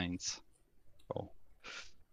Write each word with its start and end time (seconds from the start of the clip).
1. 0.00 0.42
Oh. 1.10 1.28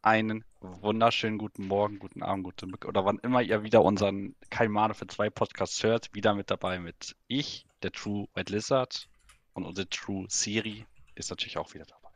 Einen 0.01 0.43
wunderschönen 0.59 1.37
guten 1.37 1.67
Morgen, 1.67 1.99
guten 1.99 2.21
Abend, 2.21 2.43
guten 2.43 2.69
Mittag 2.69 2.89
oder 2.89 3.05
wann 3.05 3.17
immer 3.19 3.41
ihr 3.41 3.63
wieder 3.63 3.81
unseren 3.81 4.35
Kaimane 4.49 4.93
für 4.93 5.07
zwei 5.07 5.29
Podcasts 5.29 5.81
hört, 5.83 6.13
wieder 6.13 6.35
mit 6.35 6.51
dabei 6.51 6.79
mit 6.79 7.15
ich, 7.27 7.65
der 7.83 7.93
True 7.93 8.27
White 8.33 8.51
Lizard 8.51 9.07
und 9.53 9.63
unsere 9.63 9.87
True 9.87 10.25
Siri 10.27 10.85
ist 11.15 11.29
natürlich 11.29 11.57
auch 11.57 11.73
wieder 11.73 11.85
dabei. 11.85 12.09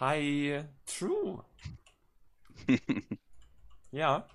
Hi, 0.00 0.64
True. 0.86 1.44
ja. 3.90 4.26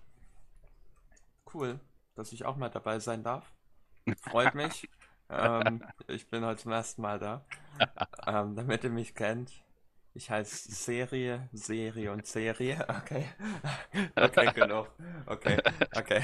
Cool, 1.51 1.79
dass 2.13 2.31
ich 2.33 2.45
auch 2.45 2.55
mal 2.55 2.69
dabei 2.69 2.99
sein 2.99 3.23
darf. 3.23 3.51
Freut 4.21 4.53
mich. 4.53 4.87
ähm, 5.31 5.83
ich 6.07 6.29
bin 6.29 6.45
heute 6.45 6.61
zum 6.61 6.71
ersten 6.71 7.01
Mal 7.01 7.17
da. 7.17 7.43
Ähm, 8.27 8.55
damit 8.55 8.83
ihr 8.83 8.91
mich 8.91 9.15
kennt. 9.15 9.51
Ich 10.17 10.31
heiße 10.31 10.71
Serie, 10.71 11.47
Serie 11.53 12.11
und 12.11 12.25
Serie. 12.25 12.83
Okay. 12.89 13.29
Okay, 14.15 14.51
genug. 14.51 14.89
Okay, 15.27 15.59
okay. 15.95 16.21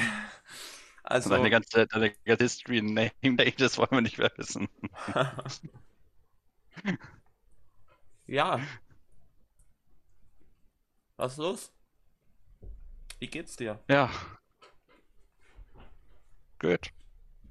Also. 1.04 1.30
Deine 1.30 1.52
ganze, 1.52 1.86
deine 1.86 2.12
ganze 2.26 2.44
History 2.44 2.82
Name 2.82 3.12
Ages 3.24 3.78
wollen 3.78 3.92
wir 3.92 4.02
nicht 4.02 4.18
mehr 4.18 4.32
wissen. 4.36 4.68
ja. 8.26 8.60
Was 11.18 11.34
ist 11.34 11.38
los? 11.38 11.72
Wie 13.20 13.28
geht's 13.28 13.58
dir? 13.58 13.80
Ja. 13.88 14.10
Gut. 16.58 16.90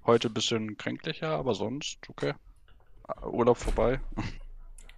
Heute 0.07 0.27
ein 0.27 0.35
bisschen 0.35 0.77
kränklicher, 0.77 1.37
aber 1.37 1.55
sonst 1.55 2.11
okay. 2.11 2.35
Urlaub 3.23 3.59
vorbei. 3.59 4.01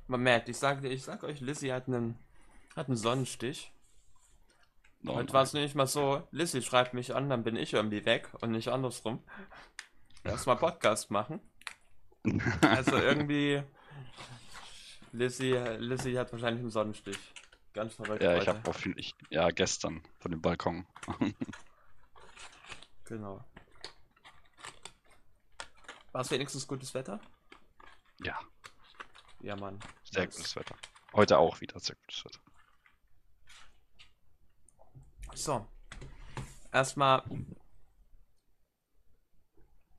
Man 0.06 0.22
merkt, 0.22 0.48
ich 0.48 0.58
sag, 0.58 0.84
ich 0.84 1.02
sag 1.02 1.22
euch, 1.24 1.40
Lissy 1.40 1.68
hat 1.68 1.88
einen, 1.88 2.18
hat 2.76 2.88
einen 2.88 2.96
Sonnenstich. 2.96 3.72
Oh, 5.06 5.12
und 5.12 5.32
war 5.32 5.42
es 5.42 5.52
nicht 5.52 5.74
mal 5.74 5.86
so, 5.86 6.26
Lissy 6.30 6.62
schreibt 6.62 6.94
mich 6.94 7.14
an, 7.14 7.28
dann 7.28 7.44
bin 7.44 7.56
ich 7.56 7.72
irgendwie 7.72 8.04
weg 8.06 8.30
und 8.40 8.52
nicht 8.52 8.68
andersrum. 8.68 9.22
Erstmal 10.22 10.56
Podcast 10.56 11.10
machen. 11.10 11.40
Also 12.62 12.96
irgendwie, 12.96 13.62
Lissy, 15.12 15.52
Lissy 15.78 16.14
hat 16.14 16.32
wahrscheinlich 16.32 16.60
einen 16.60 16.70
Sonnenstich. 16.70 17.18
Ganz 17.74 17.94
verrückt. 17.94 18.22
Ja, 18.22 18.36
ich 18.36 18.48
habe 18.48 18.68
auf 18.68 18.86
ich, 18.86 19.14
ja 19.30 19.48
gestern 19.50 20.02
von 20.20 20.30
dem 20.30 20.40
Balkon. 20.40 20.86
genau. 23.04 23.44
War 26.12 26.20
es 26.20 26.30
wenigstens 26.30 26.66
gutes 26.66 26.94
Wetter? 26.94 27.20
Ja. 28.22 28.38
Ja, 29.44 29.56
Mann. 29.56 29.78
Sehr 30.04 30.26
gutes 30.26 30.56
Wetter. 30.56 30.74
Heute 31.12 31.36
auch 31.36 31.60
wieder 31.60 31.78
sehr 31.78 31.96
gutes 31.96 32.24
Wetter. 32.24 32.40
So. 35.34 35.68
Erstmal 36.72 37.22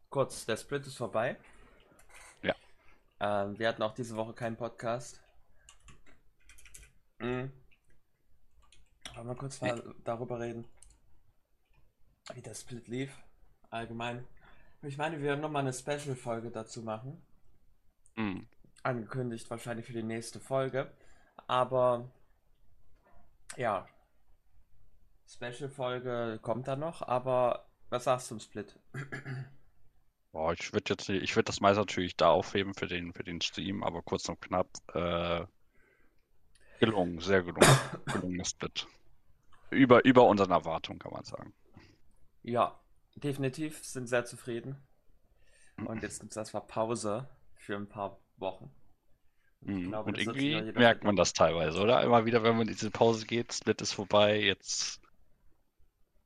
kurz, 0.10 0.48
der 0.48 0.58
Split 0.58 0.88
ist 0.88 0.98
vorbei. 0.98 1.38
Ja. 2.42 2.56
Ähm, 3.20 3.60
wir 3.60 3.68
hatten 3.68 3.84
auch 3.84 3.94
diese 3.94 4.16
Woche 4.16 4.34
keinen 4.34 4.58
Podcast. 4.58 5.22
Mhm. 7.20 7.54
Wollen 9.14 9.28
wir 9.28 9.36
kurz 9.36 9.62
mal 9.62 9.96
darüber 10.04 10.40
reden, 10.40 10.68
wie 12.34 12.42
der 12.42 12.56
Split 12.56 12.88
lief, 12.88 13.16
allgemein. 13.70 14.28
Ich 14.82 14.98
meine, 14.98 15.18
wir 15.18 15.26
werden 15.26 15.42
nochmal 15.42 15.62
eine 15.62 15.72
Special-Folge 15.74 16.50
dazu 16.50 16.82
machen. 16.82 17.24
Mhm. 18.16 18.50
Angekündigt 18.86 19.50
wahrscheinlich 19.50 19.86
für 19.86 19.94
die 19.94 20.04
nächste 20.04 20.40
Folge. 20.40 20.92
Aber 21.48 22.10
ja, 23.58 23.88
Special-Folge 25.28 26.40
kommt 26.42 26.68
da 26.68 26.76
noch, 26.76 27.02
aber 27.02 27.68
was 27.90 28.06
sagst 28.06 28.28
du 28.28 28.36
zum 28.36 28.40
Split? 28.40 28.80
Boah, 30.32 30.54
ich 30.54 30.74
würde 30.74 30.94
jetzt 30.94 31.10
ich 31.10 31.36
würde 31.36 31.46
das 31.46 31.62
meist 31.62 31.78
natürlich 31.78 32.16
da 32.16 32.30
aufheben 32.30 32.74
für 32.74 32.88
den, 32.88 33.14
für 33.14 33.24
den 33.24 33.42
Stream, 33.42 33.84
aber 33.84 34.02
kurz 34.02 34.28
und 34.30 34.42
knapp, 34.42 34.68
äh, 34.94 35.46
gelungen, 36.80 37.20
sehr 37.20 37.42
gelungen. 37.42 37.80
gelungenes 38.06 38.50
Split 38.50 38.88
über, 39.70 40.04
über 40.06 40.26
unseren 40.26 40.52
Erwartungen, 40.52 41.00
kann 41.00 41.14
man 41.14 41.24
sagen. 41.24 41.54
Ja, 42.44 42.80
definitiv 43.16 43.84
sind 43.84 44.08
sehr 44.08 44.26
zufrieden. 44.26 44.78
Und 45.78 46.04
jetzt 46.04 46.20
gibt 46.22 46.32
es 46.32 46.38
erstmal 46.38 46.66
Pause 46.66 47.28
für 47.56 47.76
ein 47.76 47.90
paar 47.90 48.20
Wochen. 48.38 48.72
Und, 49.62 49.74
mhm. 49.76 49.88
glaube, 49.90 50.10
und 50.10 50.18
irgendwie 50.18 50.62
merkt 50.74 51.04
man 51.04 51.16
das 51.16 51.34
teilweise, 51.34 51.80
oder? 51.82 52.04
Immer 52.04 52.26
wieder, 52.26 52.44
wenn 52.44 52.58
man 52.58 52.68
in 52.68 52.74
diese 52.74 52.92
Pause 52.92 53.26
geht, 53.26 53.54
Split 53.54 53.82
ist 53.82 53.94
vorbei, 53.94 54.40
jetzt 54.40 55.02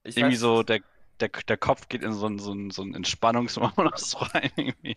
ich 0.04 0.18
irgendwie 0.18 0.36
weiß, 0.36 0.42
so 0.42 0.64
der, 0.64 0.82
der, 1.20 1.30
der 1.30 1.58
Kopf 1.58 1.88
geht 1.90 2.04
in 2.04 2.14
so 2.14 2.26
einen, 2.26 2.40
so 2.40 2.52
einen, 2.52 2.72
so 2.72 2.82
einen 2.82 2.96
Entspannungsmodus 2.96 4.18
rein. 4.34 4.52
Irgendwie. 4.56 4.96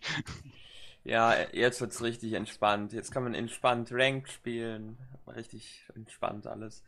Ja, 1.03 1.35
jetzt 1.51 1.81
wird 1.81 1.91
es 1.91 2.01
richtig 2.01 2.33
entspannt. 2.33 2.93
Jetzt 2.93 3.11
kann 3.11 3.23
man 3.23 3.33
entspannt 3.33 3.89
Rank 3.91 4.29
spielen. 4.29 4.97
Richtig 5.27 5.85
entspannt 5.95 6.47
alles. 6.47 6.83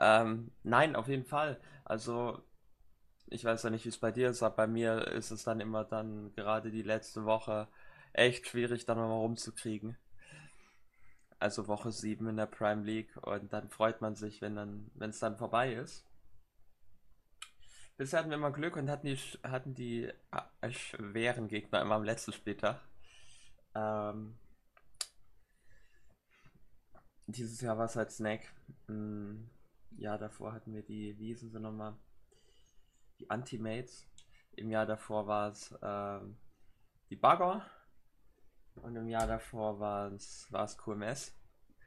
Ähm, 0.00 0.52
nein, 0.62 0.94
auf 0.94 1.08
jeden 1.08 1.24
Fall. 1.24 1.58
Also, 1.84 2.42
ich 3.26 3.44
weiß 3.44 3.64
ja 3.64 3.70
nicht, 3.70 3.84
wie 3.84 3.88
es 3.88 3.98
bei 3.98 4.12
dir 4.12 4.30
ist, 4.30 4.42
aber 4.42 4.54
bei 4.54 4.66
mir 4.68 5.08
ist 5.08 5.32
es 5.32 5.44
dann 5.44 5.60
immer 5.60 5.84
dann 5.84 6.32
gerade 6.34 6.70
die 6.70 6.82
letzte 6.82 7.24
Woche 7.24 7.68
echt 8.16 8.48
schwierig, 8.48 8.84
dann 8.86 8.98
mal 8.98 9.10
rumzukriegen. 9.10 9.96
Also 11.38 11.68
Woche 11.68 11.92
7 11.92 12.26
in 12.28 12.36
der 12.36 12.46
Prime 12.46 12.82
League 12.82 13.14
und 13.18 13.52
dann 13.52 13.68
freut 13.68 14.00
man 14.00 14.16
sich, 14.16 14.40
wenn 14.40 14.56
dann, 14.56 14.90
wenn 14.94 15.10
es 15.10 15.18
dann 15.18 15.36
vorbei 15.36 15.74
ist. 15.74 16.06
Bisher 17.98 18.18
hatten 18.18 18.30
wir 18.30 18.36
immer 18.36 18.52
Glück 18.52 18.76
und 18.76 18.90
hatten 18.90 19.06
die, 19.06 19.16
hatten 19.42 19.74
die 19.74 20.12
äh, 20.60 20.70
schweren 20.70 21.48
Gegner 21.48 21.80
immer 21.80 21.94
am 21.94 22.04
letzten 22.04 22.32
Spieltag. 22.32 22.80
Ähm, 23.74 24.38
dieses 27.26 27.60
Jahr 27.60 27.78
war 27.78 27.86
es 27.86 27.96
halt 27.96 28.10
Snack. 28.10 28.52
Hm, 28.86 29.48
ja, 29.98 30.16
davor 30.18 30.52
hatten 30.52 30.74
wir 30.74 30.82
die, 30.82 31.18
wie 31.18 31.28
hießen 31.28 31.50
sie 31.50 31.60
nochmal? 31.60 31.96
Die 33.18 33.30
Antimates. 33.30 34.06
Im 34.56 34.70
Jahr 34.70 34.86
davor 34.86 35.26
war 35.26 35.50
es 35.50 35.74
ähm, 35.82 36.36
die 37.10 37.16
Bagger. 37.16 37.64
Und 38.82 38.96
im 38.96 39.08
Jahr 39.08 39.26
davor 39.26 39.80
war 39.80 40.12
es, 40.12 40.48
QMS. 40.78 41.34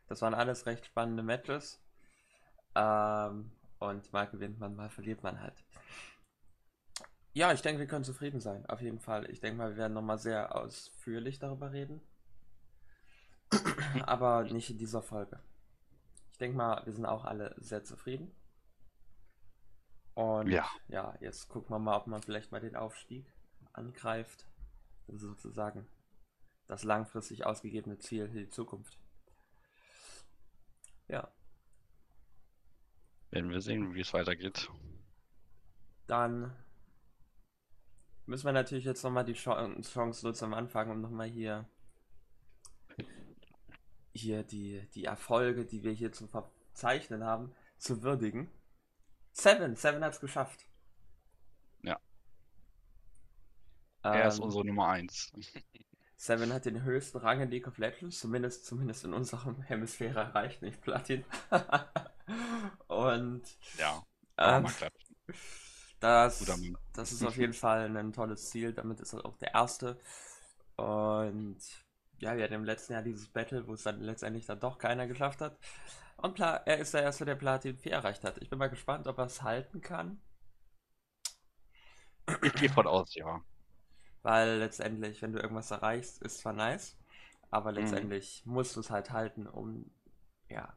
Das 0.07 0.21
waren 0.21 0.33
alles 0.33 0.65
recht 0.65 0.85
spannende 0.85 1.23
Matches. 1.23 1.81
Ähm, 2.75 3.51
und 3.79 4.11
mal 4.11 4.27
gewinnt 4.27 4.59
man, 4.59 4.75
mal 4.75 4.89
verliert 4.89 5.23
man 5.23 5.39
halt. 5.39 5.63
Ja, 7.33 7.53
ich 7.53 7.61
denke, 7.61 7.79
wir 7.79 7.87
können 7.87 8.03
zufrieden 8.03 8.39
sein, 8.39 8.65
auf 8.65 8.81
jeden 8.81 8.99
Fall. 8.99 9.29
Ich 9.29 9.39
denke 9.39 9.57
mal, 9.57 9.69
wir 9.71 9.77
werden 9.77 9.93
nochmal 9.93 10.17
sehr 10.17 10.55
ausführlich 10.55 11.39
darüber 11.39 11.71
reden. 11.71 12.01
Aber 14.05 14.43
nicht 14.43 14.69
in 14.69 14.77
dieser 14.77 15.01
Folge. 15.01 15.39
Ich 16.31 16.37
denke 16.37 16.57
mal, 16.57 16.85
wir 16.85 16.93
sind 16.93 17.05
auch 17.05 17.25
alle 17.25 17.55
sehr 17.57 17.83
zufrieden. 17.83 18.35
Und 20.15 20.49
ja. 20.49 20.67
ja, 20.87 21.15
jetzt 21.21 21.47
gucken 21.47 21.69
wir 21.69 21.79
mal, 21.79 21.97
ob 21.97 22.07
man 22.07 22.21
vielleicht 22.21 22.51
mal 22.51 22.59
den 22.59 22.75
Aufstieg 22.75 23.25
angreift. 23.73 24.47
Also 25.07 25.29
sozusagen 25.29 25.87
das 26.69 26.83
langfristig 26.83 27.45
ausgegebene 27.45 27.97
Ziel 27.97 28.29
für 28.29 28.39
die 28.39 28.49
Zukunft. 28.49 28.97
Ja. 31.07 31.27
Werden 33.31 33.49
wir 33.49 33.59
sehen, 33.59 33.95
wie 33.95 34.01
es 34.01 34.13
weitergeht. 34.13 34.69
Dann 36.05 36.55
müssen 38.27 38.45
wir 38.45 38.53
natürlich 38.53 38.85
jetzt 38.85 39.03
nochmal 39.03 39.25
die 39.25 39.33
Chance 39.33 40.25
nutzen 40.25 40.45
am 40.45 40.53
Anfang, 40.53 40.91
um 40.91 41.01
nochmal 41.01 41.27
hier 41.27 41.67
hier 44.13 44.43
die, 44.43 44.87
die 44.93 45.05
Erfolge, 45.05 45.65
die 45.65 45.83
wir 45.83 45.91
hier 45.91 46.11
zu 46.11 46.27
verzeichnen 46.27 47.23
haben, 47.23 47.53
zu 47.77 48.03
würdigen. 48.03 48.51
Seven, 49.31 49.75
Seven 49.75 50.03
hat 50.03 50.13
es 50.13 50.19
geschafft. 50.19 50.67
Ja. 51.83 51.99
Er 54.03 54.23
ähm, 54.23 54.27
ist 54.27 54.39
unsere 54.39 54.65
Nummer 54.65 54.89
1. 54.89 55.31
Seven 56.19 56.51
hat 56.51 56.65
den 56.65 56.83
höchsten 56.83 57.19
Rang 57.19 57.39
in 57.39 57.49
League 57.49 57.65
of 57.65 57.77
Legends, 57.77 58.19
zumindest, 58.19 58.65
zumindest 58.65 59.05
in 59.05 59.13
unserem 59.13 59.61
Hemisphäre 59.61 60.19
erreicht, 60.19 60.61
nicht 60.61 60.81
Platin. 60.81 61.23
Und 62.87 63.43
ja, 63.77 64.03
ähm, 64.37 64.67
das, 66.01 66.45
das 66.91 67.11
ist 67.13 67.23
auf 67.23 67.37
jeden 67.37 67.53
Fall 67.53 67.95
ein 67.95 68.11
tolles 68.11 68.49
Ziel. 68.49 68.73
Damit 68.73 68.99
ist 68.99 69.13
er 69.13 69.25
auch 69.25 69.37
der 69.37 69.53
Erste. 69.53 69.97
Und 70.75 71.59
ja, 72.17 72.35
wir 72.35 72.43
hatten 72.43 72.53
im 72.53 72.65
letzten 72.65 72.93
Jahr 72.93 73.01
dieses 73.01 73.29
Battle, 73.29 73.65
wo 73.65 73.73
es 73.73 73.83
dann 73.83 74.01
letztendlich 74.01 74.45
dann 74.45 74.59
doch 74.59 74.77
keiner 74.77 75.07
geschafft 75.07 75.39
hat. 75.39 75.57
Und 76.17 76.35
Pla 76.35 76.57
er 76.65 76.79
ist 76.79 76.93
der 76.93 77.03
Erste, 77.03 77.23
der 77.23 77.35
Platin 77.35 77.77
4 77.77 77.93
erreicht 77.93 78.25
hat. 78.25 78.39
Ich 78.41 78.49
bin 78.49 78.59
mal 78.59 78.69
gespannt, 78.69 79.07
ob 79.07 79.19
er 79.19 79.27
es 79.27 79.41
halten 79.41 79.79
kann. 79.79 80.19
Ich 82.41 82.53
gehe 82.55 82.69
von 82.69 82.87
aus, 82.87 83.15
ja. 83.15 83.41
Weil 84.23 84.57
letztendlich, 84.59 85.21
wenn 85.21 85.33
du 85.33 85.39
irgendwas 85.39 85.71
erreichst, 85.71 86.21
ist 86.21 86.39
zwar 86.39 86.53
nice, 86.53 86.97
aber 87.51 87.71
mhm. 87.75 87.77
letztendlich 87.77 88.43
mhm. 88.45 88.53
musst 88.53 88.75
du 88.75 88.81
es 88.81 88.89
halt 88.91 89.11
halten, 89.11 89.47
um 89.47 89.91
ja, 90.49 90.73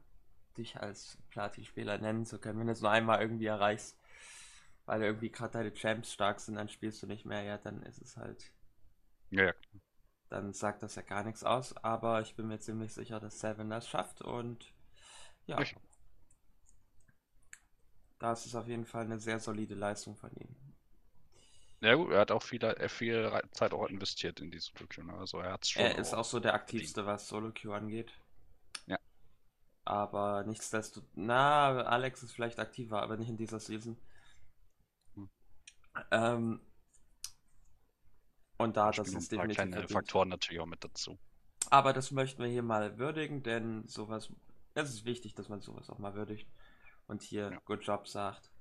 dich 0.57 0.77
als 0.81 1.17
Platin-Spieler 1.31 1.97
nennen 1.99 2.25
zu 2.25 2.39
können. 2.39 2.59
Wenn 2.59 2.67
du 2.67 2.73
es 2.73 2.81
nur 2.81 2.91
einmal 2.91 3.21
irgendwie 3.21 3.47
erreichst, 3.47 3.97
weil 4.85 5.03
irgendwie 5.03 5.31
gerade 5.31 5.53
deine 5.53 5.73
Champs 5.73 6.13
stark 6.13 6.39
sind, 6.39 6.55
dann 6.55 6.69
spielst 6.69 7.03
du 7.03 7.07
nicht 7.07 7.25
mehr, 7.25 7.43
ja, 7.43 7.57
dann 7.57 7.83
ist 7.83 8.01
es 8.01 8.17
halt. 8.17 8.51
Ja, 9.31 9.43
ja. 9.45 9.53
Dann 10.27 10.51
sagt 10.51 10.83
das 10.83 10.95
ja 10.95 11.01
gar 11.01 11.23
nichts 11.23 11.45
aus, 11.45 11.77
aber 11.77 12.19
ich 12.19 12.35
bin 12.35 12.49
mir 12.49 12.59
ziemlich 12.59 12.93
sicher, 12.93 13.21
dass 13.21 13.39
Seven 13.39 13.69
das 13.69 13.87
schafft 13.87 14.21
und 14.21 14.73
ja. 15.47 15.57
Ich- 15.61 15.75
Das 18.17 18.47
ist 18.47 18.55
auf 18.55 18.67
jeden 18.67 18.85
Fall 18.85 19.03
eine 19.05 19.19
sehr 19.19 19.39
solide 19.39 19.75
Leistung 19.75 20.15
von 20.15 20.31
ihm. 20.31 20.55
Ja 21.83 21.95
gut, 21.95 22.11
er 22.11 22.21
hat 22.21 22.31
auch 22.31 22.41
viel, 22.41 22.61
viel 22.87 23.41
Zeit 23.51 23.73
auch 23.73 23.87
investiert 23.87 24.39
in 24.39 24.49
diese 24.49 24.71
Solo-Queue. 24.71 25.05
ne? 25.05 25.13
Also 25.15 25.39
er 25.39 25.59
Er 25.75 25.97
ist 25.97 26.13
auch 26.13 26.23
so 26.23 26.39
der 26.39 26.53
aktivste, 26.53 27.05
was 27.05 27.27
Solo-Queue 27.27 27.75
angeht. 27.75 28.13
Ja. 28.87 28.97
Aber 29.83 30.45
nichtsdestotrotz, 30.45 31.11
na, 31.15 31.81
Alex 31.83 32.23
ist 32.23 32.31
vielleicht 32.31 32.59
aktiver, 32.59 33.01
aber 33.01 33.17
nicht 33.17 33.27
in 33.27 33.35
dieser 33.35 33.59
Season. 33.59 33.97
Hm. 35.15 35.29
Ähm, 36.11 36.61
und 38.57 38.77
da, 38.77 38.85
Da 38.85 38.91
das 38.91 39.09
ist 39.09 39.31
definitiv 39.33 39.55
kleine 39.55 39.71
verdient. 39.71 39.91
Faktoren 39.91 40.29
natürlich 40.29 40.61
auch 40.61 40.65
mit 40.65 40.85
dazu. 40.85 41.19
Aber 41.69 41.91
das 41.91 42.11
möchten 42.11 42.41
wir 42.41 42.49
hier 42.49 42.63
mal 42.63 42.97
würdigen, 42.97 43.43
denn 43.43 43.85
sowas, 43.89 44.29
es 44.73 44.89
ist 44.89 45.03
wichtig, 45.03 45.33
dass 45.35 45.49
man 45.49 45.59
sowas 45.59 45.89
auch 45.89 45.99
mal 45.99 46.13
würdigt 46.15 46.47
und 47.07 47.21
hier 47.23 47.51
Ja. 47.51 47.59
Good 47.65 47.83
Job 47.85 48.07
sagt 48.07 48.52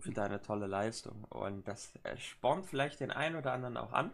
für 0.00 0.12
deine 0.12 0.40
tolle 0.40 0.66
Leistung. 0.66 1.24
Und 1.24 1.66
das 1.66 1.94
äh, 2.02 2.16
spornt 2.16 2.66
vielleicht 2.66 3.00
den 3.00 3.10
einen 3.10 3.36
oder 3.36 3.52
anderen 3.52 3.76
auch 3.76 3.92
an, 3.92 4.12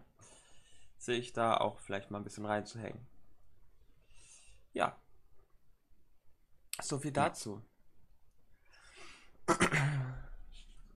sich 0.97 1.33
da 1.33 1.57
auch 1.57 1.79
vielleicht 1.79 2.11
mal 2.11 2.19
ein 2.19 2.23
bisschen 2.23 2.45
reinzuhängen. 2.45 3.05
Ja. 4.73 4.95
So 6.81 6.99
viel 6.99 7.11
dazu. 7.11 7.61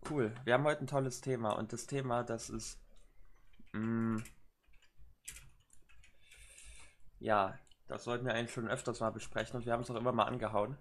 Cool. 0.09 0.33
Wir 0.43 0.55
haben 0.55 0.63
heute 0.63 0.83
ein 0.83 0.88
tolles 0.88 1.21
Thema 1.21 1.51
und 1.51 1.71
das 1.71 1.85
Thema, 1.85 2.23
das 2.23 2.49
ist 2.49 2.81
mm, 3.71 4.17
ja, 7.21 7.57
das 7.88 8.03
sollten 8.03 8.25
wir 8.25 8.33
eigentlich 8.33 8.51
schon 8.51 8.67
öfters 8.67 8.99
mal 8.99 9.11
besprechen 9.11 9.55
und 9.55 9.65
wir 9.65 9.73
haben 9.73 9.83
es 9.83 9.91
auch 9.91 9.95
immer 9.95 10.11
mal 10.11 10.25
angehauen. 10.25 10.77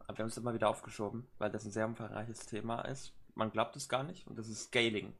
Aber 0.00 0.18
wir 0.18 0.22
haben 0.24 0.30
es 0.30 0.36
immer 0.36 0.54
wieder 0.54 0.68
aufgeschoben, 0.68 1.26
weil 1.38 1.50
das 1.50 1.64
ein 1.64 1.70
sehr 1.70 1.86
umfangreiches 1.86 2.46
Thema 2.46 2.82
ist. 2.82 3.14
Man 3.40 3.50
glaubt 3.52 3.74
es 3.74 3.88
gar 3.88 4.02
nicht 4.02 4.26
und 4.26 4.36
das 4.38 4.48
ist 4.48 4.64
Scaling. 4.64 5.14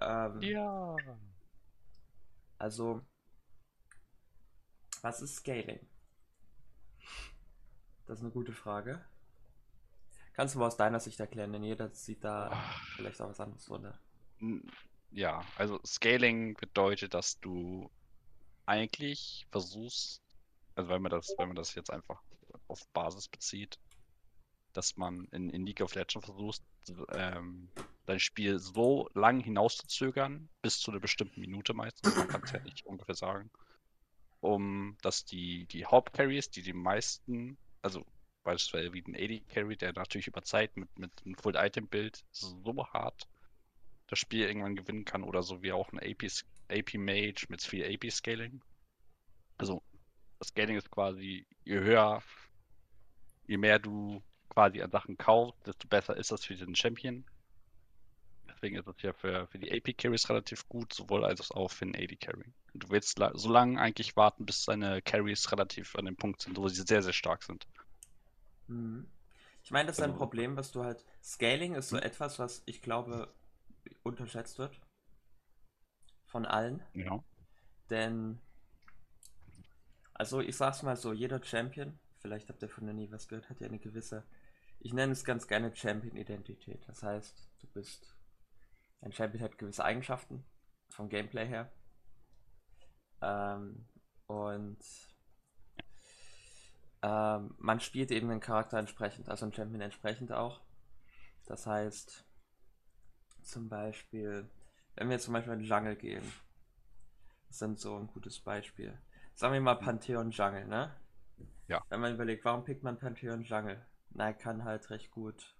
Ähm, 0.00 0.40
Ja. 0.40 0.96
Also, 2.56 3.04
was 5.02 5.20
ist 5.20 5.36
Scaling? 5.36 5.78
Das 8.06 8.16
ist 8.18 8.24
eine 8.24 8.32
gute 8.32 8.52
Frage. 8.54 9.04
Kannst 10.32 10.54
du 10.54 10.58
mal 10.58 10.68
aus 10.68 10.78
deiner 10.78 11.00
Sicht 11.00 11.20
erklären, 11.20 11.52
denn 11.52 11.62
jeder 11.64 11.90
sieht 11.90 12.24
da 12.24 12.50
Ah. 12.50 12.74
vielleicht 12.96 13.20
auch 13.20 13.28
was 13.28 13.40
anderes 13.40 13.66
drunter. 13.66 13.98
Ja, 15.10 15.44
also 15.56 15.78
Scaling 15.84 16.54
bedeutet, 16.54 17.12
dass 17.12 17.38
du 17.40 17.90
eigentlich 18.64 19.46
versuchst, 19.50 20.22
also 20.76 20.88
wenn 20.88 21.02
man 21.02 21.10
das, 21.10 21.34
wenn 21.36 21.48
man 21.48 21.56
das 21.56 21.74
jetzt 21.74 21.90
einfach 21.90 22.22
auf 22.68 22.88
Basis 22.94 23.28
bezieht, 23.28 23.78
dass 24.72 24.96
man 24.96 25.26
in, 25.32 25.50
in 25.50 25.66
League 25.66 25.80
of 25.80 25.94
Legends 25.94 26.26
versucht, 26.26 26.62
ähm, 27.12 27.70
dein 28.06 28.20
Spiel 28.20 28.58
so 28.58 29.08
lang 29.14 29.40
hinauszuzögern, 29.40 30.48
bis 30.62 30.80
zu 30.80 30.90
einer 30.90 31.00
bestimmten 31.00 31.40
Minute 31.40 31.74
meistens, 31.74 32.16
man 32.16 32.28
kann 32.28 32.42
es 32.44 32.52
ja 32.52 32.60
nicht 32.60 32.84
ungefähr 32.86 33.14
sagen, 33.14 33.50
um 34.40 34.96
dass 35.02 35.24
die, 35.24 35.66
die 35.66 35.86
Hauptcarries, 35.86 36.50
die 36.50 36.62
die 36.62 36.72
meisten, 36.72 37.56
also 37.80 38.04
beispielsweise 38.42 38.92
wie 38.92 39.02
den 39.02 39.14
AD 39.14 39.40
Carry, 39.48 39.76
der 39.76 39.92
natürlich 39.92 40.26
über 40.26 40.42
Zeit 40.42 40.76
mit, 40.76 40.98
mit 40.98 41.12
einem 41.24 41.36
Full-Item-Bild 41.36 42.24
so 42.30 42.86
hart 42.92 43.28
das 44.12 44.18
Spiel 44.18 44.46
irgendwann 44.46 44.76
gewinnen 44.76 45.06
kann 45.06 45.24
oder 45.24 45.42
so 45.42 45.62
wie 45.62 45.72
auch 45.72 45.90
ein 45.90 45.98
AP, 45.98 46.24
AP 46.68 46.94
mit 46.94 47.62
viel 47.62 47.82
AP 47.82 48.10
Scaling. 48.10 48.62
Also 49.56 49.82
das 50.38 50.48
Scaling 50.48 50.76
ist 50.76 50.90
quasi, 50.90 51.46
je 51.64 51.78
höher, 51.78 52.22
je 53.46 53.56
mehr 53.56 53.78
du 53.78 54.22
quasi 54.52 54.82
an 54.82 54.90
Sachen 54.90 55.16
kaufst, 55.16 55.66
desto 55.66 55.88
besser 55.88 56.16
ist 56.16 56.30
das 56.30 56.44
für 56.44 56.54
den 56.54 56.74
Champion. 56.74 57.24
Deswegen 58.48 58.76
ist 58.76 58.86
es 58.86 59.02
ja 59.02 59.12
für, 59.12 59.46
für 59.48 59.58
die 59.58 59.72
AP 59.72 59.94
Carries 59.96 60.28
relativ 60.28 60.68
gut, 60.68 60.92
sowohl 60.92 61.24
als 61.24 61.50
auch 61.50 61.70
für 61.70 61.86
den 61.86 61.96
AD 61.96 62.16
Carry. 62.16 62.44
Und 62.74 62.84
du 62.84 62.90
willst 62.90 63.18
so 63.34 63.50
lange 63.52 63.80
eigentlich 63.80 64.14
warten, 64.16 64.46
bis 64.46 64.64
deine 64.64 65.02
Carries 65.02 65.50
relativ 65.50 65.96
an 65.96 66.04
dem 66.04 66.16
Punkt 66.16 66.42
sind, 66.42 66.56
wo 66.56 66.68
sie 66.68 66.82
sehr, 66.82 67.02
sehr 67.02 67.12
stark 67.12 67.42
sind. 67.42 67.66
Mhm. 68.68 69.08
Ich 69.64 69.70
meine, 69.70 69.86
das 69.86 69.98
ist 69.98 70.04
ein 70.04 70.10
Also- 70.10 70.18
Problem, 70.18 70.56
was 70.56 70.70
du 70.72 70.84
halt. 70.84 71.04
Scaling 71.22 71.74
ist 71.74 71.88
so 71.88 71.96
Hm. 71.96 72.02
etwas, 72.04 72.38
was 72.38 72.62
ich 72.66 72.82
glaube 72.82 73.32
unterschätzt 74.02 74.58
wird. 74.58 74.80
Von 76.26 76.46
allen. 76.46 76.82
Ja. 76.94 77.22
Denn, 77.90 78.38
also 80.14 80.40
ich 80.40 80.56
sag's 80.56 80.82
mal 80.82 80.96
so, 80.96 81.12
jeder 81.12 81.42
Champion, 81.42 81.98
vielleicht 82.20 82.48
habt 82.48 82.62
ihr 82.62 82.68
von 82.68 82.84
der 82.86 82.94
nie 82.94 83.10
was 83.10 83.28
gehört, 83.28 83.50
hat 83.50 83.60
ja 83.60 83.66
eine 83.66 83.78
gewisse, 83.78 84.24
ich 84.84 84.92
nenne 84.92 85.12
es 85.12 85.24
ganz 85.24 85.46
gerne 85.46 85.74
Champion-Identität. 85.74 86.82
Das 86.88 87.02
heißt, 87.02 87.48
du 87.60 87.66
bist, 87.68 88.16
ein 89.00 89.12
Champion 89.12 89.42
hat 89.44 89.56
gewisse 89.56 89.84
Eigenschaften 89.84 90.44
vom 90.88 91.08
Gameplay 91.08 91.46
her. 91.46 91.72
Ähm, 93.20 93.86
und 94.26 94.78
ähm, 97.02 97.54
man 97.58 97.80
spielt 97.80 98.10
eben 98.10 98.28
den 98.28 98.40
Charakter 98.40 98.78
entsprechend, 98.78 99.28
also 99.28 99.46
ein 99.46 99.52
Champion 99.52 99.80
entsprechend 99.80 100.32
auch. 100.32 100.60
Das 101.46 101.66
heißt, 101.66 102.26
zum 103.42 103.68
Beispiel, 103.68 104.50
wenn 104.96 105.10
wir 105.10 105.18
zum 105.20 105.34
Beispiel 105.34 105.52
in 105.52 105.60
den 105.60 105.68
Jungle 105.68 105.96
gehen, 105.96 106.32
das 107.46 107.58
sind 107.58 107.78
so 107.78 107.96
ein 107.96 108.08
gutes 108.08 108.40
Beispiel. 108.40 108.98
Sagen 109.34 109.52
wir 109.52 109.60
mal 109.60 109.76
Pantheon 109.76 110.30
Jungle, 110.30 110.66
ne? 110.66 110.96
Ja. 111.68 111.80
Wenn 111.88 112.00
man 112.00 112.14
überlegt, 112.14 112.44
warum 112.44 112.64
pickt 112.64 112.82
man 112.82 112.98
Pantheon 112.98 113.42
Jungle? 113.42 113.84
Na, 114.14 114.26
er 114.26 114.34
kann 114.34 114.64
halt 114.64 114.90
recht 114.90 115.10
gut 115.10 115.56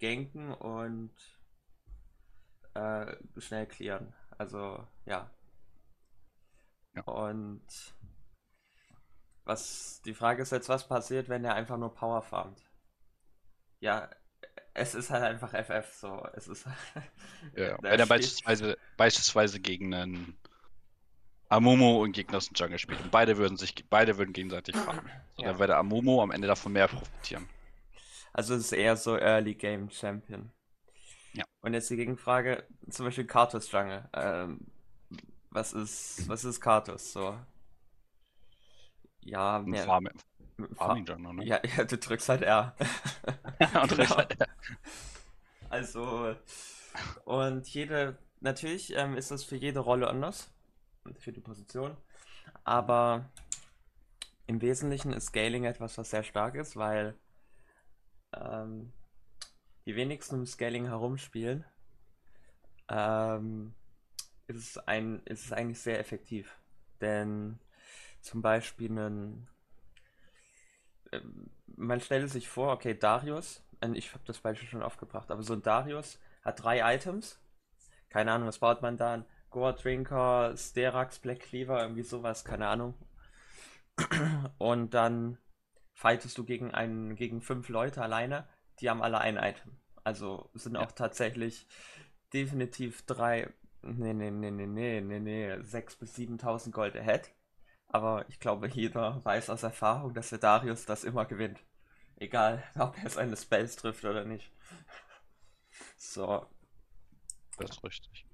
ganken 0.00 0.52
und 0.52 1.14
äh, 2.74 3.16
schnell 3.38 3.66
clearen. 3.66 4.12
Also, 4.38 4.86
ja. 5.06 5.30
Ja. 6.94 7.02
Und 7.02 7.66
was 9.44 10.02
die 10.04 10.14
Frage 10.14 10.42
ist 10.42 10.52
jetzt, 10.52 10.68
was 10.68 10.88
passiert, 10.88 11.28
wenn 11.28 11.44
er 11.44 11.54
einfach 11.54 11.76
nur 11.76 11.94
Power 11.94 12.22
farmt? 12.22 12.60
Ja, 13.80 14.10
es 14.74 14.94
ist 14.94 15.10
halt 15.10 15.22
einfach 15.22 15.54
FF 15.54 15.94
so. 15.94 16.26
Es 16.34 16.48
ist 16.48 16.66
Ja, 17.54 17.78
wenn 17.82 18.00
er 18.00 18.06
beispielsweise, 18.06 18.76
beispielsweise 18.96 19.60
gegen 19.60 19.94
einen 19.94 20.36
Amumu 21.48 22.02
und 22.02 22.12
Gegner 22.12 22.38
aus 22.38 22.48
dem 22.48 22.54
Jungle 22.54 22.78
spielt 22.78 23.00
und 23.02 23.10
beide 23.10 23.36
würden 23.36 23.56
sich, 23.56 23.74
beide 23.88 24.18
würden 24.18 24.32
gegenseitig 24.32 24.76
farmen. 24.76 25.08
So, 25.36 25.42
Ja. 25.42 25.50
Dann 25.50 25.58
würde 25.60 25.76
Amumu 25.76 26.20
am 26.20 26.30
Ende 26.30 26.48
davon 26.48 26.72
mehr 26.72 26.88
profitieren. 26.88 27.48
Also 28.32 28.54
es 28.54 28.66
ist 28.66 28.72
eher 28.72 28.96
so 28.96 29.16
Early 29.16 29.54
Game 29.54 29.90
Champion. 29.90 30.50
Ja. 31.32 31.44
Und 31.60 31.74
jetzt 31.74 31.88
die 31.90 31.96
Gegenfrage, 31.96 32.66
zum 32.90 33.06
Beispiel 33.06 33.26
Kartus 33.26 33.70
Jungle. 33.70 34.08
Ähm, 34.12 34.66
was 35.50 35.72
ist, 35.72 36.28
was 36.28 36.44
ist 36.44 36.60
Kartus? 36.60 37.12
So. 37.12 37.38
Ja, 39.20 39.60
mehr, 39.60 39.84
Farm, 39.84 40.08
Farming 40.74 41.04
Jungle, 41.06 41.34
ne? 41.34 41.44
ja, 41.44 41.60
ja, 41.76 41.84
du 41.84 41.96
drückst 41.98 42.28
halt 42.28 42.42
R. 42.42 42.74
und 43.82 43.96
genau. 43.96 44.22
das- 44.22 44.48
Also, 45.68 46.34
und 47.24 47.66
jede, 47.68 48.18
natürlich 48.40 48.94
ähm, 48.94 49.16
ist 49.16 49.30
das 49.30 49.44
für 49.44 49.56
jede 49.56 49.80
Rolle 49.80 50.08
anders 50.08 50.50
für 51.14 51.32
die 51.32 51.40
Position, 51.40 51.96
aber 52.64 53.30
im 54.46 54.60
Wesentlichen 54.60 55.12
ist 55.12 55.26
Scaling 55.26 55.64
etwas, 55.64 55.98
was 55.98 56.10
sehr 56.10 56.22
stark 56.22 56.54
ist, 56.54 56.76
weil 56.76 57.14
ähm, 58.32 58.92
die 59.86 59.96
wenigsten 59.96 60.36
im 60.36 60.46
Scaling 60.46 60.86
herumspielen, 60.86 61.64
ähm, 62.88 63.74
ist 64.46 64.56
es, 64.56 64.78
ein, 64.78 65.22
ist 65.24 65.46
es 65.46 65.52
eigentlich 65.52 65.80
sehr 65.80 65.98
effektiv. 65.98 66.56
Denn 67.00 67.58
zum 68.20 68.42
Beispiel 68.42 68.90
einen, 68.90 69.48
ähm, 71.12 71.50
man 71.66 72.00
stelle 72.00 72.28
sich 72.28 72.48
vor, 72.48 72.72
okay, 72.72 72.94
Darius, 72.94 73.62
ich 73.94 74.14
habe 74.14 74.24
das 74.24 74.38
Beispiel 74.38 74.68
schon 74.68 74.82
aufgebracht, 74.82 75.30
aber 75.30 75.42
so 75.42 75.52
ein 75.52 75.62
Darius 75.62 76.18
hat 76.42 76.62
drei 76.62 76.94
Items. 76.94 77.38
Keine 78.08 78.32
Ahnung, 78.32 78.48
was 78.48 78.58
baut 78.58 78.82
man 78.82 78.96
da? 78.96 79.24
Goa 79.56 79.72
Drinker, 79.72 80.54
Sterax, 80.56 81.18
Black 81.18 81.40
Cleaver, 81.40 81.80
irgendwie 81.82 82.02
sowas, 82.02 82.44
keine 82.44 82.68
Ahnung. 82.68 82.94
Und 84.58 84.94
dann 84.94 85.38
fightest 85.94 86.36
du 86.38 86.44
gegen 86.44 86.72
einen, 86.72 87.16
gegen 87.16 87.40
fünf 87.40 87.68
Leute 87.68 88.02
alleine, 88.02 88.48
die 88.80 88.90
haben 88.90 89.02
alle 89.02 89.18
ein 89.18 89.36
Item. 89.36 89.72
Also 90.04 90.50
sind 90.54 90.76
Ja. 90.76 90.80
auch 90.80 90.92
tatsächlich 90.92 91.66
definitiv 92.32 93.04
drei, 93.06 93.48
nee, 93.82 94.12
nee, 94.14 94.30
nee, 94.30 94.50
nee, 94.50 94.66
nee, 94.66 95.00
nee, 95.00 95.20
nee, 95.20 95.52
6.000 95.62 96.00
bis 96.00 96.14
7.000 96.14 96.72
Gold 96.74 96.96
ahead. 96.96 97.30
aber 97.88 98.26
ich 98.28 98.40
glaube, 98.40 98.68
jeder 98.68 99.24
weiß 99.24 99.50
aus 99.50 99.62
Erfahrung, 99.64 100.14
dass 100.14 100.30
der 100.30 100.38
Darius 100.38 100.86
das 100.86 101.04
immer 101.04 101.26
gewinnt. 101.26 101.60
Egal, 102.16 102.64
ob 102.78 102.96
er 103.02 103.10
seine 103.10 103.36
Spells 103.36 103.76
trifft 103.76 104.04
oder 104.04 104.24
nicht. 104.24 104.52
So. 105.98 106.46
Das 107.58 107.70
ist 107.70 107.84
richtig. 107.84 108.25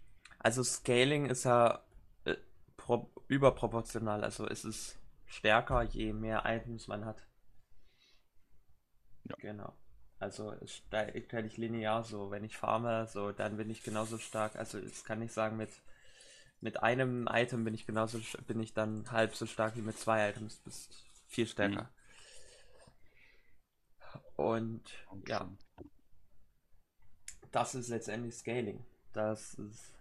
Also 0.43 0.65
Scaling 0.65 1.27
ist 1.27 1.45
ja 1.45 1.81
äh, 2.25 2.37
überproportional, 3.29 4.25
also 4.25 4.47
ist 4.47 4.65
es 4.65 4.99
stärker, 5.27 5.83
je 5.83 6.13
mehr 6.13 6.43
Items 6.45 6.89
man 6.89 7.05
hat. 7.05 7.25
Ja. 9.25 9.37
Genau. 9.39 9.73
Also 10.19 10.53
es 10.53 10.75
steigt 10.75 11.33
halt 11.33 11.45
nicht 11.45 11.59
linear 11.59 12.05
so. 12.05 12.31
Wenn 12.31 12.45
ich 12.45 12.57
farme, 12.57 13.07
so 13.07 13.33
dann 13.33 13.57
bin 13.57 13.71
ich 13.71 13.83
genauso 13.83 14.19
stark. 14.19 14.57
Also 14.57 14.81
das 14.81 15.05
kann 15.05 15.23
ich 15.23 15.33
sagen, 15.33 15.57
mit, 15.57 15.71
mit 16.61 16.83
einem 16.83 17.29
Item 17.31 17.65
bin 17.65 17.75
ich 17.75 17.87
genauso 17.87 18.21
bin 18.47 18.61
ich 18.61 18.75
dann 18.75 19.11
halb 19.13 19.35
so 19.35 19.47
stark 19.47 19.77
wie 19.77 19.81
mit 19.81 19.99
zwei 19.99 20.31
Items, 20.31 20.57
bis 20.57 20.89
viel 21.29 21.47
stärker. 21.47 21.83
Mhm. 21.83 21.89
Und 24.37 24.83
ja. 25.29 25.49
Das 27.53 27.75
ist 27.75 27.89
letztendlich 27.89 28.35
Scaling. 28.35 28.85
Das 29.13 29.55
ist 29.55 29.93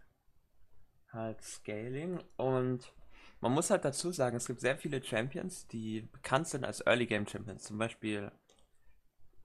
halt 1.11 1.41
Scaling 1.41 2.19
und 2.37 2.93
man 3.41 3.53
muss 3.53 3.71
halt 3.71 3.83
dazu 3.85 4.11
sagen, 4.11 4.37
es 4.37 4.45
gibt 4.45 4.61
sehr 4.61 4.77
viele 4.77 5.03
Champions, 5.03 5.67
die 5.67 6.01
bekannt 6.01 6.47
sind 6.47 6.63
als 6.63 6.85
Early 6.85 7.07
Game 7.07 7.27
Champions. 7.27 7.63
Zum 7.63 7.77
Beispiel 7.77 8.31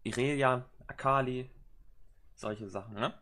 Irelia, 0.03 0.69
Akali, 0.87 1.51
solche 2.35 2.69
Sachen, 2.69 2.95
ne? 2.95 3.15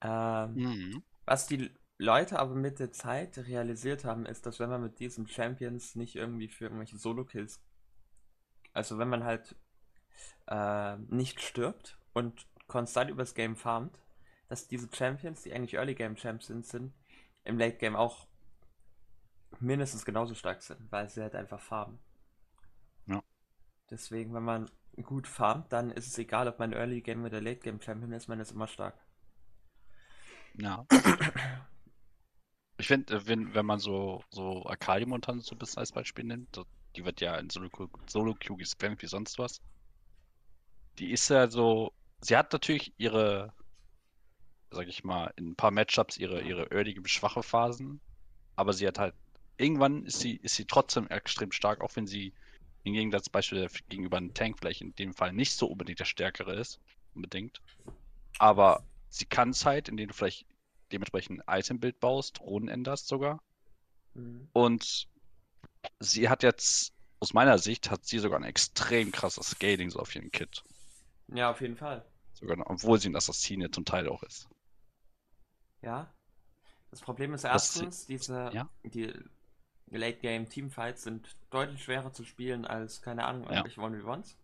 Ähm, 0.00 0.54
mhm. 0.54 1.02
Was 1.24 1.46
die 1.46 1.70
Leute 1.96 2.38
aber 2.38 2.54
mit 2.54 2.80
der 2.80 2.92
Zeit 2.92 3.38
realisiert 3.38 4.04
haben, 4.04 4.26
ist, 4.26 4.46
dass 4.46 4.58
wenn 4.58 4.68
man 4.68 4.82
mit 4.82 4.98
diesen 4.98 5.28
Champions 5.28 5.94
nicht 5.94 6.16
irgendwie 6.16 6.48
für 6.48 6.64
irgendwelche 6.64 6.98
Solo-Kills, 6.98 7.62
also 8.72 8.98
wenn 8.98 9.08
man 9.08 9.24
halt 9.24 9.56
äh, 10.46 10.96
nicht 11.08 11.40
stirbt 11.40 11.98
und 12.12 12.46
konstant 12.66 13.10
übers 13.10 13.34
Game 13.34 13.56
farmt, 13.56 13.98
dass 14.48 14.68
diese 14.68 14.88
Champions, 14.92 15.42
die 15.42 15.52
eigentlich 15.52 15.74
Early 15.74 15.94
Game 15.94 16.16
Champions 16.16 16.68
sind, 16.68 16.94
im 17.44 17.58
Late 17.58 17.76
Game 17.76 17.96
auch 17.96 18.28
mindestens 19.60 20.04
genauso 20.04 20.34
stark 20.34 20.62
sind, 20.62 20.90
weil 20.90 21.08
sie 21.08 21.22
halt 21.22 21.34
einfach 21.34 21.60
farmen. 21.60 21.98
Ja. 23.06 23.22
Deswegen, 23.90 24.34
wenn 24.34 24.44
man 24.44 24.70
gut 25.02 25.26
farmt, 25.26 25.72
dann 25.72 25.90
ist 25.90 26.06
es 26.06 26.18
egal, 26.18 26.48
ob 26.48 26.58
man 26.58 26.72
Early 26.72 27.00
Game 27.00 27.24
oder 27.24 27.40
Late 27.40 27.60
Game 27.60 27.80
Champion 27.80 28.12
ist, 28.12 28.28
man 28.28 28.40
ist 28.40 28.52
immer 28.52 28.66
stark. 28.66 28.98
Ja. 30.54 30.84
ich 32.78 32.86
finde, 32.86 33.16
äh, 33.16 33.26
wenn, 33.26 33.54
wenn 33.54 33.66
man 33.66 33.78
so, 33.78 34.22
so 34.30 34.64
Akali-Montan 34.66 35.40
so 35.40 35.54
ein 35.54 35.58
bisschen 35.58 35.80
als 35.80 35.92
Beispiel 35.92 36.24
nimmt, 36.24 36.60
die 36.96 37.04
wird 37.04 37.20
ja 37.20 37.36
in 37.36 37.48
Solo-Queue 37.50 38.56
gespammt 38.56 39.02
wie 39.02 39.06
sonst 39.06 39.38
was. 39.38 39.60
Die 40.98 41.12
ist 41.12 41.28
ja 41.28 41.48
so, 41.48 41.92
sie 42.20 42.36
hat 42.36 42.52
natürlich 42.52 42.92
ihre, 42.98 43.52
sag 44.70 44.88
ich 44.88 45.04
mal, 45.04 45.32
in 45.36 45.50
ein 45.50 45.56
paar 45.56 45.70
Matchups 45.70 46.16
ihre, 46.16 46.42
ihre 46.42 46.70
early 46.70 47.00
schwache 47.06 47.42
Phasen, 47.42 48.00
aber 48.56 48.72
sie 48.72 48.86
hat 48.86 48.98
halt, 48.98 49.14
irgendwann 49.56 50.04
ist 50.04 50.20
sie, 50.20 50.36
ist 50.36 50.56
sie 50.56 50.66
trotzdem 50.66 51.06
extrem 51.08 51.52
stark, 51.52 51.80
auch 51.80 51.94
wenn 51.96 52.06
sie 52.06 52.32
im 52.84 52.92
Gegensatz 52.92 53.28
beispielsweise 53.28 53.82
gegenüber 53.88 54.16
einem 54.16 54.34
Tank 54.34 54.58
vielleicht 54.58 54.80
in 54.80 54.94
dem 54.94 55.14
Fall 55.14 55.32
nicht 55.32 55.52
so 55.52 55.66
unbedingt 55.66 56.00
der 56.00 56.04
stärkere 56.04 56.54
ist, 56.54 56.80
unbedingt. 57.14 57.60
Aber 58.38 58.84
sie 59.08 59.26
kann 59.26 59.50
es 59.50 59.64
halt, 59.64 59.88
indem 59.88 60.08
du 60.08 60.14
vielleicht 60.14 60.46
dementsprechend 60.92 61.46
ein 61.46 61.60
Itembild 61.60 62.00
baust, 62.00 62.40
Runen 62.40 62.68
änderst 62.68 63.08
sogar. 63.08 63.42
Mhm. 64.14 64.48
Und 64.52 65.08
sie 66.00 66.28
hat 66.28 66.42
jetzt, 66.42 66.92
aus 67.20 67.34
meiner 67.34 67.58
Sicht, 67.58 67.90
hat 67.90 68.04
sie 68.04 68.18
sogar 68.18 68.38
ein 68.38 68.44
extrem 68.44 69.12
krasses 69.12 69.50
Scaling 69.50 69.90
so 69.90 69.98
auf 69.98 70.14
ihren 70.14 70.30
Kit. 70.30 70.62
Ja, 71.34 71.50
auf 71.50 71.60
jeden 71.60 71.76
Fall. 71.76 72.04
Sogar, 72.32 72.58
obwohl 72.70 73.00
sie 73.00 73.08
ein 73.08 73.16
Assassine 73.16 73.70
zum 73.70 73.84
Teil 73.84 74.08
auch 74.08 74.22
ist. 74.22 74.48
Ja. 75.82 76.12
Das 76.90 77.00
Problem 77.00 77.34
ist 77.34 77.44
erstens, 77.44 78.06
diese, 78.06 78.50
ja? 78.52 78.68
die 78.82 79.12
Late 79.90 80.18
Game 80.18 80.48
Teamfights 80.48 81.02
sind 81.02 81.36
deutlich 81.50 81.82
schwerer 81.84 82.12
zu 82.12 82.24
spielen 82.24 82.64
als, 82.64 83.02
keine 83.02 83.24
Ahnung, 83.24 83.44
ja. 83.44 83.50
irgendwelche 83.50 83.80
One 83.80 84.00
v 84.00 84.08
Ones. 84.08 84.38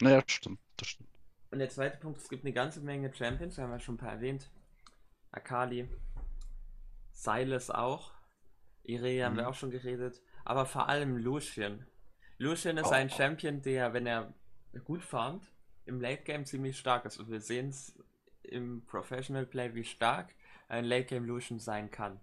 Naja, 0.00 0.22
stimmt, 0.26 0.60
das 0.76 0.88
stimmt. 0.88 1.10
Und 1.50 1.58
der 1.58 1.68
zweite 1.68 1.98
Punkt, 1.98 2.20
es 2.20 2.28
gibt 2.28 2.44
eine 2.44 2.52
ganze 2.52 2.80
Menge 2.80 3.12
Champions, 3.14 3.58
haben 3.58 3.70
wir 3.70 3.80
schon 3.80 3.96
ein 3.96 3.98
paar 3.98 4.12
erwähnt. 4.12 4.50
Akali, 5.32 5.88
Silas 7.12 7.70
auch, 7.70 8.12
Irea 8.82 9.28
mhm. 9.28 9.30
haben 9.30 9.36
wir 9.36 9.42
mhm. 9.44 9.48
auch 9.48 9.54
schon 9.54 9.70
geredet, 9.70 10.20
aber 10.44 10.66
vor 10.66 10.88
allem 10.88 11.16
Lucian. 11.16 11.86
Lucian 12.38 12.78
ist 12.78 12.86
oh, 12.86 12.92
ein 12.92 13.10
Champion, 13.10 13.62
der, 13.62 13.92
wenn 13.92 14.06
er 14.06 14.32
gut 14.84 15.02
farmt, 15.02 15.52
im 15.84 16.00
Late 16.00 16.22
Game 16.22 16.46
ziemlich 16.46 16.78
stark 16.78 17.04
ist. 17.04 17.18
Und 17.18 17.30
wir 17.30 17.40
sehen 17.40 17.68
es 17.68 17.98
im 18.42 18.84
Professional 18.86 19.44
Play, 19.44 19.74
wie 19.74 19.84
stark 19.84 20.34
ein 20.70 20.84
Late 20.84 21.06
Game 21.06 21.24
Lucian 21.24 21.58
sein 21.58 21.90
kann. 21.90 22.20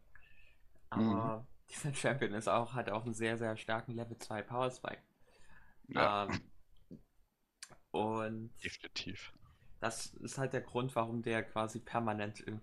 Aber 0.89 1.39
mhm 1.39 1.48
dieser 1.70 1.94
Champion 1.94 2.34
ist 2.34 2.48
auch, 2.48 2.74
hat 2.74 2.89
auch 2.89 3.06
einen 3.06 3.13
sehr, 3.13 3.38
sehr 3.38 3.56
starken 3.58 3.94
Level 3.94 4.18
2 4.18 4.42
Power 4.44 4.72
Spike. 4.72 5.01
Ja. 5.88 6.25
Ähm, 6.25 6.42
und 7.92 8.51
definitiv. 8.63 9.34
Das 9.80 10.08
ist 10.08 10.38
halt 10.38 10.54
der 10.54 10.62
Grund, 10.62 10.96
warum 10.96 11.22
der 11.22 11.44
quasi 11.44 11.80
permanent 11.80 12.39
in, 12.39 12.62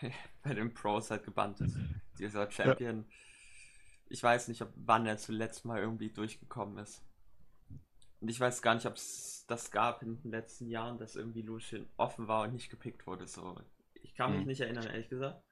bei 0.42 0.54
den 0.54 0.72
Pros 0.72 1.10
halt 1.10 1.24
gebannt 1.24 1.60
ist. 1.60 1.76
Dieser 2.18 2.50
Champion. 2.50 2.98
Ja. 2.98 3.16
Ich 4.08 4.22
weiß 4.22 4.48
nicht, 4.48 4.62
ob 4.62 4.72
wann 4.76 5.06
er 5.06 5.18
zuletzt 5.18 5.64
mal 5.64 5.80
irgendwie 5.80 6.10
durchgekommen 6.10 6.78
ist. 6.78 7.02
Und 8.20 8.28
ich 8.28 8.40
weiß 8.40 8.62
gar 8.62 8.74
nicht, 8.74 8.86
ob 8.86 8.94
es 8.94 9.44
das 9.46 9.70
gab 9.70 10.02
in 10.02 10.20
den 10.22 10.30
letzten 10.30 10.68
Jahren, 10.68 10.98
dass 10.98 11.16
irgendwie 11.16 11.42
Lucian 11.42 11.88
offen 11.96 12.28
war 12.28 12.44
und 12.44 12.54
nicht 12.54 12.70
gepickt 12.70 13.06
wurde. 13.06 13.26
So, 13.26 13.60
ich 14.02 14.14
kann 14.14 14.32
mich 14.32 14.42
mhm. 14.42 14.46
nicht 14.46 14.60
erinnern, 14.60 14.86
ehrlich 14.86 15.08
gesagt. 15.08 15.42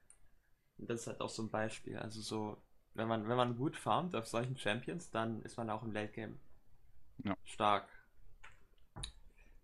Das 0.77 1.01
ist 1.01 1.07
halt 1.07 1.21
auch 1.21 1.29
so 1.29 1.43
ein 1.43 1.49
Beispiel. 1.49 1.97
Also 1.97 2.21
so, 2.21 2.61
wenn 2.93 3.07
man, 3.07 3.27
wenn 3.27 3.37
man 3.37 3.57
gut 3.57 3.77
farmt 3.77 4.15
auf 4.15 4.27
solchen 4.27 4.57
Champions, 4.57 5.09
dann 5.09 5.41
ist 5.43 5.57
man 5.57 5.69
auch 5.69 5.83
im 5.83 5.91
Late 5.91 6.11
Game 6.11 6.39
ja. 7.23 7.35
stark. 7.43 7.87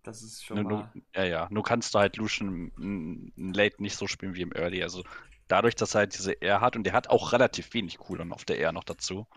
Das 0.04 0.22
ist 0.22 0.44
schon 0.44 0.64
nur, 0.64 0.72
mal... 0.72 0.94
Ja, 1.16 1.24
ja. 1.26 1.48
Nur 1.52 1.64
kannst 1.64 1.94
du 1.94 2.00
halt 2.00 2.18
Lucian 2.18 2.72
im 2.78 3.54
Late 3.54 3.82
nicht 3.82 3.96
so 3.96 4.08
spielen 4.08 4.36
wie 4.36 4.42
im 4.42 4.54
Early. 4.54 4.82
Also 4.82 5.04
dadurch, 5.48 5.76
dass 5.76 5.96
er 5.96 6.00
halt 6.00 6.18
diese 6.18 6.42
R 6.42 6.62
hat 6.62 6.76
und 6.76 6.84
der 6.86 6.94
hat 6.94 7.10
auch 7.10 7.34
relativ 7.34 7.74
wenig 7.74 7.98
Cooldown 8.00 8.32
auf 8.32 8.46
der 8.46 8.60
R 8.60 8.72
noch 8.72 8.84
dazu, 8.84 9.28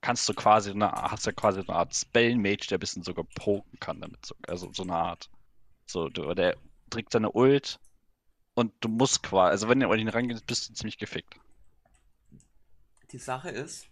kannst 0.00 0.28
du 0.28 0.34
quasi 0.34 0.70
eine, 0.70 0.90
hast 0.90 1.26
ja 1.26 1.32
quasi 1.32 1.60
eine 1.60 1.68
Art 1.68 1.94
Spell-Mage, 1.94 2.66
der 2.68 2.78
ein 2.78 2.80
bisschen 2.80 3.02
sogar 3.02 3.24
poken 3.34 3.78
kann 3.78 4.00
damit. 4.00 4.34
Also 4.46 4.72
so 4.72 4.82
eine 4.82 4.94
Art. 4.94 5.30
So, 5.86 6.08
der 6.08 6.56
trägt 6.90 7.12
seine 7.12 7.32
Ult, 7.32 7.78
und 8.58 8.74
du 8.80 8.88
musst 8.88 9.22
quasi, 9.22 9.52
also 9.52 9.68
wenn 9.68 9.78
du 9.78 9.88
an 9.88 10.00
ihn 10.00 10.08
rangehst, 10.08 10.44
bist 10.44 10.68
du 10.68 10.74
ziemlich 10.74 10.98
gefickt. 10.98 11.38
Die 13.12 13.18
Sache 13.18 13.50
ist, 13.50 13.88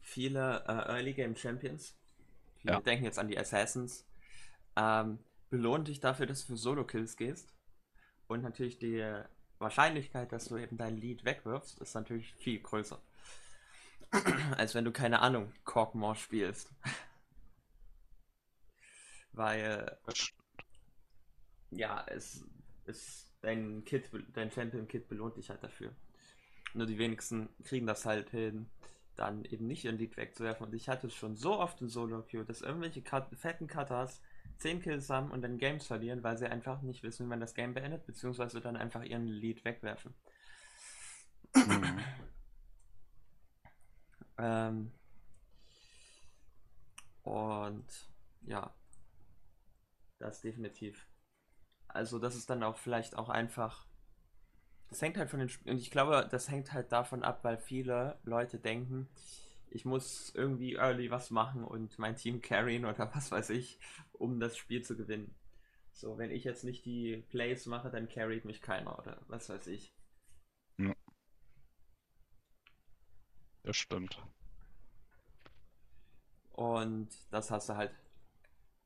viele 0.00 0.64
äh, 0.66 0.94
Early 0.94 1.12
Game 1.12 1.36
Champions, 1.36 1.94
wir 2.62 2.72
ja. 2.72 2.80
denken 2.80 3.04
jetzt 3.04 3.18
an 3.18 3.28
die 3.28 3.38
Assassins, 3.38 4.06
ähm, 4.76 5.18
belohnen 5.50 5.84
dich 5.84 6.00
dafür, 6.00 6.24
dass 6.24 6.40
du 6.40 6.54
für 6.54 6.56
Solo-Kills 6.56 7.18
gehst. 7.18 7.52
Und 8.28 8.42
natürlich 8.42 8.78
die 8.78 9.04
Wahrscheinlichkeit, 9.58 10.32
dass 10.32 10.46
du 10.46 10.56
eben 10.56 10.78
dein 10.78 10.96
Lead 10.96 11.26
wegwirfst, 11.26 11.78
ist 11.80 11.94
natürlich 11.94 12.34
viel 12.36 12.60
größer. 12.60 12.98
Als 14.56 14.74
wenn 14.74 14.86
du, 14.86 14.92
keine 14.92 15.20
Ahnung, 15.20 15.52
Corkmore 15.64 16.16
spielst. 16.16 16.72
Weil, 19.32 19.98
ja, 21.70 22.06
es 22.08 22.42
ist 22.86 23.31
dein 23.42 23.84
Kit, 23.84 24.08
dein 24.32 24.50
Champion-Kit 24.50 25.08
belohnt 25.08 25.36
dich 25.36 25.50
halt 25.50 25.62
dafür. 25.62 25.92
Nur 26.74 26.86
die 26.86 26.98
wenigsten 26.98 27.48
kriegen 27.64 27.86
das 27.86 28.06
halt 28.06 28.30
hin, 28.30 28.70
dann 29.16 29.44
eben 29.44 29.66
nicht 29.66 29.84
ihren 29.84 29.98
Lead 29.98 30.16
wegzuwerfen. 30.16 30.66
Und 30.66 30.74
ich 30.74 30.88
hatte 30.88 31.08
es 31.08 31.14
schon 31.14 31.36
so 31.36 31.58
oft 31.58 31.80
in 31.82 31.88
Solo-Queue, 31.88 32.44
dass 32.44 32.62
irgendwelche 32.62 33.02
Cut 33.02 33.28
fetten 33.36 33.66
Cutters 33.66 34.22
10 34.58 34.80
Kills 34.80 35.10
haben 35.10 35.30
und 35.30 35.42
dann 35.42 35.58
Games 35.58 35.86
verlieren, 35.86 36.22
weil 36.22 36.38
sie 36.38 36.46
einfach 36.46 36.82
nicht 36.82 37.02
wissen, 37.02 37.26
wie 37.26 37.30
man 37.30 37.40
das 37.40 37.54
Game 37.54 37.74
beendet, 37.74 38.06
beziehungsweise 38.06 38.60
dann 38.60 38.76
einfach 38.76 39.02
ihren 39.02 39.26
Lead 39.26 39.64
wegwerfen. 39.64 40.14
Mhm. 41.54 41.98
ähm, 44.38 44.92
und 47.22 48.10
ja, 48.46 48.72
das 50.18 50.40
definitiv. 50.40 51.06
Also 51.92 52.18
das 52.18 52.34
ist 52.34 52.50
dann 52.50 52.62
auch 52.62 52.78
vielleicht 52.78 53.16
auch 53.16 53.28
einfach. 53.28 53.86
Das 54.88 55.00
hängt 55.00 55.16
halt 55.16 55.30
von 55.30 55.38
den 55.40 55.48
Sp 55.48 55.64
und 55.70 55.78
ich 55.78 55.90
glaube, 55.90 56.28
das 56.30 56.50
hängt 56.50 56.72
halt 56.72 56.92
davon 56.92 57.22
ab, 57.22 57.44
weil 57.44 57.56
viele 57.56 58.18
Leute 58.24 58.58
denken, 58.58 59.08
ich 59.70 59.84
muss 59.84 60.34
irgendwie 60.34 60.74
early 60.74 61.10
was 61.10 61.30
machen 61.30 61.64
und 61.64 61.98
mein 61.98 62.16
Team 62.16 62.42
carryen 62.42 62.84
oder 62.84 63.10
was 63.14 63.30
weiß 63.30 63.50
ich, 63.50 63.78
um 64.12 64.38
das 64.38 64.56
Spiel 64.56 64.82
zu 64.82 64.96
gewinnen. 64.96 65.34
So, 65.92 66.18
wenn 66.18 66.30
ich 66.30 66.44
jetzt 66.44 66.64
nicht 66.64 66.84
die 66.84 67.24
Plays 67.28 67.66
mache, 67.66 67.90
dann 67.90 68.08
carryt 68.08 68.44
mich 68.44 68.60
keiner 68.60 68.98
oder 68.98 69.18
was 69.28 69.48
weiß 69.48 69.66
ich. 69.68 69.94
Ja. 70.78 70.94
Das 73.62 73.76
stimmt. 73.76 74.22
Und 76.52 77.08
das 77.30 77.50
hast 77.50 77.68
du 77.68 77.76
halt 77.76 77.92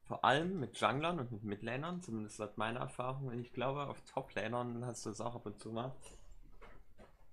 vor 0.06 0.24
allem 0.24 0.60
mit 0.60 0.78
Junglern 0.78 1.18
und 1.18 1.32
mit 1.32 1.44
Midlanern, 1.44 2.00
zumindest 2.00 2.36
seit 2.36 2.56
meiner 2.58 2.80
Erfahrung. 2.80 3.28
Und 3.28 3.40
ich 3.40 3.52
glaube, 3.52 3.86
auf 3.86 4.00
Toplanern 4.02 4.84
hast 4.86 5.04
du 5.04 5.10
das 5.10 5.20
auch 5.20 5.34
ab 5.34 5.46
und 5.46 5.58
zu 5.58 5.70
mal. 5.70 5.92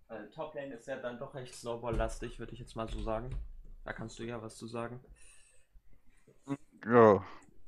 Weil 0.07 0.29
Toplane 0.31 0.73
ist 0.73 0.87
ja 0.87 0.97
dann 0.97 1.19
doch 1.19 1.33
recht 1.33 1.55
Snowball-lastig, 1.55 2.39
würde 2.39 2.53
ich 2.53 2.59
jetzt 2.59 2.75
mal 2.75 2.89
so 2.89 3.01
sagen. 3.01 3.29
Da 3.85 3.93
kannst 3.93 4.17
du 4.19 4.23
ja 4.23 4.41
was 4.41 4.57
zu 4.57 4.67
sagen. 4.67 4.99
Ja, 6.85 7.23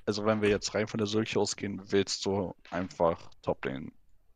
also 0.05 0.25
wenn 0.25 0.41
wir 0.41 0.49
jetzt 0.49 0.73
rein 0.73 0.87
von 0.87 0.97
der 0.97 1.07
Seuche 1.07 1.39
ausgehen, 1.39 1.81
willst 1.91 2.25
du 2.25 2.55
einfach 2.71 3.31
Toplane 3.41 3.91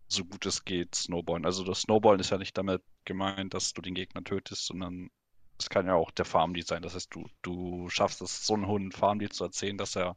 so 0.10 0.26
gut 0.26 0.46
es 0.46 0.66
geht 0.66 0.96
snowballen. 0.96 1.46
Also 1.46 1.64
das 1.64 1.82
Snowballen 1.82 2.20
ist 2.20 2.32
ja 2.32 2.38
nicht 2.38 2.58
damit 2.58 2.82
gemeint, 3.06 3.54
dass 3.54 3.74
du 3.74 3.82
den 3.82 3.94
Gegner 3.94 4.24
tötest, 4.24 4.66
sondern 4.66 5.12
es 5.60 5.70
kann 5.70 5.86
ja 5.86 5.94
auch 5.94 6.12
der 6.12 6.26
Farmlead 6.26 6.68
sein. 6.68 6.82
Das 6.82 6.96
heißt, 6.96 7.14
du, 7.14 7.28
du 7.44 7.90
schaffst 7.90 8.22
es, 8.22 8.46
so 8.46 8.56
einen 8.56 8.68
hohen 8.68 8.92
Farmlead 8.92 9.34
zu 9.34 9.44
erzählen, 9.44 9.78
dass 9.78 9.96
er 9.96 10.16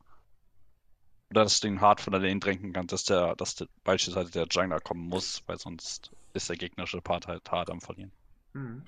oder 1.32 1.44
dass 1.44 1.60
du 1.60 1.68
ihn 1.68 1.80
hart 1.80 2.02
von 2.02 2.12
der 2.12 2.20
Lane 2.20 2.40
drängen 2.40 2.74
kannst, 2.74 2.92
dass 2.92 3.04
der, 3.04 3.34
dass 3.36 3.54
der, 3.54 3.66
beispielsweise 3.84 4.30
der 4.30 4.46
Jungler 4.50 4.80
kommen 4.80 5.08
muss, 5.08 5.42
weil 5.46 5.58
sonst 5.58 6.10
ist 6.34 6.50
der 6.50 6.56
gegnerische 6.56 7.00
Part 7.00 7.26
halt 7.26 7.50
hart 7.50 7.70
am 7.70 7.80
Verlieren. 7.80 8.12
Mhm. 8.52 8.82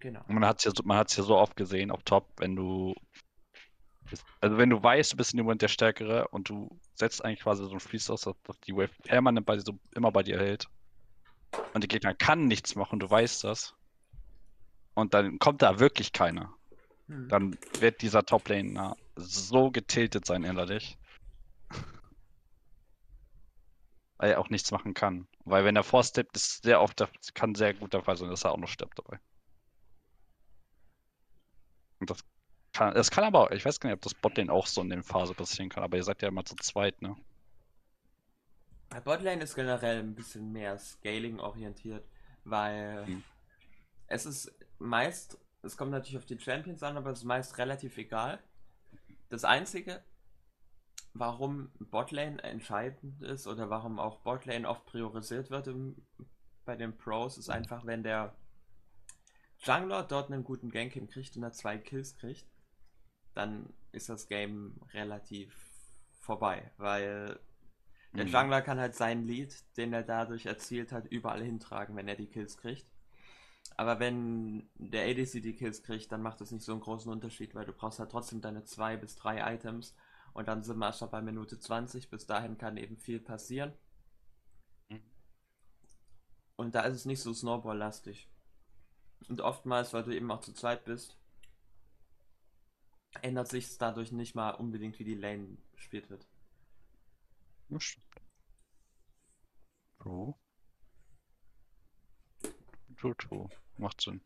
Genau. 0.00 0.20
Und 0.26 0.34
man 0.34 0.44
hat 0.44 0.58
es 0.58 0.64
ja, 0.64 0.72
man 0.84 0.98
hat's 0.98 1.16
ja 1.16 1.22
so 1.22 1.36
oft 1.36 1.56
gesehen 1.56 1.92
auf 1.92 2.02
Top, 2.02 2.28
wenn 2.38 2.56
du 2.56 2.94
also 4.40 4.58
wenn 4.58 4.70
du 4.70 4.82
weißt, 4.82 5.12
du 5.12 5.16
bist 5.16 5.32
in 5.32 5.36
dem 5.36 5.46
Moment 5.46 5.62
der 5.62 5.68
Stärkere 5.68 6.28
und 6.28 6.48
du 6.48 6.68
setzt 6.94 7.24
eigentlich 7.24 7.40
quasi 7.40 7.64
so 7.64 7.72
ein 7.72 7.80
Freeze 7.80 8.12
aus, 8.12 8.22
dass 8.22 8.60
die 8.66 8.72
Wave 8.72 8.90
permanent 9.02 9.46
bei, 9.46 9.58
so, 9.58 9.78
immer 9.94 10.12
bei 10.12 10.22
dir 10.22 10.38
hält 10.38 10.68
und 11.74 11.82
der 11.82 11.88
Gegner 11.88 12.14
kann 12.14 12.46
nichts 12.46 12.74
machen, 12.74 13.00
du 13.00 13.08
weißt 13.08 13.44
das 13.44 13.74
und 14.94 15.14
dann 15.14 15.38
kommt 15.38 15.62
da 15.62 15.78
wirklich 15.78 16.12
keiner, 16.12 16.52
hm. 17.08 17.28
dann 17.28 17.58
wird 17.80 18.02
dieser 18.02 18.24
Top-Laner 18.24 18.96
so 19.16 19.70
getiltet 19.70 20.26
sein 20.26 20.44
innerlich, 20.44 20.98
weil 24.18 24.30
er 24.30 24.40
auch 24.40 24.50
nichts 24.50 24.70
machen 24.70 24.94
kann. 24.94 25.26
Weil 25.44 25.64
wenn 25.64 25.76
er 25.76 25.84
vorsteppt, 25.84 26.36
ist 26.36 26.62
sehr 26.62 26.80
oft, 26.80 27.02
kann 27.34 27.54
sehr 27.54 27.74
gut 27.74 27.92
der 27.92 28.02
Fall 28.02 28.16
sein, 28.16 28.28
dass 28.28 28.44
er 28.44 28.52
auch 28.52 28.58
noch 28.58 28.68
stirbt 28.68 28.98
dabei. 28.98 29.18
Und 31.98 32.10
das 32.10 32.24
kann, 32.72 32.94
das 32.94 33.10
kann 33.10 33.24
aber, 33.24 33.52
ich 33.52 33.64
weiß 33.64 33.80
gar 33.80 33.88
nicht, 33.88 33.96
ob 33.96 34.02
das 34.02 34.14
Botlane 34.14 34.52
auch 34.52 34.66
so 34.66 34.82
in 34.82 34.90
der 34.90 35.02
Phase 35.02 35.34
passieren 35.34 35.70
kann, 35.70 35.82
aber 35.82 35.96
ihr 35.96 36.02
seid 36.02 36.20
ja 36.20 36.28
immer 36.28 36.44
zu 36.44 36.54
zweit, 36.56 37.00
ne? 37.00 37.16
Botlane 39.04 39.42
ist 39.42 39.54
generell 39.54 40.00
ein 40.00 40.14
bisschen 40.14 40.52
mehr 40.52 40.78
Scaling 40.78 41.40
orientiert, 41.40 42.04
weil 42.44 43.06
hm. 43.06 43.24
es 44.06 44.26
ist 44.26 44.54
meist, 44.78 45.38
es 45.62 45.76
kommt 45.76 45.90
natürlich 45.90 46.18
auf 46.18 46.26
die 46.26 46.38
Champions 46.38 46.82
an, 46.82 46.96
aber 46.96 47.10
es 47.10 47.20
ist 47.20 47.24
meist 47.24 47.58
relativ 47.58 47.96
egal. 47.98 48.38
Das 49.28 49.44
einzige, 49.44 50.02
warum 51.14 51.70
Botlane 51.78 52.42
entscheidend 52.42 53.22
ist 53.22 53.46
oder 53.46 53.70
warum 53.70 53.98
auch 53.98 54.20
Botlane 54.20 54.68
oft 54.68 54.86
priorisiert 54.86 55.50
wird 55.50 55.66
im, 55.68 56.06
bei 56.64 56.76
den 56.76 56.96
Pros, 56.96 57.38
ist 57.38 57.48
einfach, 57.48 57.86
wenn 57.86 58.02
der 58.02 58.36
Jungler 59.58 60.02
dort 60.04 60.30
einen 60.30 60.44
guten 60.44 60.70
Gank 60.70 60.92
hinkriegt 60.92 61.36
und 61.36 61.42
er 61.42 61.52
zwei 61.52 61.78
Kills 61.78 62.16
kriegt, 62.16 62.46
dann 63.34 63.72
ist 63.92 64.08
das 64.08 64.28
Game 64.28 64.80
relativ 64.92 65.54
vorbei, 66.20 66.72
weil 66.76 67.40
der 68.14 68.24
mhm. 68.24 68.30
Jungler 68.30 68.62
kann 68.62 68.80
halt 68.80 68.94
seinen 68.94 69.26
Lead, 69.26 69.54
den 69.76 69.92
er 69.92 70.02
dadurch 70.02 70.46
erzielt 70.46 70.92
hat, 70.92 71.06
überall 71.06 71.42
hintragen, 71.42 71.96
wenn 71.96 72.08
er 72.08 72.16
die 72.16 72.28
Kills 72.28 72.56
kriegt. 72.56 72.86
Aber 73.76 73.98
wenn 74.00 74.68
der 74.76 75.06
ADC 75.06 75.42
die 75.42 75.54
Kills 75.54 75.82
kriegt, 75.82 76.10
dann 76.12 76.22
macht 76.22 76.40
das 76.40 76.50
nicht 76.50 76.64
so 76.64 76.72
einen 76.72 76.80
großen 76.80 77.10
Unterschied, 77.10 77.54
weil 77.54 77.66
du 77.66 77.72
brauchst 77.72 77.98
halt 77.98 78.10
trotzdem 78.10 78.40
deine 78.40 78.64
zwei 78.64 78.96
bis 78.96 79.16
drei 79.16 79.54
Items 79.54 79.94
und 80.32 80.48
dann 80.48 80.62
sind 80.62 80.78
wir 80.78 80.92
schon 80.92 81.10
bei 81.10 81.22
Minute 81.22 81.58
20. 81.58 82.10
Bis 82.10 82.26
dahin 82.26 82.58
kann 82.58 82.76
eben 82.76 82.98
viel 82.98 83.20
passieren. 83.20 83.72
Mhm. 84.88 85.02
Und 86.56 86.74
da 86.74 86.82
ist 86.82 86.94
es 86.94 87.04
nicht 87.06 87.20
so 87.20 87.32
Snowball-lastig. 87.32 88.28
Und 89.28 89.40
oftmals, 89.40 89.92
weil 89.92 90.04
du 90.04 90.14
eben 90.14 90.30
auch 90.30 90.40
zu 90.40 90.52
zweit 90.52 90.84
bist, 90.84 91.16
ändert 93.22 93.48
sich 93.48 93.78
dadurch 93.78 94.12
nicht 94.12 94.34
mal 94.34 94.50
unbedingt, 94.50 94.98
wie 94.98 95.04
die 95.04 95.14
Lane 95.14 95.56
gespielt 95.72 96.10
wird. 96.10 96.26
Das 97.68 97.82
stimmt. 97.82 98.06
True. 99.98 100.34
True, 102.96 103.16
true. 103.16 103.48
Macht 103.78 104.00
Sinn. 104.00 104.20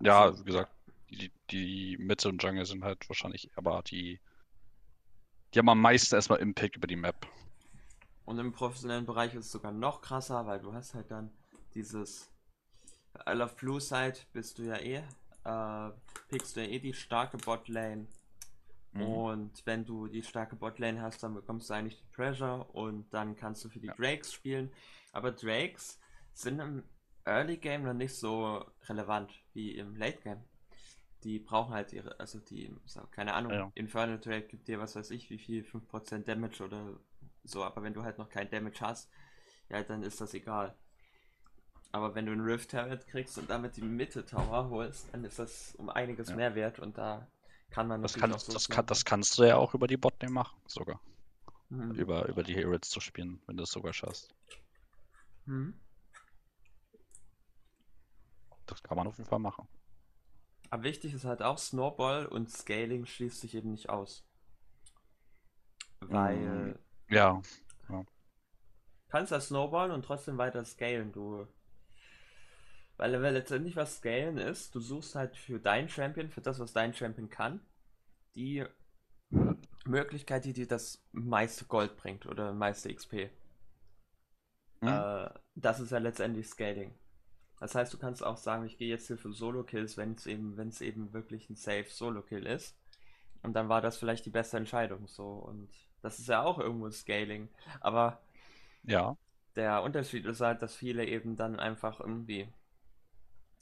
Ja, 0.00 0.38
wie 0.38 0.44
gesagt, 0.44 0.72
die, 1.10 1.32
die 1.50 1.96
Mitte 1.98 2.28
und 2.28 2.42
Jungle 2.42 2.66
sind 2.66 2.84
halt 2.84 3.08
wahrscheinlich 3.08 3.50
aber 3.56 3.82
die. 3.82 4.20
Die 5.54 5.58
haben 5.58 5.68
am 5.70 5.80
meisten 5.80 6.14
erstmal 6.14 6.40
Impact 6.40 6.76
über 6.76 6.86
die 6.86 6.96
Map. 6.96 7.26
Und 8.26 8.38
im 8.38 8.52
professionellen 8.52 9.06
Bereich 9.06 9.34
ist 9.34 9.46
es 9.46 9.52
sogar 9.52 9.72
noch 9.72 10.02
krasser, 10.02 10.46
weil 10.46 10.60
du 10.60 10.74
hast 10.74 10.92
halt 10.92 11.10
dann 11.10 11.30
dieses 11.74 12.30
I 13.26 13.32
Love 13.32 13.54
Blue 13.54 13.80
Side 13.80 14.18
bist 14.34 14.58
du 14.58 14.64
ja 14.64 14.76
eh 14.76 15.02
äh, 15.44 15.90
pickst 16.28 16.56
du 16.56 16.60
ja 16.60 16.68
eh 16.68 16.78
die 16.78 16.92
starke 16.92 17.38
Botlane. 17.38 18.06
Mhm. 18.92 19.02
Und 19.02 19.66
wenn 19.66 19.84
du 19.84 20.08
die 20.08 20.22
starke 20.22 20.56
Botlane 20.56 21.00
hast, 21.00 21.22
dann 21.22 21.34
bekommst 21.34 21.70
du 21.70 21.74
eigentlich 21.74 21.98
die 21.98 22.14
Pressure 22.14 22.68
und 22.74 23.12
dann 23.12 23.36
kannst 23.36 23.64
du 23.64 23.68
für 23.68 23.80
die 23.80 23.86
ja. 23.86 23.94
Drakes 23.94 24.32
spielen. 24.32 24.70
Aber 25.12 25.32
Drakes 25.32 25.98
sind 26.34 26.60
im 26.60 26.82
Early 27.28 27.56
Game 27.56 27.84
noch 27.84 27.94
nicht 27.94 28.14
so 28.14 28.64
relevant 28.88 29.30
wie 29.52 29.76
im 29.76 29.96
Late 29.96 30.18
Game. 30.22 30.42
Die 31.24 31.38
brauchen 31.38 31.74
halt 31.74 31.92
ihre, 31.92 32.18
also 32.20 32.38
die, 32.38 32.74
keine 33.10 33.34
Ahnung, 33.34 33.52
ja. 33.52 33.72
Infernal 33.74 34.18
Drake 34.18 34.46
gibt 34.46 34.68
dir 34.68 34.78
was 34.78 34.94
weiß 34.94 35.10
ich, 35.10 35.30
wie 35.30 35.38
viel, 35.38 35.64
5% 35.64 36.24
Damage 36.24 36.64
oder 36.64 36.98
so, 37.44 37.64
aber 37.64 37.82
wenn 37.82 37.94
du 37.94 38.04
halt 38.04 38.18
noch 38.18 38.28
kein 38.28 38.48
Damage 38.50 38.80
hast, 38.80 39.10
ja, 39.68 39.82
dann 39.82 40.02
ist 40.02 40.20
das 40.20 40.34
egal. 40.34 40.76
Aber 41.90 42.14
wenn 42.14 42.26
du 42.26 42.32
einen 42.32 42.42
Rift 42.42 42.70
Turret 42.70 43.06
kriegst 43.06 43.38
und 43.38 43.48
damit 43.50 43.76
die 43.76 43.82
Mitte 43.82 44.24
Tower 44.24 44.68
holst, 44.70 45.06
dann 45.12 45.24
ist 45.24 45.38
das 45.38 45.74
um 45.76 45.88
einiges 45.88 46.28
ja. 46.28 46.36
mehr 46.36 46.54
wert 46.54 46.78
und 46.78 46.98
da 46.98 47.26
kann 47.70 47.88
man 47.88 48.02
das 48.02 48.14
kann, 48.14 48.36
so 48.38 48.52
das, 48.52 48.68
kann, 48.68 48.86
das 48.86 49.04
kannst 49.04 49.38
du 49.38 49.44
ja 49.44 49.56
auch 49.56 49.74
über 49.74 49.86
die 49.86 49.96
Botlane 49.96 50.32
machen, 50.32 50.58
sogar. 50.66 51.00
Mhm. 51.70 51.92
Über, 51.92 52.28
über 52.28 52.42
die 52.42 52.54
Heroes 52.54 52.88
zu 52.88 53.00
spielen, 53.00 53.42
wenn 53.46 53.56
du 53.56 53.64
es 53.64 53.70
sogar 53.70 53.92
schaffst. 53.92 54.34
Mhm. 55.46 55.74
Das 58.70 58.82
kann 58.82 58.96
man 58.96 59.06
auf 59.06 59.18
jeden 59.18 59.28
Fall 59.28 59.38
machen. 59.38 59.66
Aber 60.70 60.82
wichtig 60.82 61.14
ist 61.14 61.24
halt 61.24 61.42
auch 61.42 61.58
Snowball 61.58 62.26
und 62.26 62.50
Scaling 62.50 63.06
schließt 63.06 63.40
sich 63.40 63.54
eben 63.54 63.70
nicht 63.70 63.88
aus. 63.88 64.24
Weil. 66.00 66.36
Mhm. 66.36 66.78
Ja. 67.08 67.40
ja. 67.88 68.04
Kannst 69.08 69.32
ja 69.32 69.40
Snowballen 69.40 69.92
und 69.92 70.04
trotzdem 70.04 70.36
weiter 70.36 70.64
scalen. 70.64 71.12
Du 71.12 71.46
weil, 72.98 73.22
weil 73.22 73.32
letztendlich 73.32 73.76
was 73.76 73.98
Scalen 73.98 74.38
ist, 74.38 74.74
du 74.74 74.80
suchst 74.80 75.14
halt 75.14 75.36
für 75.36 75.60
deinen 75.60 75.88
Champion, 75.88 76.30
für 76.30 76.40
das, 76.40 76.58
was 76.58 76.72
dein 76.72 76.92
Champion 76.92 77.30
kann, 77.30 77.60
die 78.34 78.66
Möglichkeit, 79.86 80.44
die 80.44 80.52
dir 80.52 80.66
das 80.66 81.00
meiste 81.12 81.64
Gold 81.66 81.96
bringt 81.96 82.26
oder 82.26 82.52
meiste 82.52 82.92
XP. 82.92 83.30
Mhm. 84.80 84.88
Äh, 84.88 85.30
das 85.54 85.78
ist 85.78 85.92
ja 85.92 85.98
letztendlich 85.98 86.48
Scaling. 86.48 86.92
Das 87.60 87.74
heißt, 87.74 87.92
du 87.92 87.98
kannst 87.98 88.24
auch 88.24 88.36
sagen, 88.36 88.64
ich 88.64 88.78
gehe 88.78 88.88
jetzt 88.88 89.08
hier 89.08 89.18
für 89.18 89.32
Solo-Kills, 89.32 89.96
wenn 89.96 90.12
es 90.12 90.26
eben, 90.26 90.56
wenn 90.56 90.68
es 90.68 90.80
eben 90.80 91.12
wirklich 91.12 91.50
ein 91.50 91.56
safe 91.56 91.86
Solo-Kill 91.88 92.46
ist. 92.46 92.76
Und 93.42 93.54
dann 93.54 93.68
war 93.68 93.80
das 93.80 93.98
vielleicht 93.98 94.26
die 94.26 94.30
beste 94.30 94.56
Entscheidung 94.56 95.06
so. 95.06 95.26
Und 95.26 95.68
das 96.02 96.18
ist 96.18 96.28
ja 96.28 96.42
auch 96.42 96.58
irgendwo 96.58 96.90
Scaling. 96.90 97.48
Aber 97.80 98.20
ja. 98.84 99.16
der 99.56 99.82
Unterschied 99.82 100.24
ist 100.26 100.40
halt, 100.40 100.62
dass 100.62 100.74
viele 100.74 101.04
eben 101.06 101.36
dann 101.36 101.58
einfach 101.58 102.00
irgendwie 102.00 102.48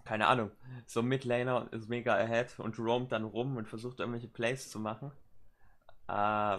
keine 0.06 0.28
Ahnung, 0.28 0.52
so 0.86 1.02
Midlaner 1.02 1.68
ist 1.72 1.88
mega 1.88 2.14
ahead 2.14 2.58
und 2.60 2.78
roamt 2.78 3.10
dann 3.10 3.24
rum 3.24 3.56
und 3.56 3.68
versucht 3.68 3.98
irgendwelche 3.98 4.28
Plays 4.28 4.70
zu 4.70 4.78
machen. 4.78 5.10
Äh, 6.08 6.58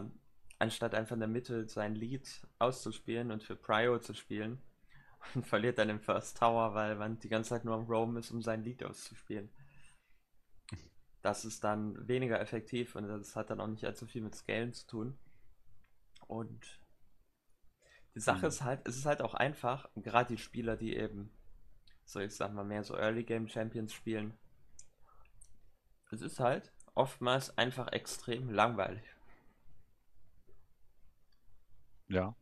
anstatt 0.59 0.93
einfach 0.93 1.13
in 1.13 1.21
der 1.21 1.29
Mitte 1.29 1.67
sein 1.67 1.95
Lead 1.95 2.27
auszuspielen 2.59 3.31
und 3.31 3.43
für 3.43 3.55
Prio 3.55 3.99
zu 3.99 4.13
spielen. 4.13 4.61
Und 5.35 5.45
verliert 5.47 5.77
dann 5.77 5.89
im 5.89 5.99
First 5.99 6.37
Tower, 6.37 6.73
weil 6.73 6.95
man 6.95 7.19
die 7.19 7.29
ganze 7.29 7.49
Zeit 7.49 7.65
nur 7.65 7.75
am 7.75 7.85
Roam 7.85 8.17
ist, 8.17 8.31
um 8.31 8.41
sein 8.41 8.63
Lead 8.63 8.83
auszuspielen. 8.83 9.49
Das 11.21 11.45
ist 11.45 11.63
dann 11.63 12.07
weniger 12.07 12.39
effektiv 12.39 12.95
und 12.95 13.07
das 13.07 13.35
hat 13.35 13.49
dann 13.49 13.59
auch 13.59 13.67
nicht 13.67 13.85
allzu 13.85 14.05
viel 14.05 14.21
mit 14.21 14.35
Scalen 14.35 14.73
zu 14.73 14.87
tun. 14.87 15.19
Und 16.27 16.79
die 18.15 18.19
Sache 18.19 18.41
mhm. 18.41 18.47
ist 18.47 18.63
halt, 18.63 18.87
es 18.87 18.97
ist 18.97 19.05
halt 19.05 19.21
auch 19.21 19.33
einfach, 19.33 19.89
gerade 19.95 20.35
die 20.35 20.41
Spieler, 20.41 20.77
die 20.77 20.95
eben 20.95 21.31
so 22.07 22.21
ich 22.21 22.35
sag 22.35 22.53
mal 22.53 22.63
mehr 22.63 22.83
so 22.83 22.95
Early 22.95 23.23
Game 23.23 23.47
Champions 23.47 23.93
spielen. 23.93 24.33
Es 26.09 26.21
ist 26.21 26.39
halt 26.39 26.71
oftmals 26.95 27.57
einfach 27.57 27.91
extrem 27.91 28.49
langweilig. 28.49 29.03
Ja. 32.07 32.33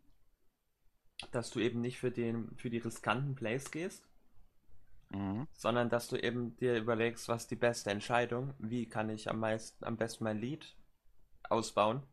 Dass 1.32 1.50
du 1.50 1.60
eben 1.60 1.82
nicht 1.82 2.00
für 2.00 2.12
den 2.12 2.56
für 2.58 2.70
die 2.70 2.78
riskanten 2.78 3.36
Plays 3.36 3.72
gehst, 3.72 4.08
mhm. 5.10 5.48
sondern 5.54 5.90
dass 5.90 6.08
du 6.08 6.18
eben 6.18 6.56
dir 6.58 6.78
überlegst, 6.78 7.28
was 7.30 7.48
die 7.48 7.56
beste 7.56 7.90
Entscheidung, 7.90 8.54
wie 8.60 8.88
kann 8.88 9.10
ich 9.10 9.30
am 9.30 9.40
meisten, 9.40 9.84
am 9.86 9.98
besten 9.98 10.24
mein 10.26 10.40
Lied 10.40 10.76
ausbauen. 11.50 12.04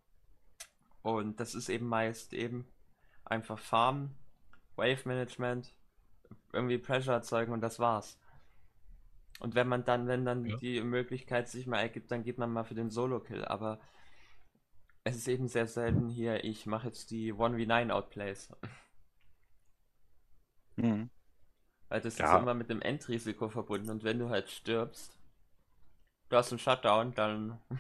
Und 1.03 1.41
das 1.41 1.55
ist 1.55 1.69
eben 1.69 1.87
meist 1.87 2.33
eben 2.33 2.67
einfach 3.25 3.59
Farm, 3.59 4.15
Wave 4.77 5.09
Management, 5.09 5.75
irgendwie 6.53 6.79
Pressure 6.79 7.15
erzeugen 7.15 7.53
und 7.53 7.61
das 7.61 7.79
war's. 7.79 8.19
Und 9.41 9.55
wenn 9.57 9.67
man 9.67 9.85
dann, 9.85 10.07
wenn 10.07 10.25
dann 10.25 10.45
ja. 10.45 10.57
die 10.57 10.81
Möglichkeit 10.83 11.49
sich 11.49 11.67
mal 11.67 11.81
ergibt, 11.81 12.11
dann 12.11 12.23
geht 12.23 12.39
man 12.39 12.53
mal 12.53 12.65
für 12.65 12.75
den 12.75 12.91
Solo-Kill. 12.91 13.45
Aber 13.45 13.81
es 15.03 15.17
ist 15.17 15.29
eben 15.29 15.49
sehr 15.49 15.67
selten 15.67 16.09
hier, 16.09 16.45
ich 16.45 16.67
mache 16.67 16.87
jetzt 16.87 17.11
die 17.11 17.35
1v9 17.35 17.91
Outplays. 17.91 18.51
Mhm. 20.77 21.11
Weil 21.89 22.01
das 22.01 22.17
ja. 22.19 22.35
ist 22.35 22.41
immer 22.41 22.55
mit 22.55 22.71
dem 22.71 22.81
Endrisiko 22.81 23.49
verbunden 23.49 23.91
und 23.91 24.03
wenn 24.03 24.19
du 24.19 24.31
halt 24.31 24.49
stirbst, 24.49 25.17
du 26.31 26.37
hast 26.37 26.51
einen 26.51 26.59
Shutdown, 26.59 27.15
dann. 27.15 27.61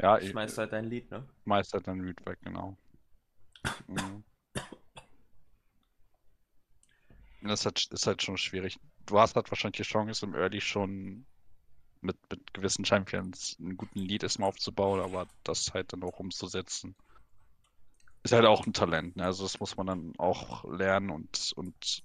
Ja, 0.00 0.20
schmeißt 0.20 0.58
halt 0.58 0.72
dein 0.72 0.90
Lied, 0.90 1.08
ne? 1.12 1.26
Schmeißt 1.44 1.72
halt 1.72 1.86
dein 1.86 2.04
Lied 2.04 2.26
weg, 2.26 2.38
genau. 2.42 2.76
mhm. 3.86 4.24
Das 7.42 7.60
ist 7.60 7.64
halt, 7.64 7.86
ist 7.92 8.06
halt 8.08 8.20
schon 8.20 8.36
schwierig. 8.36 8.76
Du 9.06 9.20
hast 9.20 9.36
halt 9.36 9.50
wahrscheinlich 9.50 9.76
die 9.76 9.90
Chance, 9.90 10.26
im 10.26 10.34
Early 10.34 10.60
schon 10.60 11.24
mit, 12.00 12.18
mit 12.28 12.52
gewissen 12.52 12.84
Champions 12.84 13.56
einen 13.60 13.76
guten 13.76 14.00
Lead 14.00 14.24
erstmal 14.24 14.48
aufzubauen, 14.48 15.00
aber 15.00 15.28
das 15.44 15.72
halt 15.72 15.92
dann 15.92 16.02
auch 16.02 16.18
umzusetzen 16.18 16.96
ist 18.24 18.32
halt 18.32 18.46
auch 18.46 18.66
ein 18.66 18.72
Talent. 18.72 19.16
Ne? 19.16 19.24
Also 19.24 19.44
das 19.44 19.60
muss 19.60 19.76
man 19.76 19.86
dann 19.86 20.12
auch 20.18 20.64
lernen 20.64 21.10
und, 21.10 21.52
und 21.56 22.02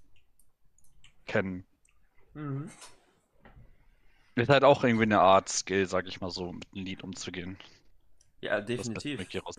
kennen. 1.25 1.65
Mhm. 2.33 2.69
Ist 4.35 4.49
halt 4.49 4.63
auch 4.63 4.83
irgendwie 4.83 5.03
eine 5.03 5.21
Art 5.21 5.49
Skill, 5.49 5.87
sag 5.87 6.07
ich 6.07 6.21
mal 6.21 6.29
so, 6.29 6.51
mit 6.51 6.67
einem 6.73 6.85
Lied 6.85 7.03
umzugehen. 7.03 7.57
Ja, 8.41 8.61
definitiv. 8.61 9.27
Das 9.29 9.57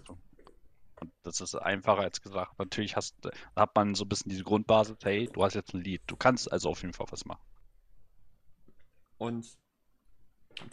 und 1.01 1.11
das 1.23 1.41
ist 1.41 1.55
einfacher 1.55 2.03
als 2.03 2.21
gesagt. 2.21 2.59
Natürlich 2.59 2.95
hast, 2.95 3.17
hat 3.57 3.75
man 3.75 3.95
so 3.95 4.05
ein 4.05 4.09
bisschen 4.09 4.31
diese 4.31 4.45
Grundbasis, 4.45 4.99
hey, 5.03 5.29
du 5.33 5.43
hast 5.43 5.55
jetzt 5.55 5.73
ein 5.73 5.83
Lied. 5.83 6.03
Du 6.07 6.17
kannst 6.17 6.53
also 6.53 6.69
auf 6.69 6.83
jeden 6.83 6.93
Fall 6.93 7.07
was 7.11 7.25
machen. 7.25 7.43
Und 9.17 9.59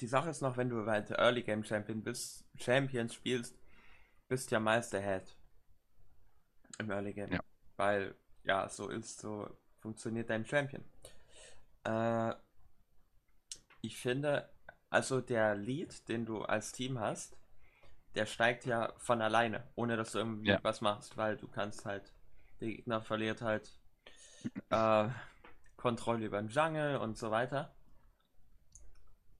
die 0.01 0.07
Sache 0.07 0.29
ist 0.29 0.41
noch, 0.41 0.57
wenn 0.57 0.69
du 0.69 0.85
weiter 0.85 1.17
Early 1.17 1.43
Game 1.43 1.63
Champion 1.63 2.03
bist, 2.03 2.45
Champions 2.57 3.13
spielst, 3.13 3.57
bist 4.27 4.51
ja 4.51 4.59
Meister 4.59 4.99
Head 4.99 5.36
im 6.77 6.89
Early 6.91 7.13
Game. 7.13 7.31
Ja. 7.31 7.39
Weil, 7.75 8.15
ja, 8.43 8.67
so 8.69 8.89
ist, 8.89 9.19
so 9.19 9.49
funktioniert 9.79 10.29
dein 10.29 10.45
Champion. 10.45 10.83
Äh, 11.83 12.33
ich 13.81 13.97
finde, 13.97 14.49
also 14.89 15.21
der 15.21 15.55
Lead, 15.55 16.07
den 16.09 16.25
du 16.25 16.41
als 16.41 16.71
Team 16.71 16.99
hast, 16.99 17.37
der 18.15 18.25
steigt 18.25 18.65
ja 18.65 18.93
von 18.97 19.21
alleine, 19.21 19.63
ohne 19.75 19.95
dass 19.95 20.11
du 20.11 20.19
irgendwie 20.19 20.49
ja. 20.49 20.59
was 20.63 20.81
machst, 20.81 21.17
weil 21.17 21.37
du 21.37 21.47
kannst 21.47 21.85
halt, 21.85 22.11
der 22.59 22.69
Gegner 22.69 23.01
verliert 23.01 23.41
halt 23.41 23.77
äh, 24.69 25.09
Kontrolle 25.75 26.25
über 26.25 26.41
den 26.41 26.49
Jungle 26.49 26.97
und 26.97 27.17
so 27.17 27.29
weiter. 27.29 27.75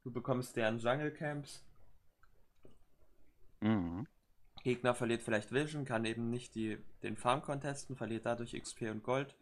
Du 0.03 0.11
bekommst 0.11 0.55
deren 0.55 0.77
Jungle 0.77 1.11
Camps. 1.11 1.65
Mhm. 3.61 4.07
Gegner 4.63 4.93
verliert 4.93 5.21
vielleicht 5.21 5.51
Vision, 5.51 5.85
kann 5.85 6.05
eben 6.05 6.29
nicht 6.29 6.55
die, 6.55 6.77
den 7.03 7.15
Farm 7.15 7.41
contesten, 7.41 7.95
verliert 7.95 8.25
dadurch 8.25 8.53
XP 8.53 8.83
und 8.83 9.03
Gold. 9.03 9.35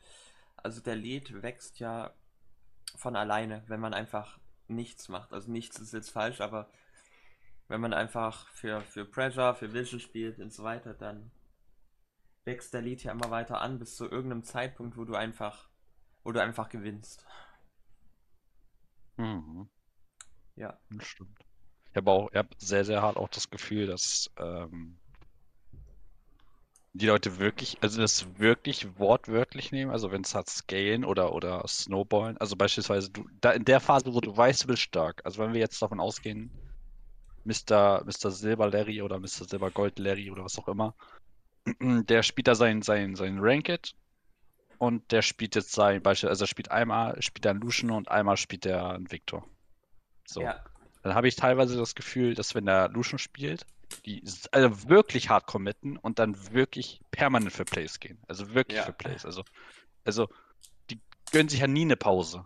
Also 0.58 0.82
der 0.82 0.95
Lead 0.95 1.41
wächst 1.41 1.80
ja 1.80 2.13
von 2.95 3.15
alleine, 3.15 3.63
wenn 3.67 3.80
man 3.80 3.93
einfach 3.93 4.39
nichts 4.67 5.10
macht. 5.10 5.34
Also 5.34 5.51
nichts 5.51 5.80
ist 5.80 5.93
jetzt 5.93 6.10
falsch, 6.10 6.41
aber 6.41 6.69
wenn 7.67 7.82
man 7.82 7.93
einfach 7.93 8.47
für, 8.49 8.82
für 8.82 9.06
Pressure, 9.06 9.56
für 9.56 9.73
Vision 9.73 9.99
spielt 9.99 10.39
und 10.39 10.54
so 10.54 10.63
weiter, 10.63 10.93
dann 10.93 11.32
wächst 12.43 12.73
der 12.73 12.82
Lead 12.82 13.04
ja 13.04 13.12
immer 13.12 13.32
weiter 13.32 13.62
an 13.62 13.80
bis 13.80 13.95
zu 13.95 14.06
irgendeinem 14.06 14.43
Zeitpunkt, 14.43 14.97
wo 14.97 15.04
du 15.04 15.15
einfach, 15.15 15.67
wo 16.23 16.32
du 16.32 16.41
einfach 16.41 16.69
gewinnst. 16.69 17.25
Mhm. 19.17 19.67
Ja. 20.56 20.80
Das 20.91 21.08
stimmt. 21.08 21.45
Ich 21.91 21.97
habe 21.97 22.12
auch, 22.12 22.30
ich 22.30 22.38
habe 22.38 22.49
sehr, 22.58 22.86
sehr 22.86 23.01
hart 23.01 23.17
auch 23.17 23.30
das 23.30 23.49
Gefühl, 23.49 23.88
dass 23.88 24.30
ähm, 24.38 24.97
die 26.95 27.08
Leute 27.08 27.39
wirklich, 27.39 27.77
also 27.81 27.99
das 27.99 28.25
wirklich 28.39 28.97
wortwörtlich 28.97 29.73
nehmen, 29.73 29.91
also 29.91 30.12
wenn 30.12 30.21
es 30.21 30.34
hat 30.34 30.49
Scalen 30.49 31.03
oder, 31.03 31.34
oder 31.34 31.67
Snowballen, 31.67 32.38
also 32.38 32.55
beispielsweise 32.55 33.12
du, 33.12 33.27
da 33.41 33.51
in 33.51 33.65
der 33.65 33.81
Phase, 33.81 34.13
wo 34.13 34.21
du 34.21 34.36
weißt, 34.36 34.63
du 34.63 34.67
bist 34.67 34.81
stark, 34.81 35.21
also 35.25 35.43
wenn 35.43 35.51
wir 35.51 35.60
jetzt 35.60 35.81
davon 35.81 35.99
ausgehen, 35.99 36.49
Mr. 37.43 38.01
Mr. 38.05 38.31
Silber 38.31 38.71
Larry 38.71 39.01
oder 39.01 39.19
Mr. 39.19 39.45
Silber 39.45 39.71
Gold 39.71 39.99
Larry 39.99 40.31
oder 40.31 40.45
was 40.45 40.58
auch 40.58 40.69
immer, 40.69 40.95
der 41.81 42.23
spielt 42.23 42.47
da 42.47 42.55
sein, 42.55 42.81
sein, 42.81 43.15
sein 43.15 43.39
Ranked 43.39 43.93
und 44.77 45.12
der 45.12 45.21
spielt 45.21 45.55
jetzt 45.55 45.73
sein 45.73 46.01
Beispiel, 46.01 46.29
also 46.29 46.45
er 46.45 46.47
spielt 46.47 46.71
einmal, 46.71 47.21
spielt 47.21 47.45
er 47.45 47.51
einen 47.51 47.62
Lucian 47.62 47.91
und 47.91 48.10
einmal 48.10 48.38
spielt 48.38 48.65
er 48.65 48.91
einen 48.91 49.12
Victor. 49.12 49.45
So. 50.25 50.41
Ja. 50.41 50.63
Dann 51.03 51.13
habe 51.13 51.27
ich 51.27 51.36
teilweise 51.36 51.75
das 51.75 51.93
Gefühl, 51.93 52.36
dass 52.36 52.55
wenn 52.55 52.65
der 52.65 52.88
Lucian 52.88 53.19
spielt, 53.19 53.65
die 54.06 54.24
also 54.52 54.89
wirklich 54.89 55.30
hart 55.30 55.48
committen 55.48 55.98
und 55.98 56.19
dann 56.19 56.54
wirklich 56.54 57.02
permanent 57.12 57.52
für 57.52 57.65
Plays 57.65 58.00
gehen. 58.00 58.19
Also 58.28 58.54
wirklich 58.54 58.78
ja. 58.78 58.84
für 58.84 58.93
Plays. 58.93 59.26
Also, 59.26 59.43
also 60.04 60.28
die 60.89 61.00
gönnen 61.32 61.50
sich 61.50 61.60
ja 61.60 61.67
nie 61.67 61.84
eine 61.84 61.98
Pause. 61.98 62.45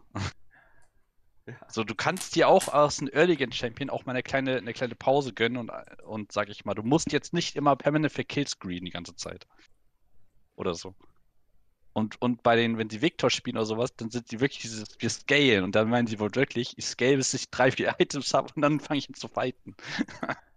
Ja. 1.48 1.56
So, 1.68 1.84
du 1.84 1.96
kannst 1.96 2.36
dir 2.36 2.48
auch 2.48 2.68
aus 2.68 3.00
einem 3.00 3.10
Early 3.10 3.36
Game 3.36 3.52
Champion 3.52 3.90
auch 3.90 4.06
mal 4.06 4.12
eine 4.12 4.24
kleine, 4.24 4.58
eine 4.58 4.74
kleine 4.74 4.96
Pause 4.96 5.34
gönnen 5.34 5.58
und, 5.58 5.72
und 6.04 6.32
sag 6.32 6.50
ich 6.50 6.64
mal, 6.64 6.76
du 6.76 6.84
musst 6.84 7.12
jetzt 7.12 7.34
nicht 7.34 7.56
immer 7.56 7.76
permanent 7.76 8.14
für 8.14 8.24
Kills 8.24 8.52
screen 8.52 8.86
die 8.86 8.92
ganze 8.92 9.16
Zeit. 9.16 9.48
Oder 10.56 10.76
so. 10.76 10.96
Und, 11.94 12.22
und 12.22 12.44
bei 12.44 12.56
den, 12.56 12.78
wenn 12.78 12.90
sie 12.90 13.02
Victor 13.02 13.30
spielen 13.30 13.58
oder 13.58 13.66
sowas, 13.66 13.96
dann 13.96 14.12
sind 14.12 14.32
die 14.32 14.40
wirklich 14.40 14.62
dieses, 14.62 14.86
wir 15.00 15.10
scalen 15.10 15.64
und 15.64 15.76
dann 15.76 15.90
meinen 15.90 16.08
sie 16.08 16.20
wohl 16.20 16.34
wirklich, 16.36 16.78
ich 16.78 16.86
scale 16.86 17.18
bis 17.18 17.34
ich 17.34 17.50
drei, 17.50 17.72
vier 17.72 17.96
Items 17.98 18.34
habe 18.34 18.54
und 18.56 18.62
dann 18.62 18.80
fange 18.80 19.00
ich 19.00 19.10
an 19.10 19.16
zu 19.16 19.28
fighten. 19.28 19.76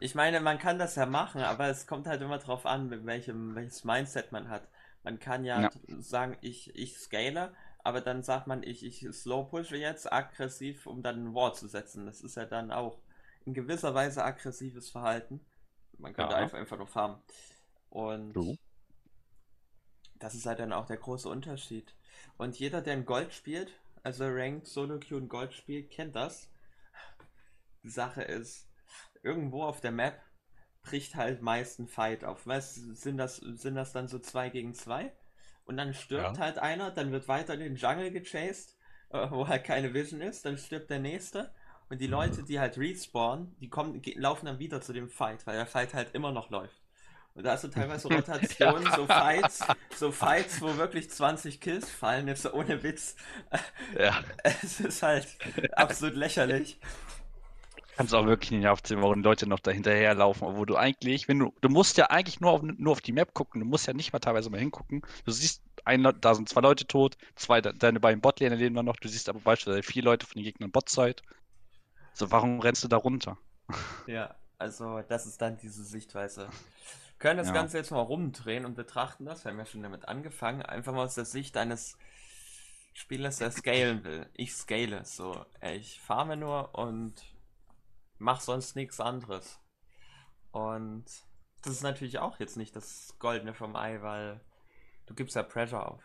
Ich 0.00 0.14
meine, 0.14 0.40
man 0.40 0.58
kann 0.58 0.78
das 0.78 0.94
ja 0.96 1.06
machen, 1.06 1.42
aber 1.42 1.68
es 1.68 1.86
kommt 1.86 2.06
halt 2.06 2.22
immer 2.22 2.38
drauf 2.38 2.66
an, 2.66 2.88
mit 2.88 3.06
welchem, 3.06 3.54
welches 3.54 3.84
Mindset 3.84 4.32
man 4.32 4.48
hat. 4.48 4.68
Man 5.02 5.18
kann 5.18 5.44
ja, 5.44 5.62
ja. 5.62 5.70
sagen, 6.00 6.36
ich, 6.40 6.74
ich 6.74 6.98
scale, 6.98 7.54
aber 7.84 8.00
dann 8.00 8.22
sagt 8.22 8.46
man, 8.46 8.62
ich, 8.62 8.84
ich 8.84 9.06
slow 9.12 9.48
pushe 9.48 9.76
jetzt 9.76 10.12
aggressiv, 10.12 10.86
um 10.86 11.02
dann 11.02 11.26
ein 11.26 11.34
War 11.34 11.52
zu 11.52 11.68
setzen. 11.68 12.06
Das 12.06 12.20
ist 12.20 12.36
ja 12.36 12.44
dann 12.44 12.72
auch 12.72 12.98
in 13.44 13.54
gewisser 13.54 13.94
Weise 13.94 14.24
aggressives 14.24 14.90
Verhalten. 14.90 15.40
Man 15.98 16.12
könnte 16.12 16.34
ja. 16.34 16.38
einfach, 16.38 16.58
einfach 16.58 16.76
nur 16.76 16.88
farmen. 16.88 17.18
Und 17.88 18.34
so. 18.34 18.56
das 20.18 20.34
ist 20.34 20.46
halt 20.46 20.58
dann 20.58 20.72
auch 20.72 20.86
der 20.86 20.96
große 20.96 21.28
Unterschied. 21.28 21.94
Und 22.36 22.58
jeder, 22.58 22.82
der 22.82 22.94
in 22.94 23.06
Gold 23.06 23.32
spielt, 23.32 23.72
also 24.02 24.24
Ranked 24.26 24.66
Solo 24.66 24.98
Queue 24.98 25.18
in 25.18 25.28
Gold 25.28 25.54
spielt, 25.54 25.90
kennt 25.90 26.16
das. 26.16 26.50
Die 27.82 27.90
Sache 27.90 28.22
ist, 28.22 28.65
irgendwo 29.26 29.64
auf 29.64 29.80
der 29.80 29.92
Map 29.92 30.20
bricht 30.82 31.16
halt 31.16 31.42
meist 31.42 31.80
ein 31.80 31.88
Fight 31.88 32.24
auf. 32.24 32.46
Weißt 32.46 32.96
sind 32.96 33.18
das, 33.18 33.36
sind 33.36 33.74
das 33.74 33.92
dann 33.92 34.08
so 34.08 34.18
zwei 34.18 34.48
gegen 34.48 34.72
zwei? 34.72 35.12
Und 35.64 35.76
dann 35.76 35.92
stirbt 35.92 36.36
ja. 36.36 36.42
halt 36.42 36.58
einer, 36.58 36.92
dann 36.92 37.10
wird 37.10 37.26
weiter 37.26 37.54
in 37.54 37.60
den 37.60 37.76
Jungle 37.76 38.12
gechased, 38.12 38.76
äh, 39.10 39.26
wo 39.30 39.48
halt 39.48 39.64
keine 39.64 39.92
Vision 39.92 40.20
ist, 40.20 40.44
dann 40.44 40.56
stirbt 40.56 40.90
der 40.90 41.00
nächste. 41.00 41.52
Und 41.88 42.00
die 42.00 42.06
Leute, 42.06 42.44
die 42.44 42.58
halt 42.58 42.78
respawnen, 42.78 43.56
die 43.60 43.68
kommen, 43.68 44.00
laufen 44.14 44.46
dann 44.46 44.58
wieder 44.58 44.80
zu 44.80 44.92
dem 44.92 45.08
Fight, 45.08 45.46
weil 45.46 45.56
der 45.56 45.66
Fight 45.66 45.92
halt 45.92 46.14
immer 46.14 46.32
noch 46.32 46.50
läuft. 46.50 46.80
Und 47.34 47.44
da 47.44 47.52
hast 47.52 47.64
du 47.64 47.68
teilweise 47.68 48.08
Rotationen, 48.14 48.84
ja. 48.84 48.96
so 48.96 49.06
Fights, 49.06 49.66
so 49.94 50.12
Fights, 50.12 50.62
wo 50.62 50.76
wirklich 50.76 51.10
20 51.10 51.60
Kills 51.60 51.90
fallen, 51.90 52.28
jetzt 52.28 52.42
so 52.42 52.52
ohne 52.52 52.82
Witz. 52.82 53.16
Ja. 53.98 54.20
Es 54.42 54.80
ist 54.80 55.02
halt 55.02 55.26
absolut 55.72 56.14
lächerlich 56.14 56.78
kannst 57.96 58.14
auch 58.14 58.26
wirklich 58.26 58.50
nicht 58.50 58.66
aufzählen, 58.66 59.02
warum 59.02 59.22
Leute 59.22 59.48
noch 59.48 59.58
dahinterher 59.58 60.14
laufen, 60.14 60.44
obwohl 60.44 60.66
du 60.66 60.76
eigentlich, 60.76 61.28
wenn 61.28 61.38
du, 61.38 61.54
du 61.62 61.68
musst 61.68 61.96
ja 61.96 62.06
eigentlich 62.10 62.40
nur 62.40 62.50
auf, 62.50 62.62
nur 62.62 62.92
auf 62.92 63.00
die 63.00 63.12
Map 63.12 63.32
gucken, 63.32 63.60
du 63.60 63.66
musst 63.66 63.86
ja 63.86 63.94
nicht 63.94 64.12
mal 64.12 64.18
teilweise 64.18 64.50
mal 64.50 64.60
hingucken. 64.60 65.02
Du 65.24 65.32
siehst, 65.32 65.62
ein, 65.84 66.06
da 66.20 66.34
sind 66.34 66.48
zwei 66.48 66.60
Leute 66.60 66.86
tot, 66.86 67.16
zwei, 67.36 67.60
deine 67.60 68.00
beiden 68.00 68.20
Botlane 68.20 68.54
leben 68.54 68.74
noch, 68.74 68.96
du 68.96 69.08
siehst 69.08 69.28
aber 69.28 69.40
beispielsweise 69.40 69.82
vier 69.82 70.02
Leute 70.02 70.26
von 70.26 70.34
den 70.34 70.44
Gegnern 70.44 70.70
Botside. 70.70 71.22
So, 72.12 72.30
warum 72.30 72.60
rennst 72.60 72.84
du 72.84 72.88
da 72.88 72.96
runter? 72.96 73.38
Ja, 74.06 74.36
also 74.58 75.02
das 75.08 75.26
ist 75.26 75.42
dann 75.42 75.56
diese 75.56 75.82
Sichtweise. 75.82 76.42
Wir 76.42 77.18
können 77.18 77.38
das 77.38 77.48
ja. 77.48 77.54
Ganze 77.54 77.78
jetzt 77.78 77.90
mal 77.90 78.00
rumdrehen 78.00 78.64
und 78.64 78.76
betrachten 78.76 79.24
das, 79.24 79.44
wir 79.44 79.50
haben 79.50 79.58
ja 79.58 79.66
schon 79.66 79.82
damit 79.82 80.06
angefangen, 80.06 80.62
einfach 80.62 80.92
mal 80.92 81.04
aus 81.04 81.16
der 81.16 81.24
Sicht 81.24 81.56
eines 81.56 81.96
Spielers, 82.92 83.38
der 83.38 83.50
scalen 83.50 84.04
will. 84.04 84.26
Ich 84.34 84.54
scale 84.54 85.04
so. 85.04 85.44
Ich 85.74 86.00
farme 86.00 86.36
nur 86.36 86.74
und 86.74 87.12
mach 88.18 88.40
sonst 88.40 88.76
nichts 88.76 89.00
anderes. 89.00 89.60
Und 90.52 91.04
das 91.62 91.72
ist 91.74 91.82
natürlich 91.82 92.18
auch 92.18 92.38
jetzt 92.40 92.56
nicht 92.56 92.74
das 92.76 93.16
Goldene 93.18 93.54
vom 93.54 93.76
Ei, 93.76 94.00
weil 94.02 94.40
du 95.06 95.14
gibst 95.14 95.36
ja 95.36 95.42
Pressure 95.42 95.86
auf. 95.90 96.02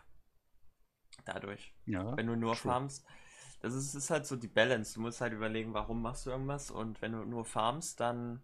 Dadurch. 1.26 1.74
Ja, 1.86 2.18
Wenn 2.18 2.28
du 2.28 2.36
nur 2.36 2.56
true. 2.56 2.72
farmst. 2.72 3.06
Das 3.62 3.74
ist, 3.74 3.94
ist 3.94 4.10
halt 4.10 4.26
so 4.26 4.36
die 4.36 4.48
Balance. 4.48 4.96
Du 4.96 5.02
musst 5.02 5.22
halt 5.22 5.34
überlegen, 5.34 5.74
warum 5.74 6.02
machst 6.02 6.26
du 6.26 6.32
irgendwas. 6.32 6.72
Und 6.72 7.02
wenn 7.02 7.12
du 7.12 7.24
nur 7.26 7.46
farmst, 7.46 8.00
dann. 8.00 8.44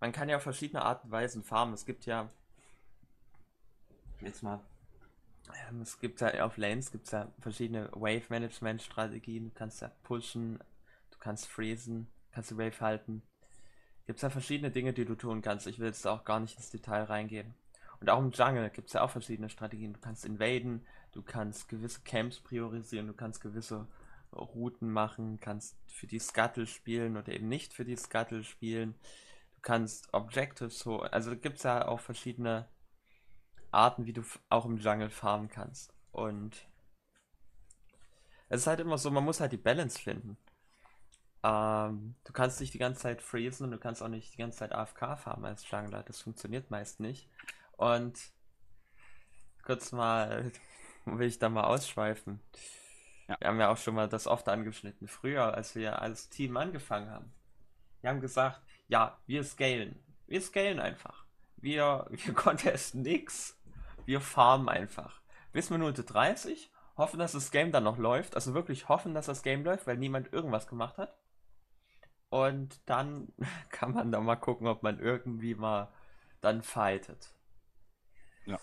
Man 0.00 0.12
kann 0.12 0.28
ja 0.28 0.36
auf 0.36 0.42
verschiedene 0.44 0.82
Arten 0.82 1.08
und 1.08 1.12
Weisen 1.12 1.44
farmen. 1.44 1.74
Es 1.74 1.84
gibt 1.84 2.06
ja. 2.06 2.30
Jetzt 4.20 4.42
mal. 4.42 4.60
ähm, 5.68 5.82
Es 5.82 5.98
gibt 6.00 6.20
ja 6.20 6.44
auf 6.44 6.56
Lanes 6.56 6.90
gibt 6.90 7.06
es 7.06 7.12
ja 7.12 7.30
verschiedene 7.40 7.90
Wave-Management-Strategien. 7.92 9.50
Du 9.50 9.54
kannst 9.54 9.80
ja 9.82 9.88
pushen, 10.02 10.58
du 11.10 11.18
kannst 11.18 11.46
freezen, 11.48 12.08
kannst 12.38 12.52
du 12.52 12.56
Wave 12.56 12.80
halten. 12.80 13.22
Gibt 14.06 14.18
es 14.18 14.22
ja 14.22 14.30
verschiedene 14.30 14.70
Dinge, 14.70 14.92
die 14.92 15.04
du 15.04 15.16
tun 15.16 15.42
kannst. 15.42 15.66
Ich 15.66 15.80
will 15.80 15.88
jetzt 15.88 16.06
auch 16.06 16.24
gar 16.24 16.38
nicht 16.38 16.56
ins 16.56 16.70
Detail 16.70 17.02
reingehen. 17.02 17.52
Und 17.98 18.08
auch 18.10 18.20
im 18.20 18.30
Jungle 18.30 18.70
gibt 18.70 18.86
es 18.86 18.92
ja 18.92 19.02
auch 19.02 19.10
verschiedene 19.10 19.50
Strategien. 19.50 19.92
Du 19.92 19.98
kannst 19.98 20.24
invaden, 20.24 20.86
du 21.10 21.20
kannst 21.20 21.68
gewisse 21.68 22.00
Camps 22.02 22.38
priorisieren, 22.38 23.08
du 23.08 23.12
kannst 23.12 23.40
gewisse 23.40 23.88
Routen 24.32 24.88
machen, 24.88 25.40
kannst 25.40 25.76
für 25.88 26.06
die 26.06 26.20
Scuttle 26.20 26.68
spielen 26.68 27.16
oder 27.16 27.32
eben 27.32 27.48
nicht 27.48 27.74
für 27.74 27.84
die 27.84 27.96
Scuttle 27.96 28.44
spielen. 28.44 28.94
Du 29.56 29.60
kannst 29.62 30.14
Objectives 30.14 30.78
so, 30.78 31.00
also 31.00 31.36
gibt 31.36 31.56
es 31.56 31.64
ja 31.64 31.88
auch 31.88 31.98
verschiedene 31.98 32.68
Arten, 33.72 34.06
wie 34.06 34.12
du 34.12 34.22
auch 34.48 34.64
im 34.64 34.76
Jungle 34.76 35.10
farmen 35.10 35.48
kannst. 35.48 35.92
Und 36.12 36.68
es 38.48 38.60
ist 38.60 38.66
halt 38.68 38.78
immer 38.78 38.96
so, 38.96 39.10
man 39.10 39.24
muss 39.24 39.40
halt 39.40 39.50
die 39.50 39.56
Balance 39.56 39.98
finden. 40.00 40.38
Ähm, 41.42 42.16
du 42.24 42.32
kannst 42.32 42.60
nicht 42.60 42.74
die 42.74 42.78
ganze 42.78 43.00
Zeit 43.00 43.22
freezen 43.22 43.64
und 43.64 43.70
du 43.70 43.78
kannst 43.78 44.02
auch 44.02 44.08
nicht 44.08 44.34
die 44.34 44.38
ganze 44.38 44.58
Zeit 44.58 44.72
AFK 44.72 45.16
farmen 45.16 45.44
als 45.44 45.68
Jungler. 45.70 46.02
Das 46.02 46.20
funktioniert 46.20 46.70
meist 46.70 47.00
nicht. 47.00 47.28
Und 47.76 48.18
kurz 49.62 49.92
mal, 49.92 50.50
will 51.04 51.28
ich 51.28 51.38
da 51.38 51.48
mal 51.48 51.64
ausschweifen. 51.64 52.40
Ja. 53.28 53.36
Wir 53.40 53.48
haben 53.48 53.60
ja 53.60 53.70
auch 53.70 53.76
schon 53.76 53.94
mal 53.94 54.08
das 54.08 54.26
oft 54.26 54.48
angeschnitten. 54.48 55.06
Früher, 55.06 55.54
als 55.54 55.74
wir 55.74 56.00
als 56.02 56.28
Team 56.28 56.56
angefangen 56.56 57.10
haben. 57.10 57.32
Wir 58.00 58.10
haben 58.10 58.20
gesagt, 58.20 58.62
ja, 58.88 59.18
wir 59.26 59.44
scalen. 59.44 60.02
Wir 60.26 60.40
scalen 60.40 60.80
einfach. 60.80 61.24
Wir, 61.56 62.06
wir 62.10 62.34
contesten 62.34 63.02
nix. 63.02 63.60
Wir 64.06 64.20
farmen 64.20 64.68
einfach. 64.68 65.20
Bis 65.52 65.70
Minute 65.70 66.04
30, 66.04 66.70
hoffen, 66.96 67.18
dass 67.18 67.32
das 67.32 67.50
Game 67.50 67.72
dann 67.72 67.84
noch 67.84 67.98
läuft. 67.98 68.34
Also 68.34 68.54
wirklich 68.54 68.88
hoffen, 68.88 69.14
dass 69.14 69.26
das 69.26 69.42
Game 69.42 69.64
läuft, 69.64 69.86
weil 69.86 69.98
niemand 69.98 70.32
irgendwas 70.32 70.66
gemacht 70.66 70.98
hat. 70.98 71.17
Und 72.30 72.80
dann 72.86 73.32
kann 73.70 73.94
man 73.94 74.12
da 74.12 74.20
mal 74.20 74.36
gucken, 74.36 74.66
ob 74.66 74.82
man 74.82 74.98
irgendwie 74.98 75.54
mal 75.54 75.88
dann 76.40 76.62
fightet. 76.62 77.32
Ja. 78.46 78.58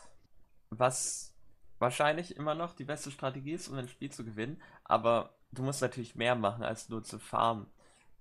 Was 0.69 1.35
wahrscheinlich 1.79 2.35
immer 2.35 2.55
noch 2.55 2.73
die 2.73 2.85
beste 2.85 3.11
Strategie 3.11 3.53
ist, 3.53 3.67
um 3.67 3.77
ein 3.77 3.89
Spiel 3.89 4.11
zu 4.11 4.23
gewinnen. 4.23 4.61
Aber 4.83 5.35
du 5.51 5.63
musst 5.63 5.81
natürlich 5.81 6.15
mehr 6.15 6.35
machen, 6.35 6.63
als 6.63 6.89
nur 6.89 7.03
zu 7.03 7.19
farmen. 7.19 7.67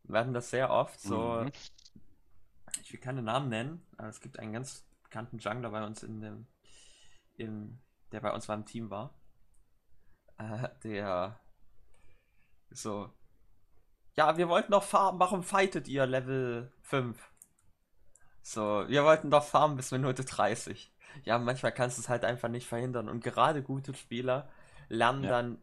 Wir 0.05 0.21
hatten 0.21 0.35
das 0.35 0.51
sehr 0.51 0.71
oft 0.71 1.01
so. 1.01 1.43
Mhm. 1.43 1.53
Ich 2.83 2.93
will 2.93 3.01
keine 3.01 3.23
Namen 3.23 3.49
nennen, 3.49 3.87
aber 3.97 4.09
es 4.09 4.21
gibt 4.21 4.39
einen 4.39 4.53
ganz 4.53 4.85
bekannten 5.05 5.39
Jungler 5.39 5.71
bei 5.71 5.87
uns 5.87 6.03
in 6.03 6.21
dem, 6.21 6.47
in, 7.37 7.79
der 8.13 8.21
bei 8.21 8.33
uns 8.33 8.47
beim 8.47 8.67
Team 8.67 8.91
war. 8.91 9.15
Äh, 10.39 10.69
der 10.83 11.39
so, 12.71 13.11
ja, 14.17 14.37
wir 14.37 14.49
wollten 14.49 14.73
doch 14.73 14.83
farmen, 14.85 15.21
warum 15.21 15.43
fightet 15.43 15.89
ihr 15.89 16.07
Level 16.07 16.73
5? 16.83 17.19
So, 18.43 18.85
wir 18.89 19.05
wollten 19.05 19.31
doch 19.31 19.45
farmen 19.45 19.77
bis 19.77 19.91
Minute 19.91 20.25
30. 20.25 20.93
Ja, 21.25 21.39
manchmal 21.39 21.73
kannst 21.73 21.99
du 21.99 22.03
es 22.03 22.09
halt 22.09 22.25
einfach 22.25 22.49
nicht 22.49 22.67
verhindern. 22.67 23.09
Und 23.09 23.23
gerade 23.25 23.63
gute 23.63 23.95
Spieler 23.95 24.49
lernen 24.89 25.25
Ja. 25.25 25.31
dann, 25.31 25.59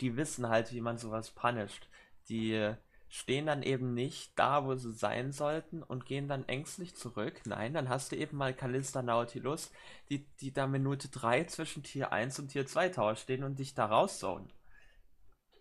die 0.00 0.16
wissen 0.16 0.48
halt, 0.48 0.72
wie 0.72 0.80
man 0.80 0.98
sowas 0.98 1.30
punisht. 1.30 1.88
Die 2.28 2.74
stehen 3.08 3.46
dann 3.46 3.62
eben 3.64 3.92
nicht 3.94 4.38
da, 4.38 4.64
wo 4.64 4.76
sie 4.76 4.92
sein 4.92 5.32
sollten 5.32 5.82
und 5.82 6.06
gehen 6.06 6.28
dann 6.28 6.46
ängstlich 6.48 6.94
zurück. 6.94 7.40
Nein, 7.44 7.74
dann 7.74 7.88
hast 7.88 8.12
du 8.12 8.16
eben 8.16 8.36
mal 8.36 8.54
Kalista 8.54 9.02
Nautilus, 9.02 9.72
die, 10.10 10.26
die 10.40 10.52
da 10.52 10.66
Minute 10.68 11.08
3 11.08 11.44
zwischen 11.44 11.82
Tier 11.82 12.12
1 12.12 12.38
und 12.38 12.48
Tier 12.48 12.66
2 12.66 12.90
Tower 12.90 13.16
stehen 13.16 13.42
und 13.42 13.58
dich 13.58 13.74
da 13.74 13.86
rauszonen. 13.86 14.52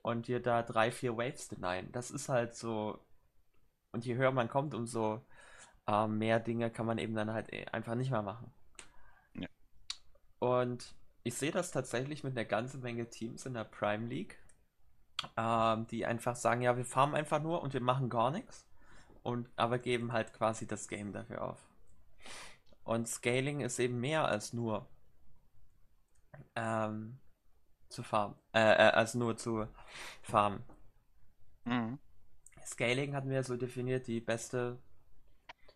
Und 0.09 0.27
dir 0.27 0.41
da 0.41 0.63
drei, 0.63 0.91
vier 0.91 1.17
Waves 1.17 1.49
denyen. 1.49 1.91
Das 1.91 2.09
ist 2.09 2.29
halt 2.29 2.55
so. 2.55 2.99
Und 3.91 4.05
je 4.05 4.15
höher 4.15 4.31
man 4.31 4.49
kommt, 4.49 4.73
umso 4.73 5.23
äh, 5.85 6.07
mehr 6.07 6.39
Dinge 6.39 6.71
kann 6.71 6.87
man 6.87 6.97
eben 6.97 7.13
dann 7.13 7.31
halt 7.31 7.53
eh 7.53 7.65
einfach 7.65 7.93
nicht 7.93 8.09
mehr 8.09 8.23
machen. 8.23 8.51
Ja. 9.35 9.47
Und 10.39 10.95
ich 11.21 11.35
sehe 11.35 11.51
das 11.51 11.69
tatsächlich 11.69 12.23
mit 12.23 12.35
einer 12.35 12.45
ganzen 12.45 12.81
Menge 12.81 13.07
Teams 13.07 13.45
in 13.45 13.53
der 13.53 13.65
Prime 13.65 14.07
League, 14.07 14.39
ähm, 15.37 15.85
die 15.85 16.07
einfach 16.07 16.35
sagen, 16.35 16.63
ja, 16.63 16.75
wir 16.75 16.85
farmen 16.85 17.15
einfach 17.15 17.39
nur 17.39 17.61
und 17.61 17.73
wir 17.73 17.81
machen 17.81 18.09
gar 18.09 18.31
nichts. 18.31 18.67
Und 19.21 19.47
aber 19.57 19.77
geben 19.77 20.11
halt 20.11 20.33
quasi 20.33 20.65
das 20.65 20.87
Game 20.87 21.13
dafür 21.13 21.43
auf. 21.43 21.63
Und 22.83 23.07
Scaling 23.07 23.59
ist 23.59 23.77
eben 23.77 23.99
mehr 23.99 24.25
als 24.25 24.53
nur 24.53 24.89
ähm, 26.55 27.19
zu 27.89 28.04
farmen, 28.04 28.36
äh, 28.54 28.60
äh, 28.60 28.91
als 28.91 29.15
nur 29.15 29.38
zu 29.38 29.67
farmen. 30.21 30.63
Mhm. 31.65 31.99
Scaling 32.65 33.15
hatten 33.15 33.30
wir 33.30 33.43
so 33.43 33.58
definiert, 33.58 34.08
die 34.08 34.21
beste 34.21 34.78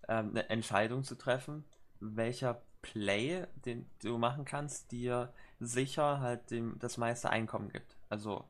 ähm, 0.08 0.30
eine 0.32 0.50
Entscheidung 0.50 1.04
zu 1.04 1.16
treffen, 1.16 1.66
welcher 2.00 2.62
Play, 2.82 3.48
den 3.66 3.90
du 4.02 4.18
machen 4.18 4.46
kannst, 4.46 4.92
dir 4.92 5.34
sicher 5.60 6.20
halt 6.20 6.52
dem 6.52 6.78
das 6.80 6.98
meiste 6.98 7.30
Einkommen 7.30 7.70
gibt. 7.70 7.96
Also, 8.10 8.50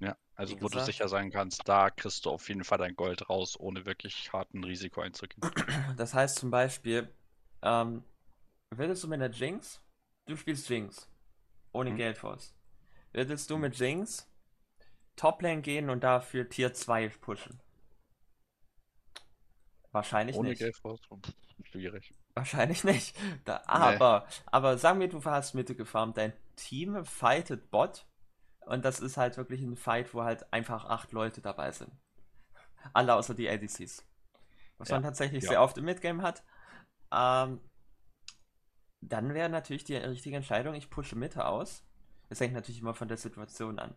Ja, 0.00 0.16
also 0.34 0.54
wo 0.56 0.60
du 0.62 0.70
gesagt- 0.70 0.86
sicher 0.86 1.08
sein 1.08 1.30
kannst, 1.30 1.62
da 1.68 1.90
kriegst 1.90 2.26
du 2.26 2.30
auf 2.30 2.48
jeden 2.48 2.64
Fall 2.64 2.78
dein 2.78 2.96
Gold 2.96 3.30
raus, 3.30 3.58
ohne 3.58 3.86
wirklich 3.86 4.32
harten 4.32 4.64
Risiko 4.64 5.00
einzugehen. 5.00 5.40
das 5.96 6.12
heißt 6.14 6.38
zum 6.40 6.50
Beispiel, 6.50 7.08
ähm, 7.62 8.02
würdest 8.70 9.04
du 9.04 9.08
mit 9.08 9.22
einer 9.22 9.32
Jinx, 9.32 9.80
du 10.26 10.36
spielst 10.36 10.68
Jinx, 10.68 11.08
ohne 11.72 11.90
Mhm. 11.92 11.96
Geld 11.96 12.18
Force. 12.18 12.52
Würdest 13.16 13.48
du 13.48 13.56
mit 13.56 13.78
Jinx 13.78 14.30
Toplane 15.16 15.62
gehen 15.62 15.88
und 15.88 16.04
dafür 16.04 16.50
Tier 16.50 16.74
2 16.74 17.08
pushen? 17.08 17.58
Wahrscheinlich 19.90 20.36
Ohne 20.36 20.50
nicht. 20.50 20.58
Geld 20.58 20.76
schwierig. 21.64 22.12
Wahrscheinlich 22.34 22.84
nicht. 22.84 23.16
Da, 23.46 23.62
aber, 23.64 24.26
aber 24.44 24.76
sagen 24.76 25.00
wir, 25.00 25.08
du 25.08 25.24
hast 25.24 25.54
Mitte 25.54 25.74
gefarmt, 25.74 26.18
dein 26.18 26.34
Team 26.56 27.06
fightet 27.06 27.70
Bot 27.70 28.04
und 28.66 28.84
das 28.84 29.00
ist 29.00 29.16
halt 29.16 29.38
wirklich 29.38 29.62
ein 29.62 29.76
Fight, 29.76 30.12
wo 30.12 30.22
halt 30.22 30.52
einfach 30.52 30.84
acht 30.84 31.12
Leute 31.12 31.40
dabei 31.40 31.72
sind. 31.72 31.90
Alle 32.92 33.14
außer 33.14 33.32
die 33.32 33.48
ADCs. 33.48 34.04
Was 34.76 34.90
Ja, 34.90 34.96
man 34.96 35.04
tatsächlich 35.04 35.42
ja. 35.44 35.48
sehr 35.52 35.62
oft 35.62 35.78
im 35.78 35.86
Midgame 35.86 36.22
hat. 36.22 36.44
Ähm, 37.10 37.60
dann 39.00 39.32
wäre 39.32 39.48
natürlich 39.48 39.84
die 39.84 39.96
richtige 39.96 40.36
Entscheidung, 40.36 40.74
ich 40.74 40.90
pushe 40.90 41.16
Mitte 41.16 41.46
aus. 41.46 41.85
Das 42.28 42.40
hängt 42.40 42.54
natürlich 42.54 42.80
immer 42.80 42.94
von 42.94 43.08
der 43.08 43.16
Situation 43.16 43.78
an. 43.78 43.94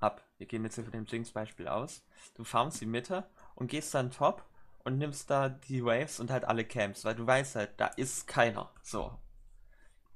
Ab. 0.00 0.22
Wir 0.38 0.46
gehen 0.46 0.64
jetzt 0.64 0.74
hier 0.74 0.84
von 0.84 0.92
dem 0.92 1.06
Jinx-Beispiel 1.06 1.68
aus. 1.68 2.04
Du 2.34 2.44
farmst 2.44 2.80
die 2.80 2.86
Mitte 2.86 3.24
und 3.54 3.68
gehst 3.68 3.94
dann 3.94 4.10
top 4.10 4.44
und 4.84 4.98
nimmst 4.98 5.30
da 5.30 5.48
die 5.48 5.84
Waves 5.84 6.20
und 6.20 6.30
halt 6.30 6.44
alle 6.44 6.64
Camps, 6.64 7.04
weil 7.04 7.14
du 7.14 7.26
weißt 7.26 7.56
halt, 7.56 7.70
da 7.78 7.86
ist 7.86 8.26
keiner. 8.26 8.70
So. 8.82 9.18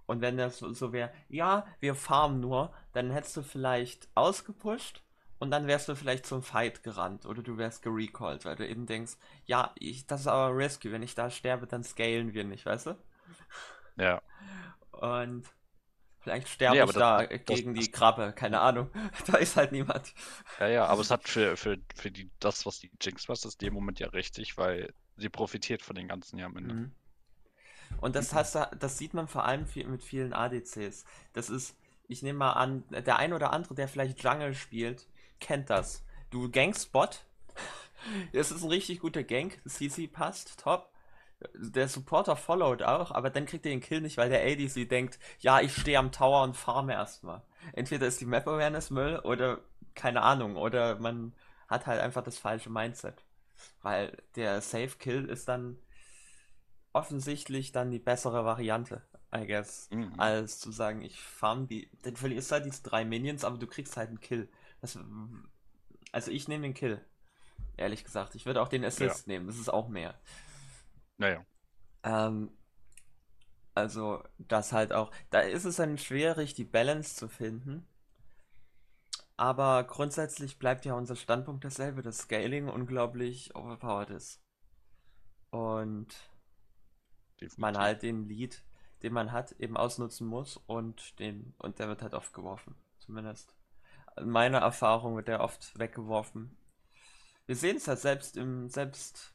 Und 0.07 0.21
wenn 0.21 0.37
das 0.37 0.59
so, 0.59 0.73
so 0.73 0.93
wäre, 0.93 1.13
ja, 1.29 1.67
wir 1.81 1.95
farmen 1.95 2.41
nur, 2.41 2.73
dann 2.93 3.11
hättest 3.11 3.37
du 3.37 3.43
vielleicht 3.43 4.09
ausgepusht 4.15 5.03
und 5.39 5.51
dann 5.51 5.67
wärst 5.67 5.89
du 5.89 5.95
vielleicht 5.97 6.27
zum 6.27 6.43
Fight 6.43 6.83
gerannt 6.83 7.27
oder 7.27 7.43
du 7.43 7.57
wärst 7.59 7.83
gerecalled, 7.83 8.45
weil 8.45 8.57
du 8.57 8.67
eben 8.69 8.87
denkst, 8.87 9.17
ja, 9.47 9.73
ich, 9.79 10.07
das 10.07 10.23
ist 10.23 10.27
aber 10.27 10.57
risky, 10.57 10.93
wenn 10.93 11.03
ich 11.03 11.15
da 11.15 11.31
sterbe, 11.31 11.67
dann 11.67 11.85
scalen 11.85 12.35
wir 12.35 12.45
nicht, 12.45 12.67
weißt 12.67 12.87
du? 12.89 12.97
Ja, 13.97 14.21
Und 14.93 15.47
vielleicht 16.21 16.49
sterbe 16.49 16.77
Nee, 16.77 16.85
ich 16.85 16.93
da 16.93 17.27
das- 17.27 17.45
gegen 17.47 17.75
das- 17.75 17.85
die 17.85 17.91
Krabbe, 17.91 18.33
keine 18.33 18.61
Ahnung. 18.61 18.91
Da 19.27 19.39
ist 19.39 19.57
halt 19.57 19.73
niemand. 19.73 20.15
ja, 20.59 20.69
ja, 20.69 20.87
aber 20.87 21.01
es 21.01 21.11
hat 21.11 21.29
für, 21.29 21.57
für, 21.57 21.79
für 21.95 22.11
die, 22.11 22.31
das, 22.41 22.67
was 22.67 22.79
die 22.81 22.91
Jinx 23.01 23.29
macht, 23.29 23.45
ist 23.45 23.63
in 23.63 23.67
dem 23.69 23.75
Moment 23.75 23.99
ja 24.01 24.09
richtig, 24.09 24.57
weil 24.57 24.93
sie 25.17 25.29
profitiert 25.29 25.83
von 25.83 25.97
den 25.97 26.09
ganzen 26.09 26.39
ja 26.39 26.47
am 26.47 26.57
Ende. 26.57 26.75
Mhm. 26.75 26.93
Und 28.01 28.15
das 28.15 28.33
hast 28.35 28.55
du, 28.55 28.71
das 28.79 28.99
sieht 28.99 29.15
man 29.15 29.27
vor 29.29 29.45
allem 29.45 29.67
viel, 29.67 29.87
mit 29.87 30.03
vielen 30.03 30.33
ADCs. 30.33 31.05
Das 31.33 31.51
ist, 31.51 31.77
ich 32.07 32.23
nehme 32.23 32.39
mal 32.39 32.53
an, 32.53 32.85
der 32.91 33.19
ein 33.19 33.33
oder 33.33 33.53
andere, 33.53 33.75
der 33.75 33.89
vielleicht 33.89 34.23
Jungle 34.23 34.55
spielt, 34.55 35.07
kennt 35.41 35.71
das. 35.71 36.05
Du 36.31 36.51
gankst 36.51 36.93
Bot. 36.93 37.25
Es 38.33 38.51
ist 38.51 38.63
ein 38.63 38.71
richtig 38.71 39.01
guter 39.01 39.23
Gank. 39.23 39.61
CC 39.69 40.07
passt, 40.07 40.59
top. 40.61 40.91
Der 41.55 41.89
Supporter 41.89 42.37
followed 42.37 42.83
auch, 42.83 43.11
aber 43.13 43.31
dann 43.31 43.47
kriegt 43.47 43.65
er 43.65 43.73
den 43.73 43.81
Kill 43.81 44.01
nicht, 44.01 44.17
weil 44.17 44.29
der 44.29 44.43
ADC 44.43 44.89
denkt, 44.89 45.19
ja, 45.39 45.61
ich 45.61 45.75
stehe 45.75 45.99
am 45.99 46.13
Tower 46.13 46.43
und 46.43 46.57
farme 46.57 46.93
erstmal. 46.93 47.43
Entweder 47.73 48.07
ist 48.07 48.21
die 48.21 48.27
Map 48.27 48.47
Awareness 48.47 48.91
Müll 48.91 49.19
oder 49.21 49.61
keine 49.95 50.23
Ahnung, 50.23 50.57
oder 50.57 50.99
man 50.99 51.35
hat 51.69 51.87
halt 51.87 52.01
einfach 52.01 52.23
das 52.23 52.39
falsche 52.39 52.71
Mindset. 52.71 53.25
Weil 53.83 54.17
der 54.37 54.61
Safe 54.61 54.97
Kill 54.99 55.27
ist 55.27 55.49
dann 55.49 55.79
offensichtlich 56.93 57.73
dann 57.73 57.91
die 57.91 57.99
bessere 57.99 58.45
Variante. 58.45 59.03
I 59.35 59.47
guess, 59.47 59.89
mhm. 59.91 60.15
als 60.19 60.59
zu 60.59 60.73
sagen, 60.73 61.03
ich 61.03 61.21
farm 61.21 61.69
die. 61.69 61.89
Dann 62.03 62.17
verlierst 62.17 62.51
halt 62.51 62.65
diese 62.65 62.83
drei 62.83 63.05
Minions, 63.05 63.45
aber 63.45 63.59
du 63.59 63.67
kriegst 63.67 63.97
halt 63.97 64.09
einen 64.09 64.21
Kill. 64.21 64.49
Das, 64.81 64.99
also 66.11 66.31
ich 66.33 66.49
nehme 66.49 66.63
den 66.63 66.75
Kill. 66.75 67.01
Ehrlich 67.77 68.05
gesagt. 68.05 68.35
Ich 68.35 68.45
würde 68.45 68.61
auch 68.61 68.69
den 68.69 68.85
Assist 68.85 69.27
ja. 69.27 69.33
nehmen, 69.33 69.47
das 69.47 69.59
ist 69.59 69.69
auch 69.69 69.89
mehr. 69.89 70.19
Naja. 71.21 71.45
Ähm, 72.03 72.51
also, 73.75 74.25
das 74.39 74.73
halt 74.73 74.93
auch. 74.93 75.13
Da 75.29 75.41
ist 75.41 75.67
es 75.67 75.77
dann 75.77 75.99
schwierig, 75.99 76.55
die 76.55 76.65
Balance 76.65 77.15
zu 77.15 77.29
finden. 77.29 77.87
Aber 79.37 79.85
grundsätzlich 79.85 80.59
bleibt 80.59 80.85
ja 80.87 80.95
unser 80.95 81.17
Standpunkt 81.17 81.65
dasselbe, 81.65 82.03
dass 82.03 82.19
Scaling 82.19 82.69
unglaublich 82.69 83.55
overpowered 83.55 84.11
ist. 84.11 84.43
Und 85.51 86.09
Definitiv. 87.35 87.59
man 87.59 87.77
halt 87.79 88.03
den 88.03 88.27
Lead, 88.27 88.63
den 89.03 89.13
man 89.13 89.31
hat, 89.31 89.53
eben 89.53 89.77
ausnutzen 89.77 90.27
muss 90.27 90.57
und 90.67 91.19
den 91.19 91.55
und 91.59 91.79
der 91.79 91.89
wird 91.89 92.03
halt 92.03 92.15
oft 92.15 92.33
geworfen. 92.33 92.75
Zumindest. 92.99 93.55
In 94.17 94.31
meiner 94.31 94.59
Erfahrung 94.59 95.17
wird 95.17 95.29
der 95.29 95.41
oft 95.41 95.79
weggeworfen. 95.79 96.57
Wir 97.47 97.57
sehen 97.57 97.77
es 97.77 97.89
halt 97.89 97.99
selbst 97.99 98.37
im, 98.37 98.69
selbst 98.69 99.35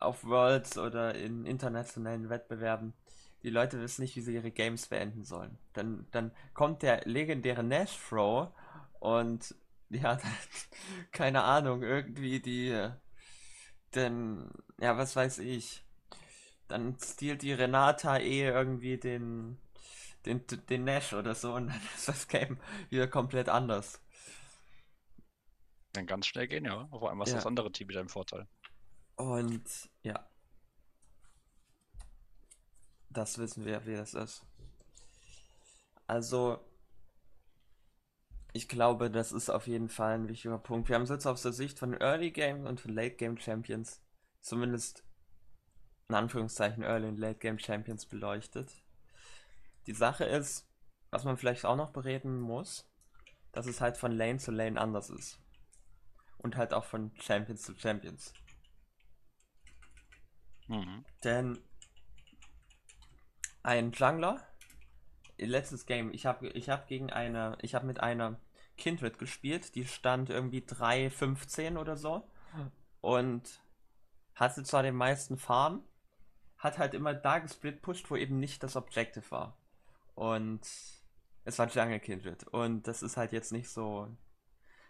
auf 0.00 0.24
Worlds 0.24 0.78
oder 0.78 1.14
in 1.14 1.44
internationalen 1.44 2.28
Wettbewerben 2.28 2.94
die 3.42 3.50
Leute 3.50 3.80
wissen 3.80 4.02
nicht, 4.02 4.16
wie 4.16 4.20
sie 4.20 4.34
ihre 4.34 4.50
Games 4.50 4.86
beenden 4.86 5.24
sollen. 5.24 5.58
Dann, 5.72 6.06
dann 6.10 6.32
kommt 6.52 6.82
der 6.82 7.02
legendäre 7.04 7.62
Nash 7.62 7.96
Throw 8.08 8.48
und 8.98 9.54
ja, 9.88 10.18
keine 11.12 11.42
Ahnung, 11.42 11.82
irgendwie 11.82 12.40
die, 12.40 12.90
denn, 13.94 14.50
ja, 14.78 14.96
was 14.96 15.16
weiß 15.16 15.38
ich. 15.38 15.84
Dann 16.68 16.96
stiehlt 17.02 17.42
die 17.42 17.52
Renata 17.52 18.18
eh 18.18 18.46
irgendwie 18.46 18.96
den, 18.96 19.58
den, 20.26 20.44
den 20.68 20.84
Nash 20.84 21.12
oder 21.12 21.34
so 21.34 21.54
und 21.54 21.68
dann 21.68 21.80
ist 21.96 22.08
das 22.08 22.28
Game 22.28 22.58
wieder 22.90 23.08
komplett 23.08 23.48
anders. 23.48 24.00
Dann 25.92 26.06
ganz 26.06 26.26
schnell 26.26 26.46
gehen, 26.46 26.66
ja. 26.66 26.86
Auf 26.92 27.02
einmal 27.02 27.26
ist 27.26 27.32
ja. 27.32 27.38
das 27.38 27.46
andere 27.46 27.72
Team 27.72 27.88
wieder 27.88 28.00
im 28.00 28.08
Vorteil. 28.08 28.46
Und 29.20 29.90
ja, 30.02 30.26
das 33.10 33.36
wissen 33.36 33.66
wir, 33.66 33.84
wie 33.84 33.94
das 33.94 34.14
ist. 34.14 34.46
Also, 36.06 36.58
ich 38.54 38.66
glaube, 38.66 39.10
das 39.10 39.32
ist 39.32 39.50
auf 39.50 39.66
jeden 39.66 39.90
Fall 39.90 40.14
ein 40.14 40.28
wichtiger 40.28 40.56
Punkt. 40.56 40.88
Wir 40.88 40.96
haben 40.96 41.02
es 41.02 41.10
jetzt 41.10 41.26
aus 41.26 41.42
der 41.42 41.52
Sicht 41.52 41.78
von 41.78 41.92
Early 41.92 42.30
Game 42.30 42.64
und 42.64 42.80
von 42.80 42.94
Late 42.94 43.16
Game 43.16 43.36
Champions, 43.36 44.00
zumindest 44.40 45.04
in 46.08 46.14
Anführungszeichen 46.14 46.82
Early 46.82 47.06
und 47.06 47.18
Late 47.18 47.40
Game 47.40 47.58
Champions 47.58 48.06
beleuchtet. 48.06 48.72
Die 49.86 49.92
Sache 49.92 50.24
ist, 50.24 50.66
was 51.10 51.24
man 51.24 51.36
vielleicht 51.36 51.66
auch 51.66 51.76
noch 51.76 51.90
bereden 51.90 52.40
muss, 52.40 52.90
dass 53.52 53.66
es 53.66 53.82
halt 53.82 53.98
von 53.98 54.12
Lane 54.12 54.38
zu 54.38 54.50
Lane 54.50 54.80
anders 54.80 55.10
ist. 55.10 55.38
Und 56.38 56.56
halt 56.56 56.72
auch 56.72 56.86
von 56.86 57.12
Champions 57.20 57.60
zu 57.60 57.76
Champions. 57.76 58.32
Mhm. 60.70 61.04
Denn 61.24 61.58
ein 63.62 63.92
Jungler. 63.92 64.46
Letztes 65.36 65.86
Game, 65.86 66.12
ich 66.12 66.26
habe 66.26 66.48
ich 66.48 66.68
hab 66.68 66.86
gegen 66.86 67.10
eine, 67.10 67.56
ich 67.62 67.74
habe 67.74 67.86
mit 67.86 68.00
einer 68.00 68.38
Kindred 68.76 69.18
gespielt, 69.18 69.74
die 69.74 69.86
stand 69.86 70.28
irgendwie 70.28 70.60
3,15 70.60 71.78
oder 71.78 71.96
so 71.96 72.28
und 73.00 73.62
hatte 74.34 74.62
zwar 74.64 74.82
den 74.82 74.94
meisten 74.94 75.38
Farm, 75.38 75.82
hat 76.58 76.78
halt 76.78 76.92
immer 76.92 77.14
da 77.14 77.38
gesplit 77.38 77.80
pusht, 77.80 78.10
wo 78.10 78.16
eben 78.16 78.38
nicht 78.38 78.62
das 78.62 78.76
Objective 78.76 79.30
war. 79.30 79.56
Und 80.14 80.60
es 81.44 81.58
war 81.58 81.68
Jungle 81.68 82.00
Kindred. 82.00 82.46
Und 82.48 82.86
das 82.86 83.02
ist 83.02 83.16
halt 83.16 83.32
jetzt 83.32 83.52
nicht 83.52 83.70
so. 83.70 84.08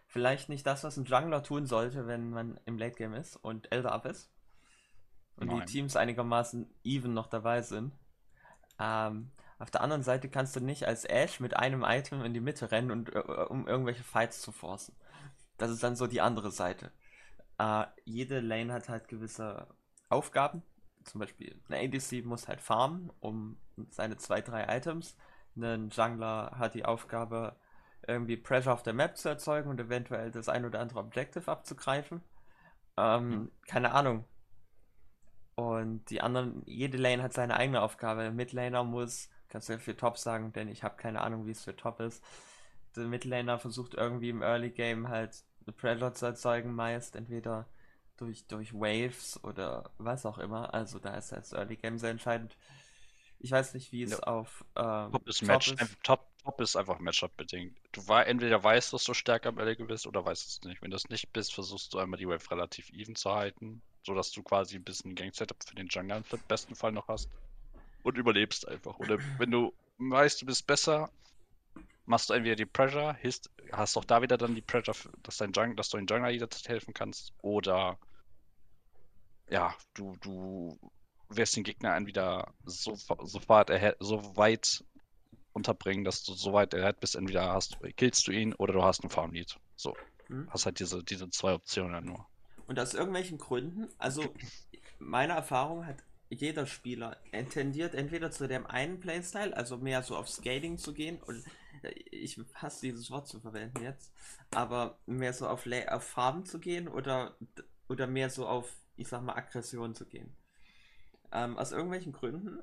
Vielleicht 0.06 0.48
nicht 0.48 0.66
das, 0.66 0.82
was 0.82 0.96
ein 0.96 1.04
Jungler 1.04 1.44
tun 1.44 1.66
sollte, 1.66 2.08
wenn 2.08 2.30
man 2.30 2.58
im 2.64 2.78
Late 2.78 2.96
Game 2.96 3.14
ist 3.14 3.36
und 3.36 3.70
Elder 3.70 3.92
up 3.92 4.06
ist. 4.06 4.32
Und 5.40 5.48
Nein. 5.48 5.60
die 5.60 5.64
Teams 5.64 5.96
einigermaßen 5.96 6.72
even 6.84 7.14
noch 7.14 7.26
dabei 7.26 7.62
sind. 7.62 7.92
Ähm, 8.78 9.30
auf 9.58 9.70
der 9.70 9.80
anderen 9.82 10.02
Seite 10.02 10.28
kannst 10.28 10.54
du 10.56 10.60
nicht 10.60 10.86
als 10.86 11.04
Ash 11.04 11.40
mit 11.40 11.56
einem 11.56 11.82
Item 11.82 12.22
in 12.24 12.34
die 12.34 12.40
Mitte 12.40 12.70
rennen, 12.70 12.90
und, 12.90 13.14
äh, 13.14 13.18
um 13.18 13.66
irgendwelche 13.66 14.04
Fights 14.04 14.40
zu 14.40 14.52
forcen. 14.52 14.94
Das 15.58 15.70
ist 15.70 15.82
dann 15.82 15.96
so 15.96 16.06
die 16.06 16.20
andere 16.20 16.50
Seite. 16.50 16.92
Äh, 17.58 17.84
jede 18.04 18.40
Lane 18.40 18.72
hat 18.72 18.88
halt 18.88 19.08
gewisse 19.08 19.66
Aufgaben. 20.08 20.62
Zum 21.04 21.20
Beispiel 21.20 21.60
eine 21.68 21.78
ADC 21.78 22.24
muss 22.24 22.48
halt 22.48 22.60
farmen, 22.60 23.10
um 23.20 23.58
seine 23.90 24.16
zwei, 24.16 24.40
drei 24.40 24.64
Items. 24.76 25.16
Ein 25.56 25.90
Jungler 25.90 26.52
hat 26.56 26.74
die 26.74 26.84
Aufgabe, 26.84 27.56
irgendwie 28.06 28.36
Pressure 28.36 28.72
auf 28.72 28.82
der 28.82 28.94
Map 28.94 29.16
zu 29.16 29.28
erzeugen 29.28 29.68
und 29.68 29.80
eventuell 29.80 30.30
das 30.30 30.48
ein 30.48 30.64
oder 30.64 30.80
andere 30.80 31.00
Objective 31.00 31.50
abzugreifen. 31.50 32.22
Ähm, 32.96 33.28
mhm. 33.28 33.50
Keine 33.66 33.92
Ahnung. 33.92 34.24
Und 35.68 36.08
die 36.10 36.20
anderen, 36.20 36.62
jede 36.66 36.98
Lane 36.98 37.22
hat 37.22 37.32
seine 37.32 37.56
eigene 37.56 37.82
Aufgabe. 37.82 38.30
Midlaner 38.30 38.84
muss, 38.84 39.28
kannst 39.48 39.68
du 39.68 39.74
ja 39.74 39.78
für 39.78 39.96
Top 39.96 40.18
sagen, 40.18 40.52
denn 40.52 40.68
ich 40.68 40.82
habe 40.82 40.96
keine 40.96 41.20
Ahnung, 41.20 41.46
wie 41.46 41.52
es 41.52 41.64
für 41.64 41.76
Top 41.76 42.00
ist. 42.00 42.24
Der 42.96 43.04
Midlaner 43.04 43.58
versucht 43.58 43.94
irgendwie 43.94 44.30
im 44.30 44.42
Early 44.42 44.70
Game 44.70 45.08
halt 45.08 45.44
eine 45.66 45.72
Pressure 45.72 46.12
zu 46.12 46.26
erzeugen, 46.26 46.74
meist 46.74 47.14
entweder 47.16 47.66
durch, 48.16 48.46
durch 48.46 48.74
Waves 48.74 49.42
oder 49.44 49.90
was 49.98 50.26
auch 50.26 50.38
immer. 50.38 50.74
Also 50.74 50.98
da 50.98 51.14
ist 51.14 51.32
das 51.32 51.52
Early 51.52 51.76
Game 51.76 51.98
sehr 51.98 52.10
entscheidend. 52.10 52.56
Ich 53.38 53.50
weiß 53.50 53.72
nicht, 53.74 53.90
wie 53.92 54.02
es 54.02 54.10
ja. 54.10 54.18
auf 54.20 54.64
ähm, 54.76 55.12
Top 55.12 55.28
ist 55.28 55.42
Match, 55.42 55.72
ist. 55.72 56.02
Top, 56.02 56.26
Top 56.44 56.60
ist 56.60 56.76
einfach 56.76 56.98
Matchup 56.98 57.34
bedingt. 57.36 57.78
Du 57.92 58.06
war, 58.06 58.26
entweder 58.26 58.62
weißt, 58.62 58.92
dass 58.92 59.04
du 59.04 59.14
stärker 59.14 59.50
im 59.50 59.58
Early 59.58 59.76
bist 59.84 60.06
oder 60.06 60.24
weißt 60.24 60.46
es 60.46 60.60
nicht. 60.62 60.82
Wenn 60.82 60.90
du 60.90 60.96
es 60.96 61.08
nicht 61.08 61.32
bist, 61.32 61.54
versuchst 61.54 61.94
du 61.94 61.98
einmal 61.98 62.18
die 62.18 62.28
Wave 62.28 62.50
relativ 62.50 62.90
even 62.90 63.14
zu 63.14 63.32
halten 63.32 63.82
so 64.02 64.14
dass 64.14 64.30
du 64.30 64.42
quasi 64.42 64.76
ein 64.76 64.84
bisschen 64.84 65.14
Gang-Setup 65.14 65.62
für 65.64 65.74
den 65.74 65.88
Jungler 65.88 66.18
im 66.18 66.40
besten 66.48 66.74
Fall 66.74 66.92
noch 66.92 67.08
hast. 67.08 67.28
Und 68.02 68.16
überlebst 68.16 68.66
einfach. 68.66 68.98
Oder 68.98 69.18
wenn 69.38 69.50
du 69.50 69.74
weißt, 69.98 70.40
du 70.40 70.46
bist 70.46 70.66
besser, 70.66 71.10
machst 72.06 72.30
du 72.30 72.34
entweder 72.34 72.56
die 72.56 72.66
Pressure, 72.66 73.16
hast, 73.22 73.50
hast 73.72 73.96
auch 73.96 74.04
da 74.04 74.22
wieder 74.22 74.38
dann 74.38 74.54
die 74.54 74.62
Pressure, 74.62 74.94
dass, 75.22 75.36
dein 75.36 75.52
Jung, 75.52 75.76
dass 75.76 75.90
du 75.90 75.98
den 75.98 76.06
Jungler 76.06 76.30
jederzeit 76.30 76.68
helfen 76.68 76.94
kannst. 76.94 77.34
Oder 77.42 77.98
ja, 79.48 79.74
du, 79.94 80.16
du 80.20 80.78
wirst 81.28 81.56
den 81.56 81.64
Gegner 81.64 81.94
entweder 81.94 82.54
so, 82.64 82.94
so, 82.94 83.48
weit, 83.48 83.96
so 84.00 84.36
weit 84.36 84.84
unterbringen, 85.52 86.04
dass 86.04 86.22
du 86.24 86.32
so 86.32 86.52
weit 86.52 86.74
erhält 86.74 87.00
bist, 87.00 87.16
entweder 87.16 87.52
hast, 87.52 87.78
killst 87.96 88.26
du 88.26 88.32
ihn 88.32 88.54
oder 88.54 88.72
du 88.72 88.82
hast 88.82 89.02
einen 89.02 89.10
Farm-Lead. 89.10 89.58
So. 89.76 89.94
Hm. 90.26 90.48
Hast 90.50 90.66
halt 90.66 90.78
diese, 90.78 91.02
diese 91.02 91.28
zwei 91.30 91.54
Optionen 91.54 92.04
nur. 92.04 92.29
Und 92.70 92.78
aus 92.78 92.94
irgendwelchen 92.94 93.38
Gründen, 93.38 93.88
also 93.98 94.32
meiner 95.00 95.34
Erfahrung 95.34 95.86
hat 95.86 96.04
jeder 96.28 96.66
Spieler 96.66 97.16
tendiert 97.50 97.96
entweder 97.96 98.30
zu 98.30 98.46
dem 98.46 98.64
einen 98.64 99.00
Playstyle, 99.00 99.56
also 99.56 99.76
mehr 99.76 100.04
so 100.04 100.16
auf 100.16 100.28
Scaling 100.28 100.78
zu 100.78 100.94
gehen 100.94 101.20
und 101.20 101.42
ich 102.12 102.40
hasse 102.54 102.82
dieses 102.82 103.10
Wort 103.10 103.26
zu 103.26 103.40
verwenden 103.40 103.82
jetzt, 103.82 104.12
aber 104.52 105.00
mehr 105.06 105.32
so 105.32 105.48
auf, 105.48 105.66
auf 105.88 106.04
Farben 106.04 106.44
zu 106.44 106.60
gehen 106.60 106.86
oder, 106.86 107.36
oder 107.88 108.06
mehr 108.06 108.30
so 108.30 108.46
auf, 108.46 108.72
ich 108.96 109.08
sag 109.08 109.24
mal, 109.24 109.34
Aggression 109.34 109.96
zu 109.96 110.06
gehen. 110.06 110.36
Ähm, 111.32 111.58
aus 111.58 111.72
irgendwelchen 111.72 112.12
Gründen 112.12 112.60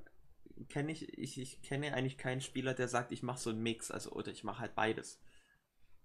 kenne 0.69 0.93
ich, 0.93 1.17
ich, 1.17 1.37
ich 1.37 1.61
kenne 1.63 1.93
eigentlich 1.93 2.17
keinen 2.17 2.39
Spieler, 2.39 2.73
der 2.73 2.87
sagt, 2.87 3.11
ich 3.11 3.23
mache 3.23 3.39
so 3.39 3.49
einen 3.49 3.61
Mix, 3.61 3.91
also 3.91 4.11
oder 4.11 4.31
ich 4.31 4.45
mache 4.45 4.61
halt 4.61 4.73
beides. 4.73 5.19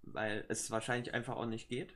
Weil 0.02 0.44
es 0.48 0.72
wahrscheinlich 0.72 1.14
einfach 1.14 1.36
auch 1.36 1.46
nicht 1.46 1.68
geht. 1.68 1.94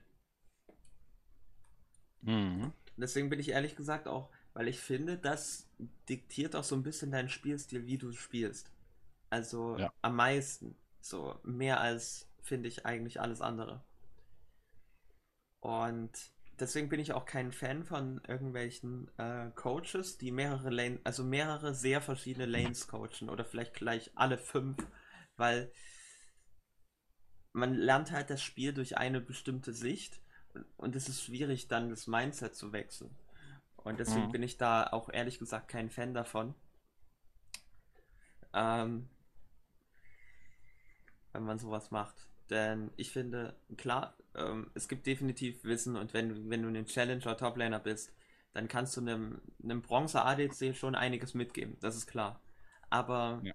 Mhm. 2.23 2.73
Deswegen 2.97 3.29
bin 3.29 3.41
ich 3.41 3.51
ehrlich 3.51 3.77
gesagt 3.77 4.09
auch, 4.09 4.31
weil 4.55 4.69
ich 4.69 4.81
finde, 4.81 5.19
das 5.19 5.69
diktiert 6.09 6.57
auch 6.57 6.65
so 6.65 6.75
ein 6.75 6.83
bisschen 6.83 7.11
deinen 7.11 7.29
Spielstil, 7.29 7.87
wie 7.87 7.99
du 7.99 8.13
spielst. 8.13 8.71
Also 9.31 9.77
ja. 9.77 9.93
am 10.03 10.17
meisten. 10.17 10.77
So 11.01 11.39
mehr 11.45 11.81
als, 11.81 12.29
finde 12.43 12.69
ich, 12.69 12.87
eigentlich 12.87 13.21
alles 13.21 13.41
andere. 13.41 13.85
Und 15.61 16.11
deswegen 16.59 16.89
bin 16.89 17.01
ich 17.01 17.13
auch 17.13 17.27
kein 17.27 17.53
Fan 17.53 17.85
von 17.85 18.21
irgendwelchen 18.27 19.11
äh, 19.19 19.51
Coaches, 19.55 20.19
die 20.19 20.33
mehrere 20.33 20.71
Lane, 20.71 21.01
also 21.05 21.23
mehrere 21.23 21.75
sehr 21.75 22.01
verschiedene 22.01 22.47
Lanes 22.47 22.89
coachen 22.89 23.29
oder 23.29 23.45
vielleicht 23.45 23.75
gleich 23.75 24.11
alle 24.15 24.39
fünf, 24.39 24.77
weil 25.37 25.71
man 27.53 27.75
lernt 27.75 28.11
halt 28.11 28.31
das 28.31 28.43
Spiel 28.43 28.73
durch 28.73 28.99
eine 28.99 29.21
bestimmte 29.21 29.73
Sicht 29.73 30.21
und 30.77 30.97
es 30.97 31.09
ist 31.09 31.23
schwierig, 31.23 31.69
dann 31.69 31.91
das 31.91 32.07
Mindset 32.07 32.55
zu 32.55 32.73
wechseln. 32.73 33.15
Und 33.77 34.01
deswegen 34.01 34.27
mhm. 34.27 34.33
bin 34.33 34.43
ich 34.43 34.59
da 34.59 34.89
auch 34.89 35.09
ehrlich 35.09 35.39
gesagt 35.39 35.69
kein 35.69 35.91
Fan 35.91 36.13
davon. 36.13 36.55
Ähm, 38.53 39.09
wenn 41.33 41.45
man 41.45 41.59
sowas 41.59 41.91
macht. 41.91 42.29
Denn 42.51 42.91
ich 42.97 43.11
finde, 43.11 43.57
klar, 43.77 44.17
ähm, 44.35 44.71
es 44.75 44.89
gibt 44.89 45.07
definitiv 45.07 45.65
Wissen 45.65 45.97
und 45.97 46.15
wenn, 46.15 46.49
wenn 46.49 46.63
du 46.63 46.69
ein 46.69 46.87
Challenger 46.87 47.37
Toplaner 47.37 47.81
bist, 47.81 48.13
dann 48.53 48.69
kannst 48.69 48.97
du 48.97 49.01
einem, 49.01 49.41
einem 49.63 49.83
Bronze 49.83 50.25
ADC 50.25 50.75
schon 50.75 50.95
einiges 50.95 51.35
mitgeben, 51.35 51.77
das 51.81 51.97
ist 51.97 52.07
klar. 52.07 52.41
Aber 52.89 53.41
ja. 53.43 53.53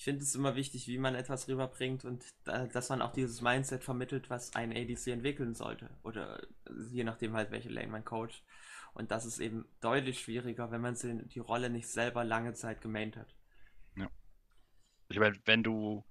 Ich 0.00 0.04
finde 0.04 0.22
es 0.22 0.34
immer 0.34 0.56
wichtig, 0.56 0.88
wie 0.88 0.96
man 0.96 1.14
etwas 1.14 1.46
rüberbringt 1.46 2.06
und 2.06 2.24
da, 2.44 2.66
dass 2.66 2.88
man 2.88 3.02
auch 3.02 3.12
dieses 3.12 3.42
Mindset 3.42 3.84
vermittelt, 3.84 4.30
was 4.30 4.54
ein 4.54 4.72
ADC 4.72 5.08
entwickeln 5.08 5.52
sollte. 5.52 5.90
Oder 6.02 6.40
je 6.90 7.04
nachdem 7.04 7.34
halt, 7.34 7.50
welche 7.50 7.68
Lane 7.68 7.88
man 7.88 8.02
coacht. 8.02 8.42
Und 8.94 9.10
das 9.10 9.26
ist 9.26 9.40
eben 9.40 9.68
deutlich 9.82 10.18
schwieriger, 10.18 10.70
wenn 10.70 10.80
man 10.80 10.96
die 10.96 11.38
Rolle 11.38 11.68
nicht 11.68 11.86
selber 11.86 12.24
lange 12.24 12.54
Zeit 12.54 12.80
gemaint 12.80 13.18
hat. 13.18 13.36
Ja. 13.94 14.08
Ich 15.10 15.18
meine, 15.18 15.36
wenn 15.44 15.62
du 15.62 16.02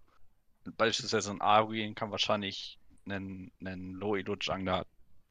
beispielsweise 0.77 1.31
ein 1.31 1.41
Ari 1.41 1.91
kann 1.95 2.11
wahrscheinlich 2.11 2.77
einen, 3.07 3.51
einen 3.59 3.93
Low-Elo-Jungler 3.93 4.85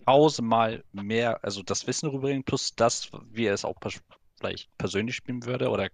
tausendmal 0.05 0.83
mehr, 0.91 1.45
also 1.45 1.63
das 1.63 1.87
Wissen 1.87 2.09
rüberbringen, 2.09 2.43
plus 2.43 2.75
das, 2.75 3.09
wie 3.31 3.47
er 3.47 3.55
es 3.55 3.65
auch 3.65 3.77
vielleicht 4.37 4.77
persönlich 4.79 5.15
spielen 5.15 5.45
würde, 5.45 5.71
oder 5.71 5.91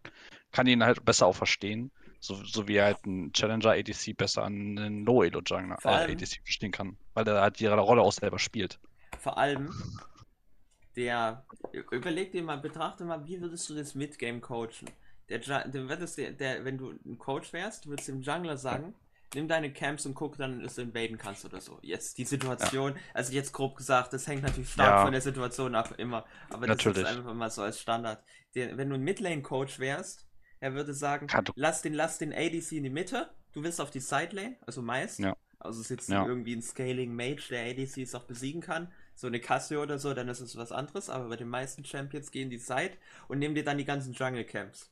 kann 0.51 0.67
ihn 0.67 0.83
halt 0.83 1.05
besser 1.05 1.27
auch 1.27 1.37
verstehen, 1.37 1.93
so, 2.25 2.43
so 2.45 2.67
wie 2.67 2.77
er 2.77 2.87
halt 2.87 3.05
einen 3.05 3.33
Challenger 3.33 3.73
ADC 3.73 4.17
besser 4.17 4.45
an 4.45 4.79
einen 4.79 5.05
Low 5.05 5.23
Elo 5.23 5.41
Jungler 5.45 5.77
äh, 5.85 6.13
ADC 6.13 6.41
verstehen 6.43 6.73
kann, 6.73 6.97
weil 7.13 7.29
er 7.29 7.43
halt 7.43 7.61
ihre 7.61 7.79
Rolle 7.79 8.03
auch 8.03 8.13
selber 8.13 8.39
spielt. 8.39 8.79
Vor 9.19 9.37
allem, 9.37 9.71
der, 10.97 11.45
überleg 11.91 12.33
dir 12.33 12.43
mal, 12.43 12.57
betrachte 12.57 13.05
mal, 13.05 13.27
wie 13.27 13.41
würdest 13.41 13.69
du 13.69 13.75
das 13.75 13.95
Midgame 13.95 14.41
coachen? 14.41 14.91
Der, 15.29 15.39
der, 15.39 15.89
würdest 15.89 16.19
der, 16.19 16.33
der, 16.33 16.65
wenn 16.65 16.79
du 16.79 16.95
ein 17.05 17.19
Coach 17.19 17.53
wärst, 17.53 17.85
du 17.85 17.91
würdest 17.91 18.09
dem 18.09 18.23
Jungler 18.23 18.57
sagen, 18.57 18.95
nimm 19.35 19.49
deine 19.49 19.73
Camps 19.73 20.07
und 20.07 20.15
guck 20.15 20.37
dann, 20.37 20.63
dass 20.63 20.77
du 20.77 20.83
invaden 20.83 21.19
kannst 21.19 21.45
oder 21.45 21.61
so. 21.61 21.79
Jetzt 21.83 22.19
die 22.19 22.25
Situation, 22.25 22.93
ja. 22.93 23.01
also 23.13 23.33
jetzt 23.33 23.53
grob 23.53 23.77
gesagt, 23.77 24.13
das 24.13 24.27
hängt 24.27 24.43
natürlich 24.43 24.71
stark 24.71 24.91
ja. 24.91 25.03
von 25.03 25.13
der 25.13 25.21
Situation 25.21 25.75
ab, 25.75 25.95
immer. 25.99 26.25
Aber 26.51 26.67
das 26.67 26.77
natürlich. 26.77 26.99
ist 26.99 27.17
einfach 27.17 27.35
mal 27.35 27.51
so 27.51 27.63
als 27.63 27.81
Standard. 27.81 28.23
Der, 28.55 28.77
wenn 28.77 28.89
du 28.89 28.95
ein 28.95 29.03
Midlane-Coach 29.03 29.79
wärst, 29.79 30.27
er 30.65 30.73
würde 30.73 30.95
sagen, 30.95 31.27
lass 31.57 31.83
den, 31.83 31.93
lass 31.93 32.17
den 32.17 32.33
ADC 32.33 32.73
in 32.73 32.85
die 32.85 32.91
Mitte, 32.91 33.29
du 33.53 33.63
willst 33.63 33.83
auf 33.83 33.91
die 33.91 34.01
Sidelane, 34.01 34.57
also 34.65 34.81
meist. 34.81 35.19
Ja. 35.19 35.37
Also 35.59 35.81
es 35.81 35.91
ist 35.91 35.91
jetzt 35.91 36.09
ja. 36.09 36.27
irgendwie 36.27 36.57
ein 36.57 36.63
Scaling 36.63 37.15
Mage, 37.15 37.49
der 37.51 37.67
ADCs 37.67 38.15
auch 38.15 38.25
besiegen 38.25 38.63
kann. 38.63 38.91
So 39.15 39.27
eine 39.27 39.41
Cassio 39.41 39.83
oder 39.83 39.99
so, 39.99 40.15
dann 40.15 40.27
ist 40.29 40.41
es 40.41 40.57
was 40.57 40.73
anderes, 40.73 41.11
aber 41.11 41.29
bei 41.29 41.37
den 41.37 41.51
meisten 41.51 41.85
Champions 41.85 42.31
gehen 42.31 42.49
die 42.49 42.57
Side 42.57 42.93
und 43.29 43.41
nehmen 43.41 43.55
dir 43.55 43.63
dann 43.63 43.77
die 43.77 43.85
ganzen 43.85 44.15
Jungle 44.15 44.45
Camps. 44.45 44.91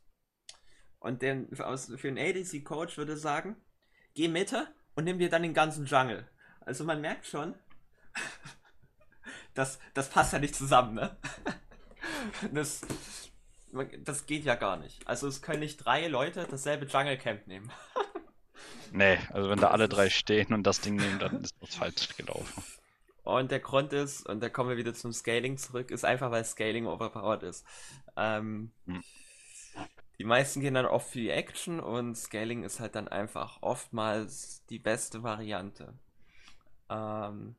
Und 0.98 1.22
den, 1.22 1.48
für 1.56 2.08
einen 2.08 2.18
ADC-Coach 2.18 2.98
würde 2.98 3.16
sagen, 3.16 3.56
geh 4.12 4.28
Mitte 4.28 4.68
und 4.94 5.04
nimm 5.04 5.18
dir 5.18 5.30
dann 5.30 5.42
den 5.42 5.54
ganzen 5.54 5.86
Jungle. 5.86 6.28
Also 6.60 6.84
man 6.84 7.00
merkt 7.00 7.24
schon, 7.24 7.54
das, 9.54 9.78
das 9.94 10.10
passt 10.10 10.34
ja 10.34 10.38
nicht 10.38 10.54
zusammen, 10.54 10.96
ne? 10.96 11.16
Das, 12.52 12.82
das 14.04 14.26
geht 14.26 14.44
ja 14.44 14.54
gar 14.54 14.76
nicht. 14.76 15.06
Also 15.06 15.26
es 15.26 15.42
können 15.42 15.60
nicht 15.60 15.78
drei 15.78 16.06
Leute 16.06 16.46
dasselbe 16.50 16.86
Jungle 16.86 17.18
Camp 17.18 17.46
nehmen. 17.46 17.70
nee, 18.92 19.18
also 19.30 19.48
wenn 19.48 19.58
da 19.58 19.68
alle 19.68 19.88
drei 19.88 20.10
stehen 20.10 20.52
und 20.52 20.64
das 20.64 20.80
Ding 20.80 20.96
nehmen, 20.96 21.18
dann 21.18 21.42
ist 21.42 21.54
das 21.60 21.74
falsch 21.76 22.16
gelaufen. 22.16 22.62
Und 23.24 23.50
der 23.50 23.60
Grund 23.60 23.92
ist, 23.92 24.28
und 24.28 24.42
da 24.42 24.48
kommen 24.48 24.70
wir 24.70 24.76
wieder 24.76 24.94
zum 24.94 25.12
Scaling 25.12 25.56
zurück, 25.56 25.90
ist 25.90 26.04
einfach, 26.04 26.30
weil 26.30 26.44
Scaling 26.44 26.86
overpowered 26.86 27.44
ist. 27.44 27.64
Ähm, 28.16 28.72
hm. 28.86 29.02
Die 30.18 30.24
meisten 30.24 30.60
gehen 30.60 30.74
dann 30.74 30.86
oft 30.86 31.10
für 31.10 31.18
die 31.18 31.30
Action 31.30 31.80
und 31.80 32.16
Scaling 32.16 32.64
ist 32.64 32.80
halt 32.80 32.94
dann 32.94 33.08
einfach 33.08 33.58
oftmals 33.62 34.64
die 34.66 34.78
beste 34.78 35.22
Variante. 35.22 35.94
Ähm, 36.90 37.56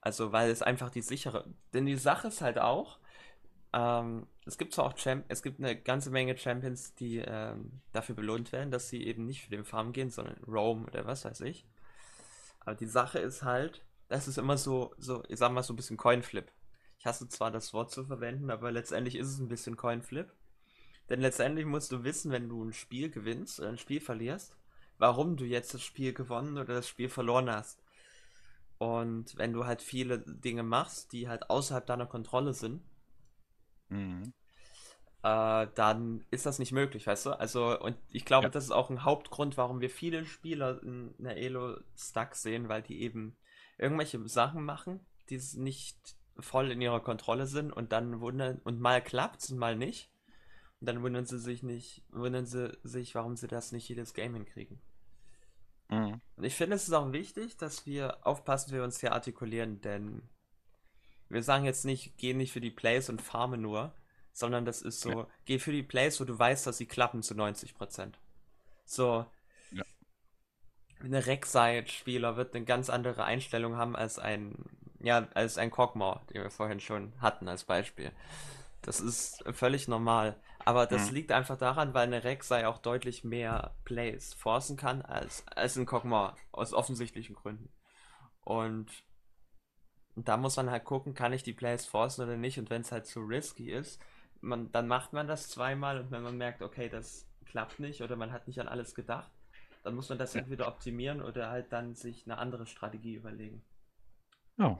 also, 0.00 0.32
weil 0.32 0.50
es 0.50 0.62
einfach 0.62 0.90
die 0.90 1.02
sichere. 1.02 1.44
Denn 1.72 1.86
die 1.86 1.96
Sache 1.96 2.28
ist 2.28 2.40
halt 2.40 2.58
auch, 2.58 2.98
ähm, 3.72 4.26
es 4.46 4.56
gibt 4.56 4.72
zwar 4.72 4.86
auch 4.86 4.94
Champ 4.94 5.24
es 5.28 5.42
gibt 5.42 5.60
eine 5.60 5.76
ganze 5.76 6.10
Menge 6.10 6.36
Champions, 6.36 6.94
die 6.94 7.18
ähm, 7.18 7.82
dafür 7.92 8.14
belohnt 8.14 8.52
werden, 8.52 8.70
dass 8.70 8.88
sie 8.88 9.04
eben 9.04 9.26
nicht 9.26 9.42
für 9.44 9.50
den 9.50 9.64
Farm 9.64 9.92
gehen, 9.92 10.10
sondern 10.10 10.42
Roam 10.44 10.84
oder 10.84 11.06
was 11.06 11.24
weiß 11.24 11.42
ich. 11.42 11.66
Aber 12.60 12.74
die 12.74 12.86
Sache 12.86 13.18
ist 13.18 13.42
halt, 13.42 13.84
das 14.08 14.28
ist 14.28 14.38
immer 14.38 14.56
so, 14.56 14.94
so, 14.98 15.22
ich 15.28 15.38
sag 15.38 15.52
mal 15.52 15.62
so 15.62 15.72
ein 15.72 15.76
bisschen 15.76 15.96
Coinflip. 15.96 16.50
Ich 16.98 17.06
hasse 17.06 17.28
zwar 17.28 17.50
das 17.50 17.72
Wort 17.74 17.90
zu 17.90 18.04
verwenden, 18.04 18.50
aber 18.50 18.72
letztendlich 18.72 19.16
ist 19.16 19.28
es 19.28 19.38
ein 19.38 19.48
bisschen 19.48 19.76
Coinflip. 19.76 20.32
Denn 21.08 21.20
letztendlich 21.20 21.64
musst 21.64 21.92
du 21.92 22.04
wissen, 22.04 22.32
wenn 22.32 22.48
du 22.48 22.62
ein 22.64 22.72
Spiel 22.72 23.10
gewinnst 23.10 23.60
oder 23.60 23.68
ein 23.70 23.78
Spiel 23.78 24.00
verlierst, 24.00 24.56
warum 24.98 25.36
du 25.36 25.44
jetzt 25.44 25.72
das 25.74 25.82
Spiel 25.82 26.12
gewonnen 26.12 26.58
oder 26.58 26.74
das 26.74 26.88
Spiel 26.88 27.08
verloren 27.08 27.50
hast. 27.50 27.82
Und 28.78 29.36
wenn 29.36 29.52
du 29.52 29.66
halt 29.66 29.82
viele 29.82 30.18
Dinge 30.18 30.62
machst, 30.62 31.12
die 31.12 31.28
halt 31.28 31.50
außerhalb 31.50 31.86
deiner 31.86 32.06
Kontrolle 32.06 32.52
sind, 32.52 32.82
mhm. 33.88 34.32
äh, 35.22 35.66
dann 35.74 36.24
ist 36.30 36.46
das 36.46 36.58
nicht 36.58 36.72
möglich, 36.72 37.06
weißt 37.06 37.26
du? 37.26 37.30
Also, 37.32 37.78
und 37.78 37.96
ich 38.10 38.24
glaube, 38.24 38.46
ja. 38.46 38.50
das 38.50 38.64
ist 38.64 38.70
auch 38.70 38.90
ein 38.90 39.04
Hauptgrund, 39.04 39.56
warum 39.56 39.80
wir 39.80 39.90
viele 39.90 40.24
Spieler 40.24 40.82
in 40.82 41.14
der 41.18 41.36
Elo 41.36 41.78
stuck 41.96 42.34
sehen, 42.34 42.68
weil 42.68 42.82
die 42.82 43.00
eben 43.02 43.36
irgendwelche 43.78 44.26
Sachen 44.28 44.64
machen, 44.64 45.00
die 45.30 45.40
nicht 45.56 46.16
voll 46.38 46.70
in 46.70 46.80
ihrer 46.80 47.00
Kontrolle 47.00 47.46
sind 47.46 47.72
und 47.72 47.92
dann 47.92 48.20
wundern, 48.20 48.60
und 48.64 48.80
mal 48.80 49.02
klappt 49.02 49.50
und 49.50 49.58
mal 49.58 49.76
nicht. 49.76 50.10
Und 50.80 50.86
dann 50.86 51.02
wundern 51.02 51.26
sie 51.26 51.38
sich 51.38 51.62
nicht, 51.62 52.04
wundern 52.10 52.46
sie 52.46 52.78
sich, 52.84 53.14
warum 53.14 53.36
sie 53.36 53.48
das 53.48 53.72
nicht 53.72 53.88
jedes 53.88 54.14
Game 54.14 54.34
hinkriegen. 54.34 54.80
Mhm. 55.88 56.20
Und 56.36 56.44
ich 56.44 56.54
finde, 56.54 56.76
es 56.76 56.86
ist 56.86 56.94
auch 56.94 57.12
wichtig, 57.12 57.56
dass 57.56 57.86
wir 57.86 58.24
aufpassen, 58.26 58.70
wie 58.70 58.76
wir 58.76 58.84
uns 58.84 59.00
hier 59.00 59.12
artikulieren, 59.12 59.80
denn 59.80 60.22
wir 61.28 61.42
sagen 61.42 61.64
jetzt 61.64 61.84
nicht, 61.84 62.16
geh 62.16 62.34
nicht 62.34 62.52
für 62.52 62.60
die 62.60 62.70
Plays 62.70 63.08
und 63.08 63.22
farme 63.22 63.58
nur, 63.58 63.92
sondern 64.32 64.64
das 64.64 64.82
ist 64.82 65.00
so, 65.00 65.10
ja. 65.10 65.26
geh 65.44 65.58
für 65.58 65.72
die 65.72 65.82
Plays, 65.82 66.20
wo 66.20 66.24
du 66.24 66.38
weißt, 66.38 66.66
dass 66.66 66.78
sie 66.78 66.86
klappen 66.86 67.22
zu 67.22 67.34
90%. 67.34 68.14
So, 68.84 69.26
ja. 69.72 69.84
ein 71.00 71.14
Rek'Sai-Spieler 71.14 72.36
wird 72.36 72.54
eine 72.54 72.64
ganz 72.64 72.88
andere 72.88 73.24
Einstellung 73.24 73.76
haben 73.76 73.96
als 73.96 74.18
ein, 74.18 74.54
ja, 75.00 75.28
als 75.34 75.58
ein 75.58 75.70
Kog'Maw, 75.70 76.24
den 76.26 76.42
wir 76.42 76.50
vorhin 76.50 76.80
schon 76.80 77.12
hatten 77.20 77.48
als 77.48 77.64
Beispiel. 77.64 78.12
Das 78.82 79.00
ist 79.00 79.44
völlig 79.52 79.88
normal. 79.88 80.40
Aber 80.64 80.86
das 80.86 81.08
mhm. 81.08 81.14
liegt 81.14 81.32
einfach 81.32 81.56
daran, 81.56 81.94
weil 81.94 82.06
eine 82.06 82.22
Rek'Sai 82.22 82.66
auch 82.66 82.78
deutlich 82.78 83.24
mehr 83.24 83.74
Plays 83.84 84.34
forcen 84.34 84.76
kann 84.76 85.02
als, 85.02 85.44
als 85.48 85.76
ein 85.76 85.86
Kog'Maw. 85.86 86.34
Aus 86.52 86.72
offensichtlichen 86.72 87.34
Gründen. 87.34 87.72
Und 88.44 88.88
da 90.26 90.36
muss 90.36 90.56
man 90.56 90.70
halt 90.70 90.84
gucken, 90.84 91.14
kann 91.14 91.32
ich 91.32 91.42
die 91.42 91.52
Plays 91.52 91.86
forcen 91.86 92.24
oder 92.24 92.36
nicht. 92.36 92.58
Und 92.58 92.70
wenn 92.70 92.80
es 92.80 92.90
halt 92.90 93.06
zu 93.06 93.20
risky 93.20 93.70
ist, 93.70 94.00
man, 94.40 94.72
dann 94.72 94.88
macht 94.88 95.12
man 95.12 95.28
das 95.28 95.48
zweimal 95.48 96.00
und 96.00 96.10
wenn 96.10 96.22
man 96.22 96.36
merkt, 96.36 96.62
okay, 96.62 96.88
das 96.88 97.26
klappt 97.46 97.78
nicht 97.78 98.02
oder 98.02 98.16
man 98.16 98.32
hat 98.32 98.46
nicht 98.46 98.60
an 98.60 98.68
alles 98.68 98.94
gedacht, 98.94 99.30
dann 99.82 99.94
muss 99.94 100.08
man 100.08 100.18
das 100.18 100.34
ja. 100.34 100.40
entweder 100.40 100.68
optimieren 100.68 101.22
oder 101.22 101.50
halt 101.50 101.72
dann 101.72 101.94
sich 101.94 102.24
eine 102.26 102.38
andere 102.38 102.66
Strategie 102.66 103.14
überlegen. 103.14 103.62
Ja, 104.58 104.78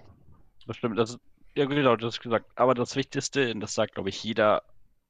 das 0.66 0.76
stimmt. 0.76 0.99
Das, 0.99 1.18
ja, 1.55 1.64
genau, 1.66 1.97
das 1.97 2.16
ist 2.16 2.20
gesagt. 2.20 2.51
Aber 2.57 2.74
das 2.74 2.97
Wichtigste, 2.97 3.53
und 3.53 3.61
das 3.61 3.74
sagt, 3.74 3.95
glaube 3.95 4.09
ich, 4.09 4.22
jeder 4.22 4.62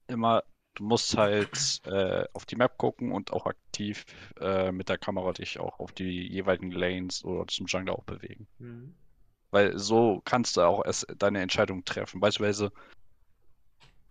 immer, 0.06 0.44
du 0.74 0.84
musst 0.84 1.16
halt 1.16 1.80
äh, 1.86 2.26
auf 2.32 2.46
die 2.46 2.56
Map 2.56 2.78
gucken 2.78 3.12
und 3.12 3.32
auch 3.32 3.46
aktiv 3.46 4.04
äh, 4.40 4.72
mit 4.72 4.88
der 4.88 4.98
Kamera 4.98 5.32
dich 5.32 5.58
auch 5.58 5.78
auf 5.80 5.92
die 5.92 6.28
jeweiligen 6.28 6.70
Lanes 6.70 7.24
oder 7.24 7.46
zum 7.46 7.66
Jungle 7.66 7.94
auch 7.94 8.04
bewegen. 8.04 8.46
Mhm. 8.58 8.94
Weil 9.50 9.78
so 9.78 10.20
kannst 10.24 10.56
du 10.56 10.62
auch 10.62 10.84
erst 10.84 11.06
deine 11.18 11.40
Entscheidung 11.40 11.84
treffen. 11.84 12.20
Beispielsweise 12.20 12.72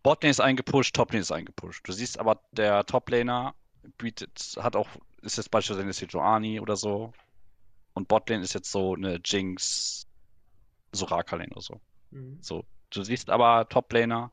Botlane 0.03 0.31
ist 0.31 0.39
eingepusht, 0.39 0.95
Toplane 0.95 1.21
ist 1.21 1.31
eingepusht. 1.31 1.87
Du 1.87 1.91
siehst 1.91 2.19
aber, 2.19 2.41
der 2.51 2.85
Toplaner 2.85 3.55
bietet, 3.97 4.55
hat 4.57 4.75
auch, 4.75 4.87
ist 5.21 5.37
jetzt 5.37 5.51
beispielsweise 5.51 5.83
eine 5.83 5.93
Sejuani 5.93 6.59
oder 6.59 6.75
so. 6.75 7.11
Und 7.93 8.07
Botlane 8.07 8.43
ist 8.43 8.53
jetzt 8.53 8.71
so 8.71 8.95
eine 8.95 9.19
Jinx, 9.23 10.07
Soraka-Lane 10.93 11.51
oder 11.51 11.61
so. 11.61 11.81
Mhm. 12.11 12.37
So. 12.41 12.63
Du 12.89 13.03
siehst 13.03 13.29
aber 13.29 13.67
Toplaner, 13.67 14.31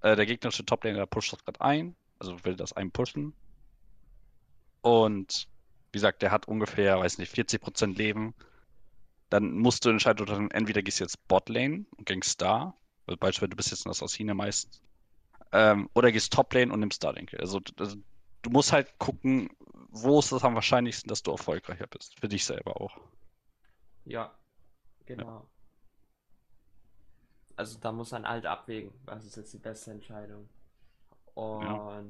äh, 0.00 0.16
der 0.16 0.26
gegnerische 0.26 0.64
Toplaner 0.64 0.98
der 0.98 1.06
pusht 1.06 1.32
das 1.32 1.44
gerade 1.44 1.60
ein, 1.60 1.94
also 2.18 2.44
will 2.44 2.56
das 2.56 2.72
einpushen. 2.72 3.32
Und 4.82 5.48
wie 5.92 5.98
gesagt, 5.98 6.22
der 6.22 6.30
hat 6.30 6.48
ungefähr, 6.48 6.98
weiß 6.98 7.18
nicht, 7.18 7.32
40% 7.32 7.96
Leben. 7.96 8.34
Dann 9.30 9.58
musst 9.58 9.84
du 9.84 9.90
entscheiden, 9.90 10.50
entweder 10.50 10.82
gehst 10.82 11.00
du 11.00 11.04
jetzt 11.04 11.26
Botlane 11.28 11.84
und 11.96 12.06
gehst 12.06 12.40
da, 12.40 12.74
also 13.06 13.18
beispielsweise 13.18 13.50
du 13.50 13.56
bist 13.56 13.70
jetzt 13.70 13.84
in 13.84 13.90
Assassine 13.90 14.34
meistens, 14.34 14.80
ähm, 15.52 15.88
oder 15.94 16.12
gehst 16.12 16.32
Toplane 16.32 16.72
und 16.72 16.80
nimmst 16.80 16.96
Starlink. 16.96 17.34
Also, 17.34 17.60
also 17.78 17.96
du 18.42 18.50
musst 18.50 18.72
halt 18.72 18.98
gucken, 18.98 19.50
wo 19.88 20.18
ist 20.18 20.32
es 20.32 20.44
am 20.44 20.54
wahrscheinlichsten, 20.54 21.08
dass 21.08 21.22
du 21.22 21.30
erfolgreicher 21.32 21.86
bist. 21.86 22.18
Für 22.20 22.28
dich 22.28 22.44
selber 22.44 22.80
auch. 22.80 22.96
Ja, 24.04 24.34
genau. 25.06 25.26
Ja. 25.26 25.46
Also 27.56 27.78
da 27.78 27.90
muss 27.90 28.10
man 28.10 28.28
halt 28.28 28.44
abwägen, 28.44 28.92
was 29.06 29.24
ist 29.24 29.36
jetzt 29.36 29.54
die 29.54 29.58
beste 29.58 29.90
Entscheidung. 29.90 30.48
Und 31.36 31.62
ja. 31.64 32.02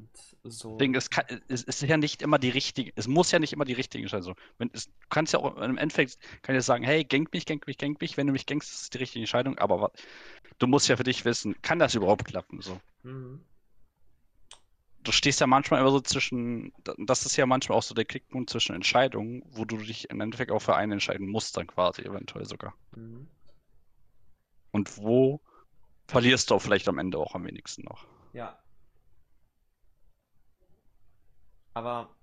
so. 0.44 0.76
Deswegen, 0.76 0.94
es, 0.94 1.10
kann, 1.10 1.24
es, 1.48 1.64
ist 1.64 1.82
ja 1.82 1.96
nicht 1.96 2.22
immer 2.22 2.38
die 2.38 2.48
richtige, 2.48 2.92
es 2.94 3.08
muss 3.08 3.32
ja 3.32 3.40
nicht 3.40 3.52
immer 3.52 3.64
die 3.64 3.72
richtige 3.72 4.02
Entscheidung 4.02 4.36
sein. 4.36 4.44
Wenn, 4.58 4.70
es, 4.72 4.86
du 4.86 4.92
kannst 5.10 5.32
ja 5.32 5.40
auch 5.40 5.56
im 5.56 5.78
Endeffekt 5.78 6.18
kann 6.42 6.54
ich 6.54 6.62
sagen, 6.62 6.84
hey, 6.84 7.02
gank 7.02 7.32
mich, 7.32 7.44
gank 7.44 7.66
mich, 7.66 7.76
gank 7.76 8.00
mich. 8.00 8.16
Wenn 8.16 8.28
du 8.28 8.32
mich 8.32 8.46
gankst, 8.46 8.72
ist 8.72 8.82
es 8.82 8.90
die 8.90 8.98
richtige 8.98 9.24
Entscheidung, 9.24 9.58
aber 9.58 9.90
du 10.60 10.68
musst 10.68 10.86
ja 10.86 10.96
für 10.96 11.02
dich 11.02 11.24
wissen, 11.24 11.60
kann 11.60 11.80
das 11.80 11.96
überhaupt 11.96 12.24
klappen? 12.24 12.60
So. 12.60 12.80
Mhm. 13.02 13.40
du 15.02 15.10
stehst 15.10 15.40
ja 15.40 15.48
manchmal 15.48 15.80
immer 15.80 15.90
so 15.90 16.00
zwischen, 16.00 16.72
das 16.96 17.26
ist 17.26 17.36
ja 17.36 17.46
manchmal 17.46 17.78
auch 17.78 17.82
so 17.82 17.94
der 17.96 18.04
Klickpunkt 18.04 18.48
zwischen 18.48 18.76
Entscheidungen, 18.76 19.42
wo 19.50 19.64
du 19.64 19.76
dich 19.78 20.08
im 20.08 20.20
Endeffekt 20.20 20.52
auch 20.52 20.62
für 20.62 20.76
einen 20.76 20.92
entscheiden 20.92 21.28
musst, 21.28 21.56
dann 21.56 21.66
quasi 21.66 22.02
eventuell 22.02 22.44
sogar. 22.44 22.74
Mhm. 22.94 23.26
Und 24.70 24.98
wo 24.98 25.40
verlierst 26.06 26.48
du 26.48 26.54
auch 26.54 26.62
vielleicht 26.62 26.88
am 26.88 26.98
Ende 26.98 27.18
auch 27.18 27.34
am 27.34 27.44
wenigsten 27.44 27.82
noch. 27.82 28.06
Ja. 28.32 28.56
Aber 31.76 32.16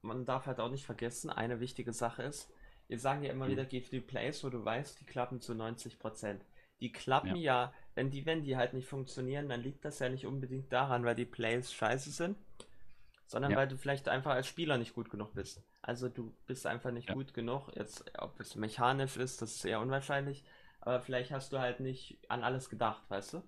man 0.00 0.24
darf 0.24 0.46
halt 0.46 0.58
auch 0.58 0.70
nicht 0.70 0.86
vergessen, 0.86 1.28
eine 1.28 1.60
wichtige 1.60 1.92
Sache 1.92 2.22
ist, 2.22 2.50
wir 2.88 2.98
sagen 2.98 3.22
ja 3.22 3.30
immer 3.30 3.44
mhm. 3.44 3.50
wieder, 3.50 3.66
geh 3.66 3.82
für 3.82 3.90
die 3.90 4.00
Plays, 4.00 4.42
wo 4.42 4.48
du 4.48 4.64
weißt, 4.64 4.98
die 4.98 5.04
klappen 5.04 5.42
zu 5.42 5.52
90%. 5.52 6.38
Die 6.80 6.92
klappen 6.92 7.36
ja. 7.36 7.66
ja, 7.66 7.74
wenn 7.94 8.10
die, 8.10 8.24
wenn 8.24 8.42
die 8.42 8.56
halt 8.56 8.72
nicht 8.72 8.88
funktionieren, 8.88 9.50
dann 9.50 9.60
liegt 9.60 9.84
das 9.84 9.98
ja 9.98 10.08
nicht 10.08 10.24
unbedingt 10.24 10.72
daran, 10.72 11.04
weil 11.04 11.14
die 11.14 11.26
Plays 11.26 11.74
scheiße 11.74 12.10
sind, 12.10 12.38
sondern 13.26 13.50
ja. 13.50 13.58
weil 13.58 13.68
du 13.68 13.76
vielleicht 13.76 14.08
einfach 14.08 14.30
als 14.30 14.46
Spieler 14.46 14.78
nicht 14.78 14.94
gut 14.94 15.10
genug 15.10 15.34
bist. 15.34 15.62
Also 15.82 16.08
du 16.08 16.34
bist 16.46 16.66
einfach 16.66 16.90
nicht 16.90 17.10
ja. 17.10 17.14
gut 17.14 17.34
genug. 17.34 17.68
Jetzt, 17.76 18.02
ob 18.18 18.40
es 18.40 18.54
mechanisch 18.56 19.18
ist, 19.18 19.42
das 19.42 19.56
ist 19.56 19.64
eher 19.66 19.80
unwahrscheinlich, 19.80 20.42
aber 20.80 21.02
vielleicht 21.02 21.32
hast 21.32 21.52
du 21.52 21.58
halt 21.58 21.80
nicht 21.80 22.18
an 22.30 22.42
alles 22.42 22.70
gedacht, 22.70 23.02
weißt 23.10 23.34
du? 23.34 23.42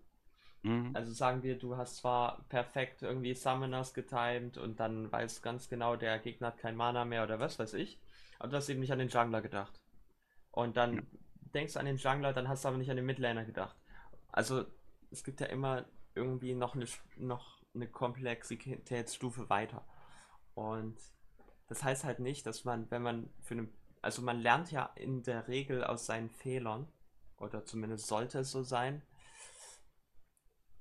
Mhm. 0.63 0.91
Also 0.95 1.13
sagen 1.13 1.43
wir, 1.43 1.59
du 1.59 1.77
hast 1.77 1.97
zwar 1.97 2.45
perfekt 2.49 3.03
irgendwie 3.03 3.35
Summoners 3.35 3.95
getimed 3.95 4.59
und 4.59 4.81
dann 4.81 5.11
weißt 5.11 5.43
ganz 5.43 5.69
genau, 5.69 5.97
der 5.97 6.19
Gegner 6.19 6.49
hat 6.49 6.59
kein 6.59 6.77
Mana 6.77 7.05
mehr 7.05 7.23
oder 7.25 7.41
was 7.41 7.59
weiß 7.59 7.75
ich, 7.75 7.99
aber 8.39 8.51
du 8.51 8.57
hast 8.57 8.69
eben 8.69 8.81
nicht 8.81 8.93
an 8.93 8.99
den 8.99 9.09
Jungler 9.09 9.41
gedacht. 9.41 9.81
Und 10.51 10.77
dann 10.77 10.97
ja. 10.97 11.03
denkst 11.55 11.75
du 11.75 11.79
an 11.79 11.87
den 11.87 11.97
Jungler, 11.97 12.33
dann 12.33 12.49
hast 12.49 12.65
du 12.65 12.69
aber 12.69 12.79
nicht 12.79 12.91
an 12.91 12.97
den 12.97 13.07
Midlaner 13.07 13.45
gedacht. 13.45 13.77
Also 14.33 14.65
es 15.11 15.25
gibt 15.25 15.41
ja 15.41 15.47
immer 15.47 15.85
irgendwie 16.15 16.55
noch 16.55 16.75
eine, 16.75 16.87
noch 17.17 17.61
eine 17.75 17.87
Komplexitätsstufe 17.87 19.49
weiter. 19.49 19.85
Und 20.55 20.99
das 21.69 21.85
heißt 21.85 22.05
halt 22.05 22.19
nicht, 22.19 22.47
dass 22.47 22.65
man, 22.65 22.91
wenn 22.91 23.03
man 23.03 23.31
für 23.43 23.55
eine, 23.55 23.69
also 24.03 24.23
man 24.23 24.41
lernt 24.41 24.73
ja 24.73 24.91
in 24.97 25.23
der 25.23 25.47
Regel 25.49 25.85
aus 25.85 26.07
seinen 26.07 26.31
Fehlern, 26.31 26.89
oder 27.37 27.65
zumindest 27.65 28.09
sollte 28.09 28.41
es 28.41 28.51
so 28.51 28.63
sein, 28.63 29.03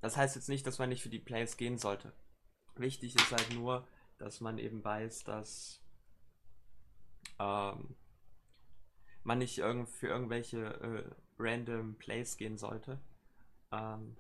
das 0.02 0.18
heißt 0.18 0.36
jetzt 0.36 0.50
nicht, 0.50 0.66
dass 0.68 0.80
man 0.80 0.90
nicht 0.90 1.04
für 1.04 1.10
die 1.10 1.20
Plays 1.20 1.58
gehen 1.58 1.78
sollte. 1.78 2.14
Wichtig 2.76 3.16
ist 3.16 3.32
halt 3.32 3.54
nur, 3.54 3.88
dass 4.18 4.42
man 4.42 4.58
eben 4.58 4.84
weiß, 4.84 5.24
dass 5.24 5.82
ähm, 7.40 7.96
man 9.24 9.40
nicht 9.40 9.58
irgend 9.58 9.90
für 9.90 10.08
irgendwelche 10.08 10.66
äh, 10.66 11.12
random 11.40 11.96
Plays 11.96 12.38
gehen 12.38 12.58
sollte, 12.58 13.00
ähm, 13.72 14.18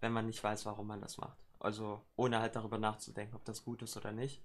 wenn 0.00 0.12
man 0.12 0.26
nicht 0.26 0.42
weiß, 0.42 0.66
warum 0.66 0.86
man 0.86 1.00
das 1.00 1.18
macht. 1.18 1.38
Also 1.58 2.04
ohne 2.16 2.40
halt 2.40 2.56
darüber 2.56 2.78
nachzudenken, 2.78 3.34
ob 3.36 3.44
das 3.44 3.64
gut 3.64 3.82
ist 3.82 3.96
oder 3.96 4.12
nicht. 4.12 4.42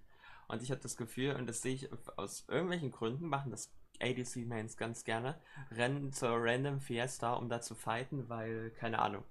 Und 0.48 0.62
ich 0.62 0.72
habe 0.72 0.82
das 0.82 0.98
Gefühl, 0.98 1.36
und 1.36 1.48
das 1.48 1.62
sehe 1.62 1.74
ich 1.74 1.90
aus 2.18 2.46
irgendwelchen 2.48 2.92
Gründen, 2.92 3.28
machen 3.28 3.52
das 3.52 3.74
ADC-Mains 4.02 4.76
ganz 4.78 5.04
gerne, 5.04 5.40
rennen 5.72 6.12
zur 6.12 6.32
Random 6.34 6.80
Fiesta, 6.80 7.34
um 7.34 7.50
da 7.50 7.62
zu 7.62 7.76
fighten, 7.76 8.30
weil, 8.30 8.72
keine 8.72 9.00
Ahnung, 9.00 9.24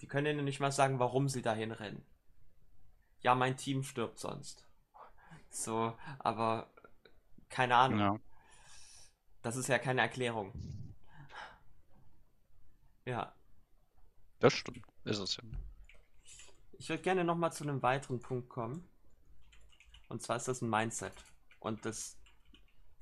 die 0.00 0.06
können 0.06 0.26
ihnen 0.26 0.44
nicht 0.44 0.60
mal 0.60 0.72
sagen, 0.72 0.98
warum 0.98 1.28
sie 1.28 1.42
dahin 1.42 1.72
rennen. 1.72 2.04
Ja, 3.20 3.34
mein 3.34 3.56
Team 3.56 3.82
stirbt 3.82 4.18
sonst. 4.18 4.66
So, 5.50 5.96
aber 6.18 6.70
keine 7.48 7.76
Ahnung. 7.76 7.98
Ja. 7.98 8.20
Das 9.42 9.56
ist 9.56 9.68
ja 9.68 9.78
keine 9.78 10.00
Erklärung. 10.00 10.52
Ja. 13.04 13.34
Das 14.38 14.52
stimmt. 14.52 14.86
Ist 15.04 15.18
es 15.18 15.36
ja. 15.36 15.42
Ich 16.78 16.88
würde 16.88 17.02
gerne 17.02 17.24
nochmal 17.24 17.52
zu 17.52 17.64
einem 17.64 17.82
weiteren 17.82 18.20
Punkt 18.20 18.48
kommen. 18.48 18.88
Und 20.08 20.22
zwar 20.22 20.36
ist 20.36 20.48
das 20.48 20.62
ein 20.62 20.70
Mindset. 20.70 21.12
Und 21.58 21.84
das 21.84 22.16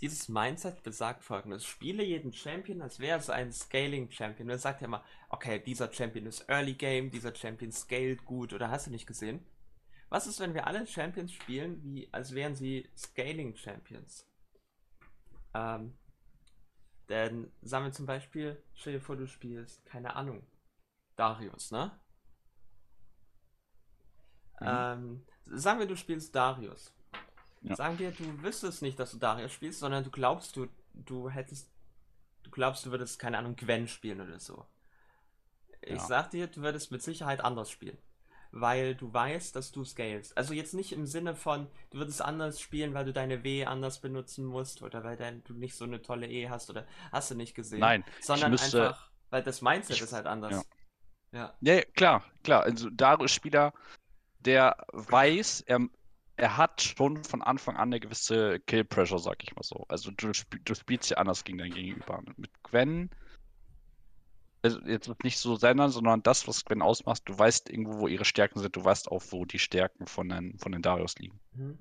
dieses 0.00 0.28
Mindset 0.28 0.82
besagt 0.82 1.24
folgendes. 1.24 1.64
Spiele 1.64 2.04
jeden 2.04 2.32
Champion, 2.32 2.82
als 2.82 3.00
wäre 3.00 3.18
es 3.18 3.30
ein 3.30 3.52
Scaling-Champion. 3.52 4.46
Man 4.46 4.58
sagt 4.58 4.80
ja 4.80 4.86
immer, 4.86 5.04
okay, 5.28 5.58
dieser 5.58 5.92
Champion 5.92 6.26
ist 6.26 6.48
Early 6.48 6.74
Game, 6.74 7.10
dieser 7.10 7.34
Champion 7.34 7.72
scaled 7.72 8.24
gut, 8.24 8.52
oder 8.52 8.70
hast 8.70 8.86
du 8.86 8.90
nicht 8.90 9.06
gesehen? 9.06 9.44
Was 10.08 10.26
ist, 10.26 10.40
wenn 10.40 10.54
wir 10.54 10.66
alle 10.66 10.86
Champions 10.86 11.32
spielen, 11.32 11.82
wie 11.82 12.08
als 12.12 12.34
wären 12.34 12.54
sie 12.54 12.88
Scaling-Champions? 12.96 14.26
Ähm, 15.54 15.98
denn 17.08 17.50
sagen 17.62 17.86
wir 17.86 17.92
zum 17.92 18.06
Beispiel, 18.06 18.62
stell 18.74 18.94
dir 18.94 19.00
vor, 19.00 19.16
du 19.16 19.26
spielst, 19.26 19.84
keine 19.84 20.14
Ahnung, 20.14 20.46
Darius, 21.16 21.70
ne? 21.70 21.98
Mhm. 24.60 24.66
Ähm, 24.66 25.26
sagen 25.44 25.78
wir, 25.78 25.86
du 25.86 25.96
spielst 25.96 26.34
Darius. 26.34 26.92
Ja. 27.62 27.76
Sagen 27.76 27.98
wir, 27.98 28.10
du 28.12 28.42
wüsstest 28.42 28.82
nicht, 28.82 28.98
dass 28.98 29.10
du 29.10 29.18
Darius 29.18 29.52
spielst, 29.52 29.80
sondern 29.80 30.04
du 30.04 30.10
glaubst, 30.10 30.56
du, 30.56 30.68
du 30.94 31.28
hättest, 31.28 31.68
du 32.42 32.50
glaubst, 32.50 32.86
du 32.86 32.90
würdest, 32.90 33.18
keine 33.18 33.38
Ahnung, 33.38 33.56
Gwen 33.56 33.88
spielen 33.88 34.20
oder 34.20 34.38
so. 34.38 34.64
Ich 35.80 35.92
ja. 35.92 35.98
sag 35.98 36.30
dir, 36.30 36.46
du 36.46 36.62
würdest 36.62 36.90
mit 36.90 37.02
Sicherheit 37.02 37.40
anders 37.40 37.70
spielen. 37.70 37.98
Weil 38.50 38.94
du 38.94 39.12
weißt, 39.12 39.54
dass 39.54 39.72
du 39.72 39.84
scalest. 39.84 40.36
Also 40.36 40.54
jetzt 40.54 40.72
nicht 40.72 40.92
im 40.92 41.04
Sinne 41.04 41.34
von, 41.34 41.66
du 41.90 41.98
würdest 41.98 42.22
anders 42.22 42.60
spielen, 42.60 42.94
weil 42.94 43.04
du 43.04 43.12
deine 43.12 43.44
W 43.44 43.66
anders 43.66 44.00
benutzen 44.00 44.46
musst 44.46 44.82
oder 44.82 45.04
weil 45.04 45.18
dein, 45.18 45.44
du 45.44 45.52
nicht 45.52 45.76
so 45.76 45.84
eine 45.84 46.00
tolle 46.00 46.26
E 46.28 46.48
hast 46.48 46.70
oder 46.70 46.86
hast 47.12 47.30
du 47.30 47.34
nicht 47.34 47.54
gesehen. 47.54 47.80
Nein. 47.80 48.04
Sondern 48.22 48.52
müsste, 48.52 48.88
einfach, 48.88 49.10
weil 49.28 49.42
das 49.42 49.60
Mindset 49.60 49.96
ich, 49.96 50.02
ist 50.02 50.14
halt 50.14 50.26
anders. 50.26 50.66
Ja. 51.32 51.54
ja. 51.60 51.74
Ja, 51.74 51.84
klar, 51.94 52.24
klar. 52.42 52.62
Also 52.62 52.88
Darius-Spieler, 52.88 53.74
der 54.38 54.78
weiß, 54.92 55.62
er, 55.66 55.80
er 56.38 56.56
hat 56.56 56.80
schon 56.80 57.24
von 57.24 57.42
Anfang 57.42 57.76
an 57.76 57.88
eine 57.88 57.98
gewisse 57.98 58.60
Kill-Pressure, 58.60 59.18
sag 59.18 59.42
ich 59.42 59.54
mal 59.56 59.64
so. 59.64 59.84
Also 59.88 60.12
du, 60.12 60.30
sp 60.30 60.62
du 60.64 60.74
spielst 60.74 61.10
ja 61.10 61.16
anders 61.16 61.42
gegen 61.42 61.58
dein 61.58 61.72
Gegenüber. 61.72 62.22
Mit 62.36 62.50
Gwen, 62.62 63.10
also 64.62 64.80
jetzt 64.82 65.10
nicht 65.24 65.38
so 65.38 65.56
Sendern, 65.56 65.90
sondern 65.90 66.22
das, 66.22 66.46
was 66.46 66.64
Gwen 66.64 66.80
ausmacht, 66.80 67.22
du 67.24 67.36
weißt 67.36 67.70
irgendwo, 67.70 67.98
wo 67.98 68.08
ihre 68.08 68.24
Stärken 68.24 68.60
sind, 68.60 68.76
du 68.76 68.84
weißt 68.84 69.10
auch, 69.10 69.22
wo 69.30 69.44
die 69.44 69.58
Stärken 69.58 70.06
von 70.06 70.28
den, 70.28 70.56
von 70.58 70.70
den 70.70 70.80
Darius 70.80 71.18
liegen. 71.18 71.40
Mhm. 71.54 71.78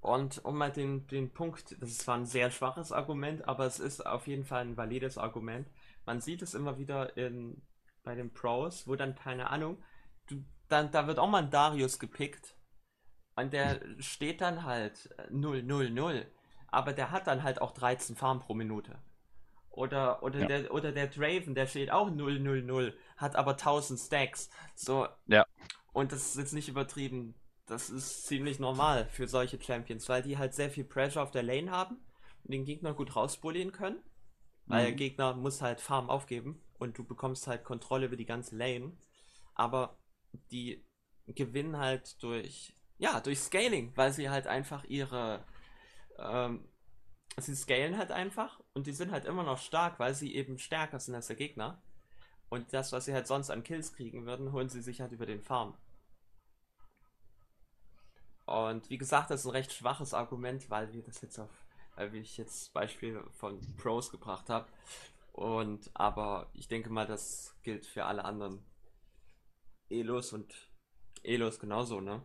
Und 0.00 0.44
um 0.44 0.56
mal 0.56 0.70
den, 0.70 1.08
den 1.08 1.32
Punkt, 1.32 1.76
das 1.80 1.90
ist 1.90 2.02
zwar 2.02 2.16
ein 2.16 2.26
sehr 2.26 2.52
schwaches 2.52 2.92
Argument, 2.92 3.48
aber 3.48 3.66
es 3.66 3.80
ist 3.80 4.06
auf 4.06 4.28
jeden 4.28 4.44
Fall 4.44 4.62
ein 4.62 4.76
valides 4.76 5.18
Argument. 5.18 5.68
Man 6.04 6.20
sieht 6.20 6.42
es 6.42 6.54
immer 6.54 6.78
wieder 6.78 7.16
in, 7.16 7.60
bei 8.04 8.14
den 8.14 8.32
Pros, 8.32 8.86
wo 8.86 8.94
dann, 8.94 9.16
keine 9.16 9.50
Ahnung, 9.50 9.82
du, 10.28 10.44
dann, 10.68 10.92
da 10.92 11.08
wird 11.08 11.18
auch 11.18 11.28
mal 11.28 11.42
ein 11.42 11.50
Darius 11.50 11.98
gepickt 11.98 12.55
und 13.36 13.52
der 13.52 13.80
steht 13.98 14.40
dann 14.40 14.64
halt 14.64 15.14
0, 15.30 15.62
0, 15.62 15.90
0. 15.90 16.26
Aber 16.68 16.92
der 16.92 17.10
hat 17.10 17.26
dann 17.26 17.42
halt 17.42 17.60
auch 17.60 17.72
13 17.72 18.16
Farm 18.16 18.40
pro 18.40 18.54
Minute. 18.54 18.98
Oder, 19.70 20.22
oder, 20.22 20.40
ja. 20.40 20.46
der, 20.46 20.72
oder 20.72 20.90
der 20.90 21.06
Draven, 21.06 21.54
der 21.54 21.66
steht 21.66 21.90
auch 21.90 22.10
0, 22.10 22.40
0, 22.40 22.62
0, 22.62 22.98
hat 23.18 23.36
aber 23.36 23.52
1000 23.52 24.00
Stacks. 24.00 24.48
So. 24.74 25.06
Ja. 25.26 25.46
Und 25.92 26.12
das 26.12 26.28
ist 26.28 26.36
jetzt 26.38 26.54
nicht 26.54 26.68
übertrieben. 26.68 27.34
Das 27.66 27.90
ist 27.90 28.26
ziemlich 28.26 28.58
normal 28.58 29.06
für 29.06 29.28
solche 29.28 29.60
Champions, 29.60 30.08
weil 30.08 30.22
die 30.22 30.38
halt 30.38 30.54
sehr 30.54 30.70
viel 30.70 30.84
Pressure 30.84 31.22
auf 31.22 31.30
der 31.30 31.42
Lane 31.42 31.70
haben 31.70 31.96
und 32.44 32.52
den 32.52 32.64
Gegner 32.64 32.94
gut 32.94 33.16
rausbullieren 33.16 33.72
können. 33.72 34.02
Weil 34.64 34.82
mhm. 34.82 34.86
der 34.86 34.94
Gegner 34.94 35.34
muss 35.34 35.60
halt 35.60 35.80
Farm 35.80 36.08
aufgeben 36.08 36.62
und 36.78 36.96
du 36.96 37.04
bekommst 37.04 37.46
halt 37.46 37.64
Kontrolle 37.64 38.06
über 38.06 38.16
die 38.16 38.26
ganze 38.26 38.56
Lane. 38.56 38.96
Aber 39.54 39.98
die 40.50 40.84
gewinnen 41.26 41.76
halt 41.76 42.22
durch 42.22 42.75
ja, 42.98 43.20
durch 43.20 43.40
Scaling, 43.40 43.92
weil 43.96 44.12
sie 44.12 44.30
halt 44.30 44.46
einfach 44.46 44.84
ihre. 44.84 45.44
Ähm, 46.18 46.68
sie 47.38 47.54
scalen 47.54 47.98
halt 47.98 48.10
einfach 48.12 48.60
und 48.72 48.86
die 48.86 48.92
sind 48.92 49.12
halt 49.12 49.26
immer 49.26 49.42
noch 49.42 49.58
stark, 49.58 49.98
weil 49.98 50.14
sie 50.14 50.34
eben 50.34 50.58
stärker 50.58 50.98
sind 50.98 51.14
als 51.14 51.26
der 51.26 51.36
Gegner. 51.36 51.82
Und 52.48 52.72
das, 52.72 52.92
was 52.92 53.04
sie 53.04 53.12
halt 53.12 53.26
sonst 53.26 53.50
an 53.50 53.64
Kills 53.64 53.92
kriegen 53.92 54.24
würden, 54.24 54.52
holen 54.52 54.68
sie 54.68 54.80
sich 54.80 55.00
halt 55.00 55.12
über 55.12 55.26
den 55.26 55.42
Farm. 55.42 55.76
Und 58.46 58.88
wie 58.88 58.98
gesagt, 58.98 59.30
das 59.30 59.40
ist 59.40 59.46
ein 59.46 59.52
recht 59.52 59.72
schwaches 59.72 60.14
Argument, 60.14 60.70
weil 60.70 60.92
wir 60.92 61.02
das 61.02 61.20
jetzt 61.20 61.38
auf, 61.38 61.50
weil 61.96 62.14
ich 62.14 62.36
jetzt 62.36 62.72
Beispiele 62.72 63.24
von 63.32 63.60
Pros 63.76 64.10
gebracht 64.10 64.48
habe. 64.48 64.68
Und 65.32 65.90
aber 65.94 66.48
ich 66.54 66.68
denke 66.68 66.88
mal, 66.88 67.06
das 67.06 67.56
gilt 67.62 67.84
für 67.84 68.04
alle 68.04 68.24
anderen 68.24 68.64
Elos 69.90 70.32
und 70.32 70.54
Elos 71.24 71.58
genauso, 71.58 72.00
ne? 72.00 72.22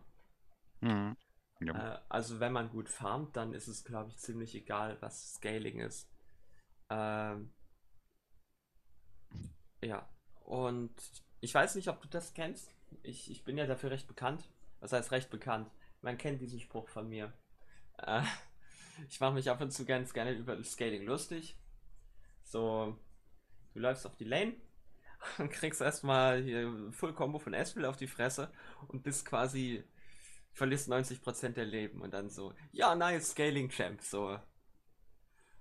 Mhm. 0.82 1.16
Ja. 1.60 1.94
Äh, 1.94 2.00
also 2.08 2.40
wenn 2.40 2.52
man 2.52 2.70
gut 2.70 2.88
farmt, 2.88 3.36
dann 3.36 3.54
ist 3.54 3.68
es, 3.68 3.84
glaube 3.84 4.10
ich, 4.10 4.18
ziemlich 4.18 4.54
egal, 4.54 4.98
was 5.00 5.34
Scaling 5.34 5.80
ist. 5.80 6.08
Ähm, 6.90 7.52
ja, 9.80 10.08
und 10.44 10.92
ich 11.40 11.54
weiß 11.54 11.76
nicht, 11.76 11.88
ob 11.88 12.02
du 12.02 12.08
das 12.08 12.34
kennst. 12.34 12.74
Ich, 13.02 13.30
ich 13.30 13.44
bin 13.44 13.56
ja 13.56 13.66
dafür 13.66 13.90
recht 13.90 14.08
bekannt. 14.08 14.48
Was 14.80 14.92
heißt 14.92 15.12
recht 15.12 15.30
bekannt? 15.30 15.70
Man 16.02 16.18
kennt 16.18 16.40
diesen 16.40 16.60
Spruch 16.60 16.88
von 16.88 17.08
mir. 17.08 17.32
Äh, 17.98 18.22
ich 19.08 19.20
mache 19.20 19.34
mich 19.34 19.48
ab 19.48 19.60
und 19.60 19.70
zu 19.70 19.84
ganz 19.84 20.12
gerne 20.12 20.32
über 20.32 20.62
Scaling 20.62 21.04
lustig. 21.04 21.56
So, 22.42 22.98
du 23.72 23.80
läufst 23.80 24.04
auf 24.04 24.16
die 24.16 24.24
Lane, 24.24 24.56
und 25.38 25.50
kriegst 25.50 25.80
erstmal 25.80 26.42
hier 26.42 26.90
Full 26.92 27.14
Combo 27.14 27.38
von 27.38 27.54
Espel 27.54 27.84
auf 27.84 27.96
die 27.96 28.06
Fresse 28.06 28.50
und 28.88 29.02
bist 29.02 29.24
quasi, 29.24 29.84
verlierst 30.52 30.90
90% 30.90 31.50
der 31.50 31.64
Leben 31.64 32.02
und 32.02 32.12
dann 32.12 32.30
so, 32.30 32.54
ja, 32.72 32.94
nice, 32.94 33.30
Scaling 33.30 33.70
Champ, 33.70 34.02
so. 34.02 34.38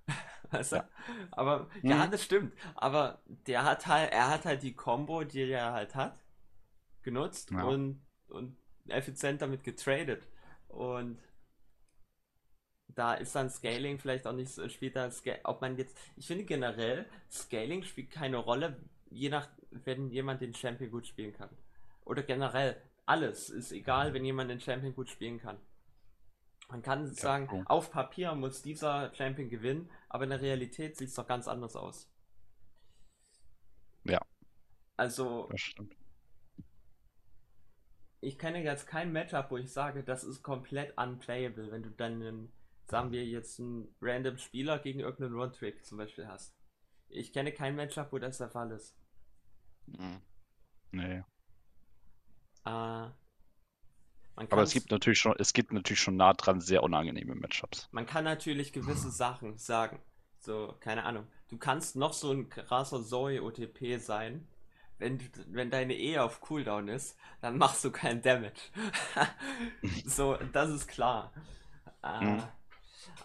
Weißt 0.52 0.74
du? 0.74 0.76
Ja. 0.78 0.90
Aber, 1.32 1.70
mhm. 1.82 1.90
ja, 1.90 2.08
das 2.08 2.24
stimmt. 2.24 2.54
Aber 2.76 3.22
der 3.28 3.64
hat 3.64 3.88
halt, 3.88 4.12
er 4.12 4.30
hat 4.30 4.46
halt 4.46 4.64
die 4.64 4.74
Combo, 4.74 5.24
die 5.24 5.50
er 5.50 5.72
halt 5.72 5.96
hat, 5.96 6.20
genutzt 7.04 7.52
ja. 7.52 7.64
und, 7.64 8.02
und 8.28 8.58
effizient 8.88 9.42
damit 9.42 9.64
getradet. 9.64 10.28
Und 10.68 11.20
da 12.90 13.14
ist 13.14 13.36
dann 13.36 13.50
Scaling 13.50 14.00
vielleicht 14.00 14.28
auch 14.28 14.34
nicht 14.34 14.52
so, 14.52 14.68
spielt 14.68 14.96
da, 14.96 15.10
ob 15.44 15.62
man 15.62 15.78
jetzt, 15.78 15.98
ich 16.18 16.28
finde 16.28 16.44
generell, 16.44 17.06
Scaling 17.32 17.84
spielt 17.84 18.12
keine 18.12 18.38
Rolle, 18.38 18.78
je 19.10 19.30
nach, 19.30 19.48
wenn 19.70 20.10
jemand 20.10 20.42
den 20.42 20.54
Champion 20.54 20.92
gut 20.92 21.08
spielen 21.08 21.34
kann. 21.34 21.50
Oder 22.04 22.24
generell, 22.24 22.82
alles 23.06 23.50
ist 23.50 23.72
egal, 23.72 24.14
wenn 24.14 24.26
jemand 24.26 24.50
den 24.50 24.60
Champion 24.60 24.96
gut 24.96 25.10
spielen 25.10 25.40
kann. 25.40 25.58
Man 26.70 26.82
kann 26.82 27.06
ja, 27.06 27.14
sagen, 27.14 27.50
cool. 27.52 27.64
auf 27.66 27.92
Papier 27.92 28.34
muss 28.36 28.62
dieser 28.62 29.14
Champion 29.14 29.50
gewinnen, 29.50 29.90
aber 30.08 30.24
in 30.24 30.30
der 30.30 30.42
Realität 30.42 30.96
sieht 30.98 31.10
es 31.10 31.16
doch 31.16 31.28
ganz 31.28 31.48
anders 31.48 31.76
aus. 31.76 32.10
Ja. 34.04 34.22
Also. 34.96 35.48
Das 35.52 35.62
stimmt. 35.62 35.96
Ich 38.22 38.38
kenne 38.38 38.64
jetzt 38.64 38.88
kein 38.88 39.12
Matchup, 39.12 39.50
wo 39.50 39.58
ich 39.58 39.72
sage, 39.72 40.04
das 40.04 40.24
ist 40.24 40.44
komplett 40.44 40.96
unplayable, 40.98 41.72
wenn 41.72 41.84
du 41.84 41.90
dann 41.90 42.22
einen 42.22 42.54
sagen 42.92 43.12
wir 43.12 43.26
jetzt 43.26 43.60
einen 43.60 43.96
random 44.02 44.38
Spieler 44.38 44.78
gegen 44.78 45.00
irgendeinen 45.00 45.40
One-Trick 45.40 45.84
zum 45.86 45.98
Beispiel 45.98 46.28
hast. 46.28 46.54
Ich 47.08 47.34
kenne 47.34 47.52
kein 47.54 47.76
Matchup, 47.76 48.12
wo 48.12 48.20
das 48.20 48.38
der 48.38 48.50
Fall 48.50 48.72
ist. 48.72 48.96
Hm. 49.96 50.22
Nee. 50.92 51.24
Äh, 52.66 53.10
aber 54.36 54.64
es 54.64 54.74
gibt 54.74 54.92
natürlich 54.92 55.20
schon, 55.20 55.36
es 55.38 55.54
gibt 55.54 55.72
natürlich 55.72 56.00
schon 56.00 56.16
nah 56.16 56.34
dran 56.34 56.62
sehr 56.62 56.84
unangenehme 56.84 57.36
Matchups. 57.36 57.90
Man 57.92 58.06
kann 58.06 58.24
natürlich 58.24 58.74
gewisse 58.74 59.12
Sachen 59.12 59.58
sagen. 59.58 60.00
So, 60.40 60.76
keine 60.80 61.04
Ahnung. 61.04 61.28
Du 61.50 61.58
kannst 61.58 61.96
noch 61.96 62.14
so 62.14 62.32
ein 62.32 62.50
krasser 62.50 63.04
Zoe 63.04 63.44
OTP 63.44 64.00
sein. 64.00 64.48
Wenn, 64.98 65.20
wenn 65.48 65.70
deine 65.70 65.96
E 65.96 66.20
auf 66.20 66.42
Cooldown 66.42 66.88
ist, 66.88 67.18
dann 67.42 67.58
machst 67.58 67.84
du 67.84 67.92
keinen 67.92 68.22
Damage. 68.22 68.62
so, 70.06 70.38
das 70.54 70.70
ist 70.70 70.88
klar. 70.88 71.34
Äh, 72.04 72.24
mhm. 72.24 72.44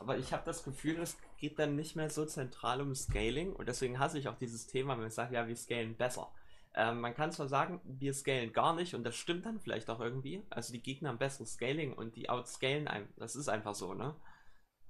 Aber 0.00 0.18
ich 0.18 0.32
habe 0.32 0.42
das 0.44 0.64
Gefühl, 0.64 0.98
es 1.00 1.16
geht 1.38 1.58
dann 1.58 1.76
nicht 1.76 1.96
mehr 1.96 2.10
so 2.10 2.24
zentral 2.26 2.80
um 2.80 2.94
Scaling 2.94 3.52
und 3.54 3.68
deswegen 3.68 3.98
hasse 3.98 4.18
ich 4.18 4.28
auch 4.28 4.36
dieses 4.36 4.66
Thema, 4.66 4.94
wenn 4.94 5.02
man 5.02 5.10
sagt, 5.10 5.32
ja, 5.32 5.46
wir 5.46 5.56
scalen 5.56 5.96
besser. 5.96 6.30
Ähm, 6.78 7.00
man 7.00 7.14
kann 7.14 7.32
zwar 7.32 7.48
sagen, 7.48 7.80
wir 7.84 8.12
scalen 8.12 8.52
gar 8.52 8.74
nicht 8.74 8.94
und 8.94 9.02
das 9.02 9.16
stimmt 9.16 9.46
dann 9.46 9.60
vielleicht 9.60 9.88
auch 9.88 9.98
irgendwie. 9.98 10.42
Also 10.50 10.74
die 10.74 10.82
Gegner 10.82 11.08
haben 11.08 11.18
besseres 11.18 11.54
Scaling 11.54 11.94
und 11.94 12.16
die 12.16 12.28
outscalen 12.28 12.86
einem. 12.86 13.08
Das 13.16 13.34
ist 13.34 13.48
einfach 13.48 13.74
so, 13.74 13.94
ne? 13.94 14.14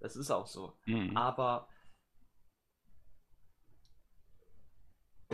Das 0.01 0.17
ist 0.17 0.33
auch 0.33 0.49
so. 0.49 0.77
Mhm. 0.87 1.17
Aber 1.17 1.69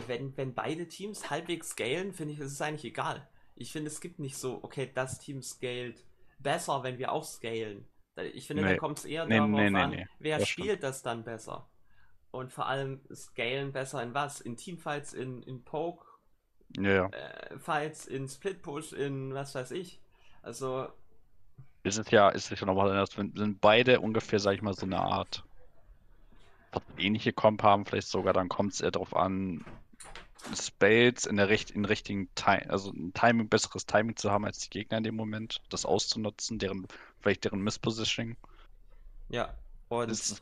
wenn, 0.07 0.37
wenn 0.37 0.53
beide 0.53 0.87
Teams 0.87 1.31
halbwegs 1.31 1.69
scalen, 1.69 2.13
finde 2.13 2.33
ich, 2.33 2.39
ist 2.39 2.51
es 2.51 2.61
eigentlich 2.61 2.85
egal. 2.85 3.27
Ich 3.55 3.71
finde, 3.71 3.89
es 3.89 3.99
gibt 3.99 4.19
nicht 4.19 4.37
so, 4.37 4.63
okay, 4.63 4.89
das 4.93 5.19
Team 5.19 5.41
scaled 5.41 6.03
besser, 6.37 6.83
wenn 6.83 6.99
wir 6.99 7.11
auch 7.11 7.23
scalen. 7.23 7.87
Ich 8.33 8.45
finde, 8.45 8.63
nee. 8.63 8.73
da 8.73 8.77
kommt 8.77 8.99
es 8.99 9.05
eher 9.05 9.25
nee, 9.25 9.37
darauf 9.37 9.49
nee, 9.49 9.75
an, 9.75 10.07
wer 10.19 10.37
das 10.37 10.47
spielt 10.47 10.67
stimmt. 10.67 10.83
das 10.83 11.01
dann 11.01 11.23
besser. 11.23 11.67
Und 12.29 12.53
vor 12.53 12.67
allem 12.67 13.01
scalen 13.13 13.71
besser 13.71 14.03
in 14.03 14.13
was? 14.13 14.39
In 14.39 14.55
Teamfights, 14.55 15.13
in, 15.13 15.41
in 15.43 15.63
Poke, 15.63 16.05
ja. 16.77 17.07
äh, 17.07 17.57
Fights, 17.59 18.05
in 18.05 18.27
Split 18.27 18.61
Push, 18.61 18.93
in 18.93 19.33
was 19.33 19.55
weiß 19.55 19.71
ich. 19.71 19.99
Also. 20.41 20.87
Ist 21.83 21.97
es 21.97 22.09
ja, 22.11 22.29
ist 22.29 22.51
es 22.51 22.59
ja 22.59 22.65
nochmal 22.65 22.89
anders, 22.89 23.11
sind 23.11 23.59
beide 23.59 23.99
ungefähr, 23.99 24.39
sag 24.39 24.55
ich 24.55 24.61
mal, 24.61 24.73
so 24.73 24.85
eine 24.85 24.99
Art 24.99 25.43
ähnliche 26.97 27.33
Comp 27.33 27.63
haben, 27.63 27.85
vielleicht 27.85 28.07
sogar, 28.07 28.33
dann 28.33 28.49
kommt 28.49 28.73
es 28.73 28.81
eher 28.81 28.91
darauf 28.91 29.15
an, 29.15 29.63
Spells 30.55 31.25
in 31.25 31.37
der 31.37 31.49
Richt 31.49 31.71
in 31.71 31.85
richtigen 31.85 32.29
Time, 32.35 32.69
also 32.69 32.91
ein 32.91 33.13
Timing, 33.13 33.47
besseres 33.47 33.85
Timing 33.85 34.15
zu 34.15 34.29
haben 34.29 34.45
als 34.45 34.59
die 34.59 34.69
Gegner 34.69 34.97
in 34.97 35.03
dem 35.03 35.15
Moment, 35.15 35.61
das 35.69 35.85
auszunutzen, 35.85 36.59
deren, 36.59 36.85
vielleicht 37.21 37.45
deren 37.45 37.61
Misspositioning. 37.61 38.35
Ja, 39.29 39.53
und 39.89 40.09
das, 40.09 40.41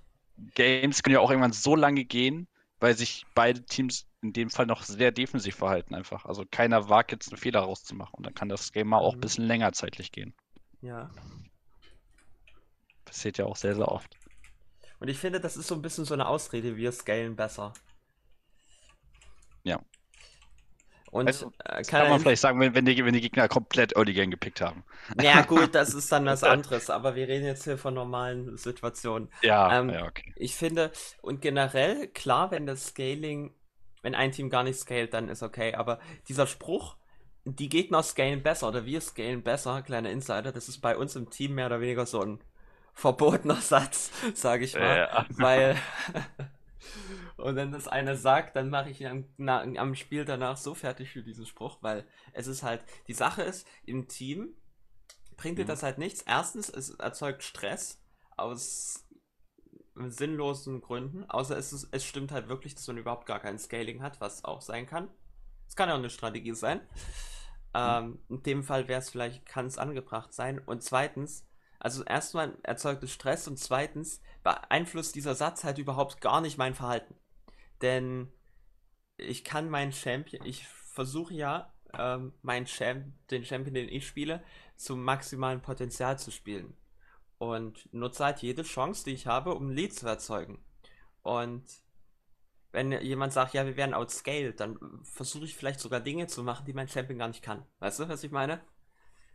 Games 0.55 1.03
können 1.03 1.13
ja 1.13 1.19
auch 1.19 1.29
irgendwann 1.29 1.53
so 1.53 1.75
lange 1.75 2.03
gehen, 2.03 2.47
weil 2.81 2.97
sich 2.97 3.25
beide 3.35 3.63
Teams 3.63 4.07
in 4.21 4.33
dem 4.33 4.49
Fall 4.49 4.65
noch 4.65 4.83
sehr 4.83 5.11
defensiv 5.11 5.55
verhalten 5.55 5.95
einfach. 5.95 6.25
Also 6.25 6.43
keiner 6.49 6.89
wagt 6.89 7.11
jetzt 7.11 7.29
einen 7.29 7.37
Fehler 7.37 7.61
rauszumachen 7.61 8.15
und 8.15 8.25
dann 8.25 8.33
kann 8.33 8.49
das 8.49 8.73
Game 8.73 8.87
mal 8.87 8.97
auch 8.97 9.13
ein 9.13 9.17
mhm. 9.17 9.21
bisschen 9.21 9.45
länger 9.45 9.71
zeitlich 9.71 10.11
gehen. 10.11 10.33
Ja. 10.81 11.11
Passiert 13.05 13.37
ja 13.37 13.45
auch 13.45 13.55
sehr, 13.55 13.75
sehr 13.75 13.87
oft. 13.87 14.17
Und 14.99 15.07
ich 15.07 15.17
finde, 15.17 15.39
das 15.39 15.57
ist 15.57 15.67
so 15.67 15.75
ein 15.75 15.81
bisschen 15.81 16.05
so 16.05 16.13
eine 16.13 16.27
Ausrede, 16.27 16.75
wir 16.75 16.91
scalen 16.91 17.35
besser. 17.35 17.73
Ja. 19.63 19.79
Und 21.11 21.27
also, 21.27 21.51
äh, 21.65 21.83
kann, 21.83 22.03
kann, 22.03 22.09
man 22.09 22.21
vielleicht 22.21 22.41
sagen, 22.41 22.59
wenn, 22.61 22.73
wenn, 22.73 22.85
die, 22.85 23.03
wenn 23.03 23.13
die 23.13 23.19
Gegner 23.19 23.49
komplett 23.49 23.97
Early 23.97 24.13
Game 24.13 24.31
gepickt 24.31 24.61
haben. 24.61 24.85
Ja, 25.21 25.41
gut, 25.47 25.75
das 25.75 25.93
ist 25.93 26.09
dann 26.09 26.25
was 26.25 26.43
anderes, 26.43 26.89
aber 26.89 27.15
wir 27.15 27.27
reden 27.27 27.45
jetzt 27.45 27.65
hier 27.65 27.77
von 27.77 27.93
normalen 27.93 28.57
Situationen. 28.57 29.29
Ja, 29.41 29.77
ähm, 29.77 29.89
ja, 29.89 30.05
okay. 30.05 30.33
Ich 30.37 30.55
finde, 30.55 30.91
und 31.21 31.41
generell, 31.41 32.07
klar, 32.07 32.51
wenn 32.51 32.65
das 32.65 32.87
Scaling, 32.87 33.53
wenn 34.01 34.15
ein 34.15 34.31
Team 34.31 34.49
gar 34.49 34.63
nicht 34.63 34.79
scaled, 34.79 35.13
dann 35.13 35.27
ist 35.27 35.43
okay, 35.43 35.75
aber 35.75 35.99
dieser 36.29 36.47
Spruch, 36.47 36.95
die 37.43 37.67
Gegner 37.67 38.03
scalen 38.03 38.41
besser 38.41 38.69
oder 38.69 38.85
wir 38.85 39.01
scalen 39.01 39.43
besser, 39.43 39.81
kleiner 39.81 40.11
Insider, 40.11 40.53
das 40.53 40.69
ist 40.69 40.79
bei 40.79 40.95
uns 40.95 41.17
im 41.17 41.29
Team 41.29 41.55
mehr 41.55 41.65
oder 41.65 41.81
weniger 41.81 42.05
so 42.05 42.21
ein 42.21 42.39
verbotener 42.93 43.55
Satz, 43.61 44.11
sage 44.33 44.63
ich 44.63 44.75
mal, 44.75 44.97
ja. 44.97 45.25
weil 45.31 45.75
Und 47.37 47.55
wenn 47.55 47.71
das 47.71 47.87
einer 47.87 48.15
sagt, 48.15 48.55
dann 48.55 48.69
mache 48.69 48.89
ich 48.89 49.01
ihn 49.01 49.07
am, 49.07 49.25
na, 49.37 49.61
am 49.61 49.95
Spiel 49.95 50.25
danach 50.25 50.57
so 50.57 50.73
fertig 50.73 51.09
für 51.11 51.23
diesen 51.23 51.45
Spruch, 51.45 51.77
weil 51.81 52.05
es 52.33 52.47
ist 52.47 52.63
halt, 52.63 52.83
die 53.07 53.13
Sache 53.13 53.43
ist, 53.43 53.67
im 53.85 54.07
Team 54.07 54.55
bringt 55.37 55.57
dir 55.57 55.63
mhm. 55.63 55.69
das 55.69 55.83
halt 55.83 55.97
nichts. 55.97 56.21
Erstens, 56.21 56.69
es 56.69 56.91
erzeugt 56.91 57.43
Stress 57.43 58.01
aus 58.37 59.05
sinnlosen 59.95 60.81
Gründen, 60.81 61.29
außer 61.29 61.57
es, 61.57 61.73
ist, 61.73 61.89
es 61.91 62.05
stimmt 62.05 62.31
halt 62.31 62.47
wirklich, 62.47 62.75
dass 62.75 62.87
man 62.87 62.97
überhaupt 62.97 63.25
gar 63.25 63.39
kein 63.39 63.59
Scaling 63.59 64.01
hat, 64.01 64.21
was 64.21 64.45
auch 64.45 64.61
sein 64.61 64.85
kann. 64.85 65.09
Es 65.67 65.75
kann 65.75 65.89
ja 65.89 65.95
auch 65.95 65.99
eine 65.99 66.09
Strategie 66.09 66.53
sein. 66.53 66.79
Mhm. 66.79 66.85
Ähm, 67.73 68.19
in 68.29 68.43
dem 68.43 68.63
Fall 68.63 68.87
wäre 68.87 68.99
es 68.99 69.09
vielleicht, 69.09 69.45
kann 69.45 69.65
es 69.65 69.77
angebracht 69.77 70.33
sein. 70.33 70.59
Und 70.59 70.83
zweitens, 70.83 71.47
also 71.81 72.03
erstmal 72.03 72.55
erzeugt 72.61 73.01
es 73.03 73.11
Stress 73.11 73.47
und 73.47 73.57
zweitens 73.57 74.21
beeinflusst 74.43 75.15
dieser 75.15 75.33
Satz 75.33 75.63
halt 75.63 75.79
überhaupt 75.79 76.21
gar 76.21 76.39
nicht 76.39 76.59
mein 76.59 76.75
Verhalten. 76.75 77.15
Denn 77.81 78.31
ich 79.17 79.43
kann 79.43 79.67
meinen 79.67 79.91
Champion, 79.91 80.45
ich 80.45 80.67
versuche 80.67 81.33
ja, 81.33 81.73
ähm, 81.97 82.33
meinen 82.43 82.67
Champ, 82.67 83.13
den 83.29 83.43
Champion, 83.43 83.73
den 83.73 83.89
ich 83.89 84.05
spiele, 84.05 84.43
zum 84.75 85.03
maximalen 85.03 85.63
Potenzial 85.63 86.19
zu 86.19 86.29
spielen. 86.29 86.77
Und 87.39 87.91
nutze 87.91 88.25
halt 88.25 88.43
jede 88.43 88.61
Chance, 88.61 89.03
die 89.03 89.13
ich 89.13 89.25
habe, 89.25 89.55
um 89.55 89.69
ein 89.69 89.75
Lead 89.75 89.95
zu 89.95 90.05
erzeugen. 90.05 90.63
Und 91.23 91.63
wenn 92.71 92.91
jemand 92.91 93.33
sagt, 93.33 93.55
ja, 93.55 93.65
wir 93.65 93.75
werden 93.75 93.95
outscaled, 93.95 94.59
dann 94.59 94.77
versuche 95.01 95.45
ich 95.45 95.55
vielleicht 95.55 95.79
sogar 95.79 95.99
Dinge 95.99 96.27
zu 96.27 96.43
machen, 96.43 96.65
die 96.67 96.73
mein 96.73 96.87
Champion 96.87 97.17
gar 97.17 97.27
nicht 97.27 97.41
kann. 97.41 97.65
Weißt 97.79 97.99
du, 97.99 98.07
was 98.07 98.23
ich 98.23 98.31
meine? 98.31 98.61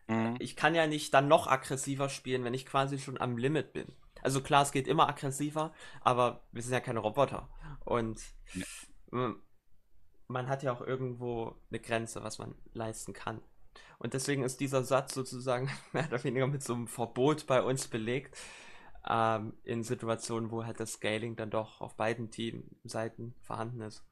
Mhm. 0.09 0.37
Ich 0.39 0.57
kann 0.57 0.75
ja 0.75 0.87
nicht 0.87 1.13
dann 1.15 1.29
noch 1.29 1.47
aggressiver 1.47 2.09
spielen, 2.09 2.45
wenn 2.45 2.55
ich 2.55 2.67
quasi 2.67 2.99
schon 2.99 3.21
am 3.21 3.37
Limit 3.37 3.73
bin. 3.73 3.93
Also 4.23 4.41
klar, 4.41 4.63
es 4.63 4.73
geht 4.73 4.89
immer 4.89 5.09
aggressiver, 5.09 5.73
aber 6.01 6.43
wir 6.53 6.63
sind 6.63 6.73
ja 6.73 6.81
keine 6.81 7.01
Roboter. 7.01 7.49
Und 7.85 8.21
ja. 8.55 9.35
man 10.29 10.49
hat 10.49 10.63
ja 10.63 10.73
auch 10.73 10.81
irgendwo 10.81 11.57
eine 11.71 11.81
Grenze, 11.81 12.23
was 12.23 12.39
man 12.39 12.55
leisten 12.73 13.13
kann. 13.13 13.41
Und 13.99 14.15
deswegen 14.15 14.43
ist 14.43 14.61
dieser 14.61 14.83
Satz 14.85 15.15
sozusagen 15.15 15.71
mehr 15.93 16.07
oder 16.07 16.23
weniger 16.25 16.47
mit 16.47 16.63
so 16.63 16.75
einem 16.75 16.89
Verbot 16.89 17.47
bei 17.47 17.63
uns 17.63 17.89
belegt, 17.89 18.37
ähm, 19.09 19.55
in 19.63 19.83
Situationen, 19.83 20.51
wo 20.51 20.65
halt 20.65 20.81
das 20.81 20.95
Scaling 20.95 21.37
dann 21.37 21.51
doch 21.51 21.81
auf 21.81 21.97
beiden 21.97 22.31
Teamseiten 22.31 23.35
vorhanden 23.43 23.81
ist. 23.83 24.05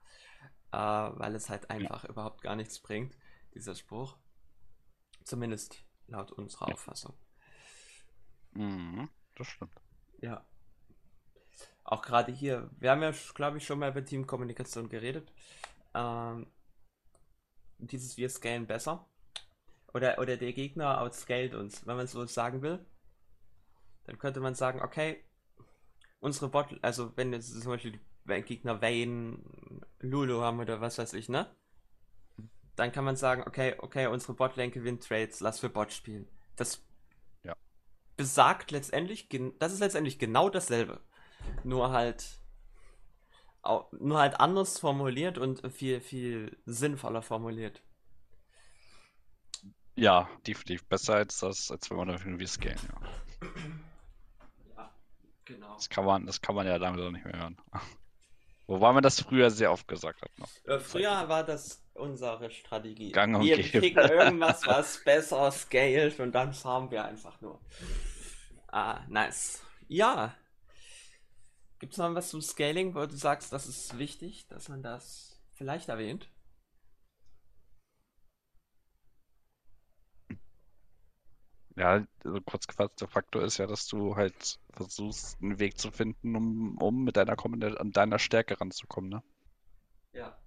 Äh, 0.73 0.77
weil 0.77 1.35
es 1.35 1.51
halt 1.51 1.71
einfach 1.71 2.05
ja. 2.05 2.11
überhaupt 2.11 2.43
gar 2.43 2.57
nichts 2.57 2.81
bringt, 2.81 3.17
dieser 3.55 3.75
Spruch. 3.75 4.17
Zumindest 5.25 5.85
laut 6.07 6.33
unserer 6.33 6.69
ja. 6.69 6.75
Auffassung. 6.75 7.15
Mhm, 8.53 9.09
das 9.37 9.47
stimmt. 9.49 9.81
Ja. 10.21 10.47
Auch 11.83 12.03
gerade 12.03 12.33
hier, 12.33 12.71
wir 12.79 12.91
haben 12.91 13.03
ja, 13.03 13.13
glaube 13.35 13.59
ich, 13.59 13.67
schon 13.67 13.79
mal 13.79 13.91
über 13.91 14.05
Teamkommunikation 14.05 14.89
geredet. 14.89 15.33
Ähm, 15.95 16.47
dieses 17.79 18.17
Wir 18.17 18.29
scalen 18.31 18.67
besser. 18.67 19.09
Oder, 19.93 20.19
oder 20.19 20.37
der 20.37 20.53
Gegner 20.53 21.01
outscaled 21.01 21.55
uns, 21.55 21.87
wenn 21.87 21.97
man 21.97 22.07
so 22.07 22.25
sagen 22.27 22.63
will. 22.63 22.85
Dann 24.05 24.19
könnte 24.19 24.41
man 24.41 24.55
sagen, 24.55 24.83
okay, 24.83 25.25
unsere 26.21 26.49
Bot, 26.49 26.79
also 26.83 27.17
wenn 27.17 27.33
jetzt 27.33 27.61
zum 27.61 27.73
Beispiel 27.73 27.93
die 27.93 28.43
Gegner 28.43 28.81
Vayne, 28.81 29.39
Lulu 30.01 30.41
haben 30.41 30.61
oder 30.61 30.81
was 30.81 30.99
weiß 30.99 31.13
ich, 31.15 31.29
ne? 31.29 31.55
Dann 32.77 32.93
kann 32.93 33.05
man 33.05 33.17
sagen, 33.17 33.43
okay, 33.47 33.75
okay, 33.79 34.07
unsere 34.07 34.35
Botlane 34.35 34.71
gewinnt 34.71 35.07
Trades, 35.07 35.41
lass 35.41 35.61
für 35.61 35.69
Bot 35.69 35.93
spielen. 35.93 36.27
Das 36.57 36.83
Ja. 37.45 37.55
besagt 38.17 38.71
letztendlich, 38.71 39.29
das 39.59 39.73
ist 39.73 39.81
letztendlich 39.81 40.19
genau 40.19 40.49
dasselbe. 40.49 41.01
Nur 41.65 41.91
halt, 41.93 42.25
nur 43.93 44.19
halt 44.19 44.41
anders 44.41 44.79
formuliert 44.79 45.39
und 45.39 45.63
viel, 45.73 46.01
viel 46.01 46.57
sinnvoller 46.67 47.23
formuliert. 47.23 47.83
Ja, 49.97 50.29
definitiv 50.47 50.85
besser 50.87 51.15
als 51.15 51.39
das, 51.39 51.71
als 51.71 51.89
wenn 51.91 51.97
man 51.97 52.09
irgendwie 52.09 52.47
scalen, 52.47 52.79
ja. 52.89 53.49
Ja, 54.77 54.91
genau. 55.45 55.75
Das 55.77 55.89
kann 55.89 56.05
man, 56.05 56.27
das 56.27 56.41
kann 56.41 56.55
man 56.55 56.67
ja 56.67 56.77
langsam 56.77 57.13
nicht 57.13 57.25
mehr 57.25 57.39
hören. 57.39 57.57
Wobei 58.67 58.93
man 58.93 59.03
das 59.03 59.21
früher 59.21 59.51
sehr 59.51 59.71
oft 59.73 59.87
gesagt 59.89 60.23
hat 60.23 60.31
noch. 60.39 60.51
Äh, 60.65 60.79
früher 60.79 61.29
war 61.29 61.45
das 61.45 61.84
unsere 61.95 62.51
Strategie. 62.51 63.13
Gang 63.13 63.37
und 63.37 63.43
wir 63.45 63.57
gäbe. 63.57 63.81
picken 63.81 64.11
irgendwas, 64.11 64.67
was 64.67 65.03
besser 65.05 65.51
scaled 65.51 66.19
und 66.21 66.33
dann 66.33 66.53
farmen 66.53 66.91
wir 66.91 67.05
einfach 67.05 67.41
nur. 67.41 67.61
Ah, 68.69 69.01
nice. 69.09 69.63
Ja. 69.89 70.35
Gibt 71.79 71.93
es 71.93 71.99
noch 71.99 72.15
was 72.15 72.31
zum 72.31 72.41
Scaling, 72.41 72.95
wo 72.95 73.07
du 73.07 73.17
sagst, 73.17 73.53
das 73.53 73.67
ist 73.67 73.99
wichtig, 73.99 74.47
dass 74.49 74.69
man 74.69 74.83
das 74.83 75.41
vielleicht 75.53 75.89
erwähnt? 75.89 76.29
Ja, 81.77 82.07
also 82.25 82.41
kurz 82.43 82.69
gefasst, 82.69 83.01
der 83.01 83.09
Faktor 83.09 83.43
ist 83.43 83.59
ja, 83.59 83.67
dass 83.67 83.89
du 83.89 84.15
halt 84.15 84.61
versuchst, 84.71 85.43
einen 85.43 85.59
Weg 85.59 85.77
zu 85.79 85.91
finden, 85.91 86.37
um, 86.37 86.79
um 86.79 87.03
mit 87.03 87.17
deiner 87.17 87.37
an 87.81 87.91
deiner 87.91 88.21
Stärke 88.21 88.61
ranzukommen, 88.61 89.11
ne? 89.11 89.23
Ja. 90.13 90.39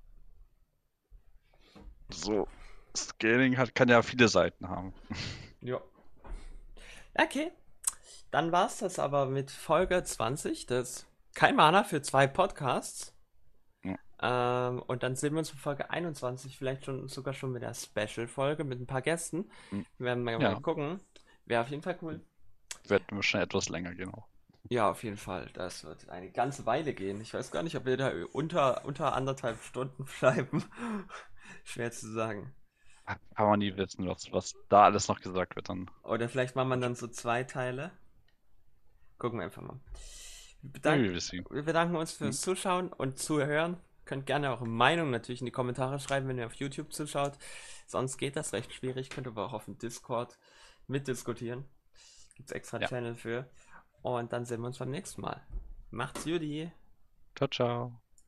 So, 2.09 2.47
Scaling 2.95 3.57
hat, 3.57 3.75
kann 3.75 3.89
ja 3.89 4.01
viele 4.01 4.27
Seiten 4.27 4.69
haben. 4.69 4.93
Ja. 5.61 5.81
Okay. 7.15 7.51
Dann 8.31 8.51
war 8.51 8.67
es 8.67 8.77
das 8.79 8.99
aber 8.99 9.25
mit 9.25 9.51
Folge 9.51 10.03
20 10.03 10.65
des 10.65 11.07
Kein 11.33 11.55
Mana 11.55 11.83
für 11.83 12.01
zwei 12.01 12.27
Podcasts. 12.27 13.13
Ähm, 14.19 14.81
und 14.87 15.03
dann 15.03 15.15
sehen 15.15 15.33
wir 15.33 15.39
uns 15.39 15.51
für 15.51 15.57
Folge 15.57 15.91
21 15.91 16.57
vielleicht 16.57 16.85
schon 16.85 17.07
sogar 17.07 17.33
schon 17.35 17.51
mit 17.51 17.61
der 17.61 17.75
Special-Folge 17.75 18.63
mit 18.63 18.79
ein 18.81 18.87
paar 18.87 19.03
Gästen. 19.03 19.49
Mhm. 19.69 19.85
Wir 19.99 20.05
werden 20.07 20.23
mal, 20.23 20.41
Ja. 20.41 20.53
mal 20.53 20.61
gucken. 20.61 20.99
Wäre 21.45 21.61
auf 21.61 21.69
jeden 21.69 21.83
Fall 21.83 21.97
cool. 22.01 22.21
Wird 22.87 23.03
wahrscheinlich 23.11 23.45
etwas 23.49 23.69
länger 23.69 23.93
gehen 23.93 24.11
auch. 24.13 24.25
Ja, 24.69 24.89
auf 24.89 25.03
jeden 25.03 25.17
Fall. 25.17 25.49
Das 25.53 25.83
wird 25.83 26.09
eine 26.09 26.31
ganze 26.31 26.65
Weile 26.65 26.93
gehen. 26.93 27.21
Ich 27.21 27.33
weiß 27.33 27.51
gar 27.51 27.61
nicht, 27.63 27.77
ob 27.77 27.85
wir 27.85 27.95
da 27.95 28.11
unter, 28.33 28.83
unter 28.85 29.13
anderthalb 29.13 29.61
Stunden 29.61 30.05
bleiben. 30.19 30.63
Schwer 31.63 31.91
zu 31.91 32.11
sagen. 32.11 32.53
Kann 33.35 33.47
man 33.47 33.59
nie 33.59 33.75
wissen, 33.77 34.05
was, 34.07 34.31
was 34.33 34.53
da 34.67 34.83
alles 34.83 35.07
noch 35.07 35.21
gesagt 35.21 35.55
wird 35.55 35.69
dann. 35.69 35.89
Oder 36.03 36.27
vielleicht 36.27 36.55
machen 36.55 36.67
wir 36.69 36.77
dann 36.77 36.95
so 36.95 37.07
zwei 37.07 37.43
Teile. 37.43 37.91
Gucken 39.17 39.39
wir 39.39 39.45
einfach 39.45 39.61
mal. 39.61 39.79
Wir 40.61 40.71
bedanken, 40.71 41.13
wir 41.49 41.63
bedanken 41.63 41.95
uns 41.95 42.11
fürs 42.11 42.41
Zuschauen 42.41 42.91
und 42.91 43.17
Zuhören. 43.17 43.77
Könnt 44.03 44.25
gerne 44.25 44.49
eure 44.49 44.67
Meinung 44.67 45.09
natürlich 45.09 45.41
in 45.41 45.45
die 45.45 45.51
Kommentare 45.51 45.99
schreiben, 45.99 46.27
wenn 46.27 46.37
ihr 46.37 46.45
auf 46.45 46.53
YouTube 46.55 46.93
zuschaut. 46.93 47.37
Sonst 47.85 48.17
geht 48.17 48.35
das 48.35 48.53
recht 48.53 48.73
schwierig. 48.73 49.09
Könnt 49.09 49.27
aber 49.27 49.45
auch 49.45 49.53
auf 49.53 49.65
dem 49.65 49.77
Discord 49.77 50.37
mitdiskutieren. 50.87 51.65
Gibt's 52.35 52.51
extra 52.51 52.79
Ja. 52.79 52.87
Channel 52.87 53.15
für. 53.15 53.49
Und 54.01 54.33
dann 54.33 54.45
sehen 54.45 54.61
wir 54.61 54.67
uns 54.67 54.77
beim 54.79 54.91
nächsten 54.91 55.21
Mal. 55.21 55.45
Macht's 55.91 56.25
Judy. 56.25 56.71
Ciao, 57.35 57.47
ciao. 57.49 58.06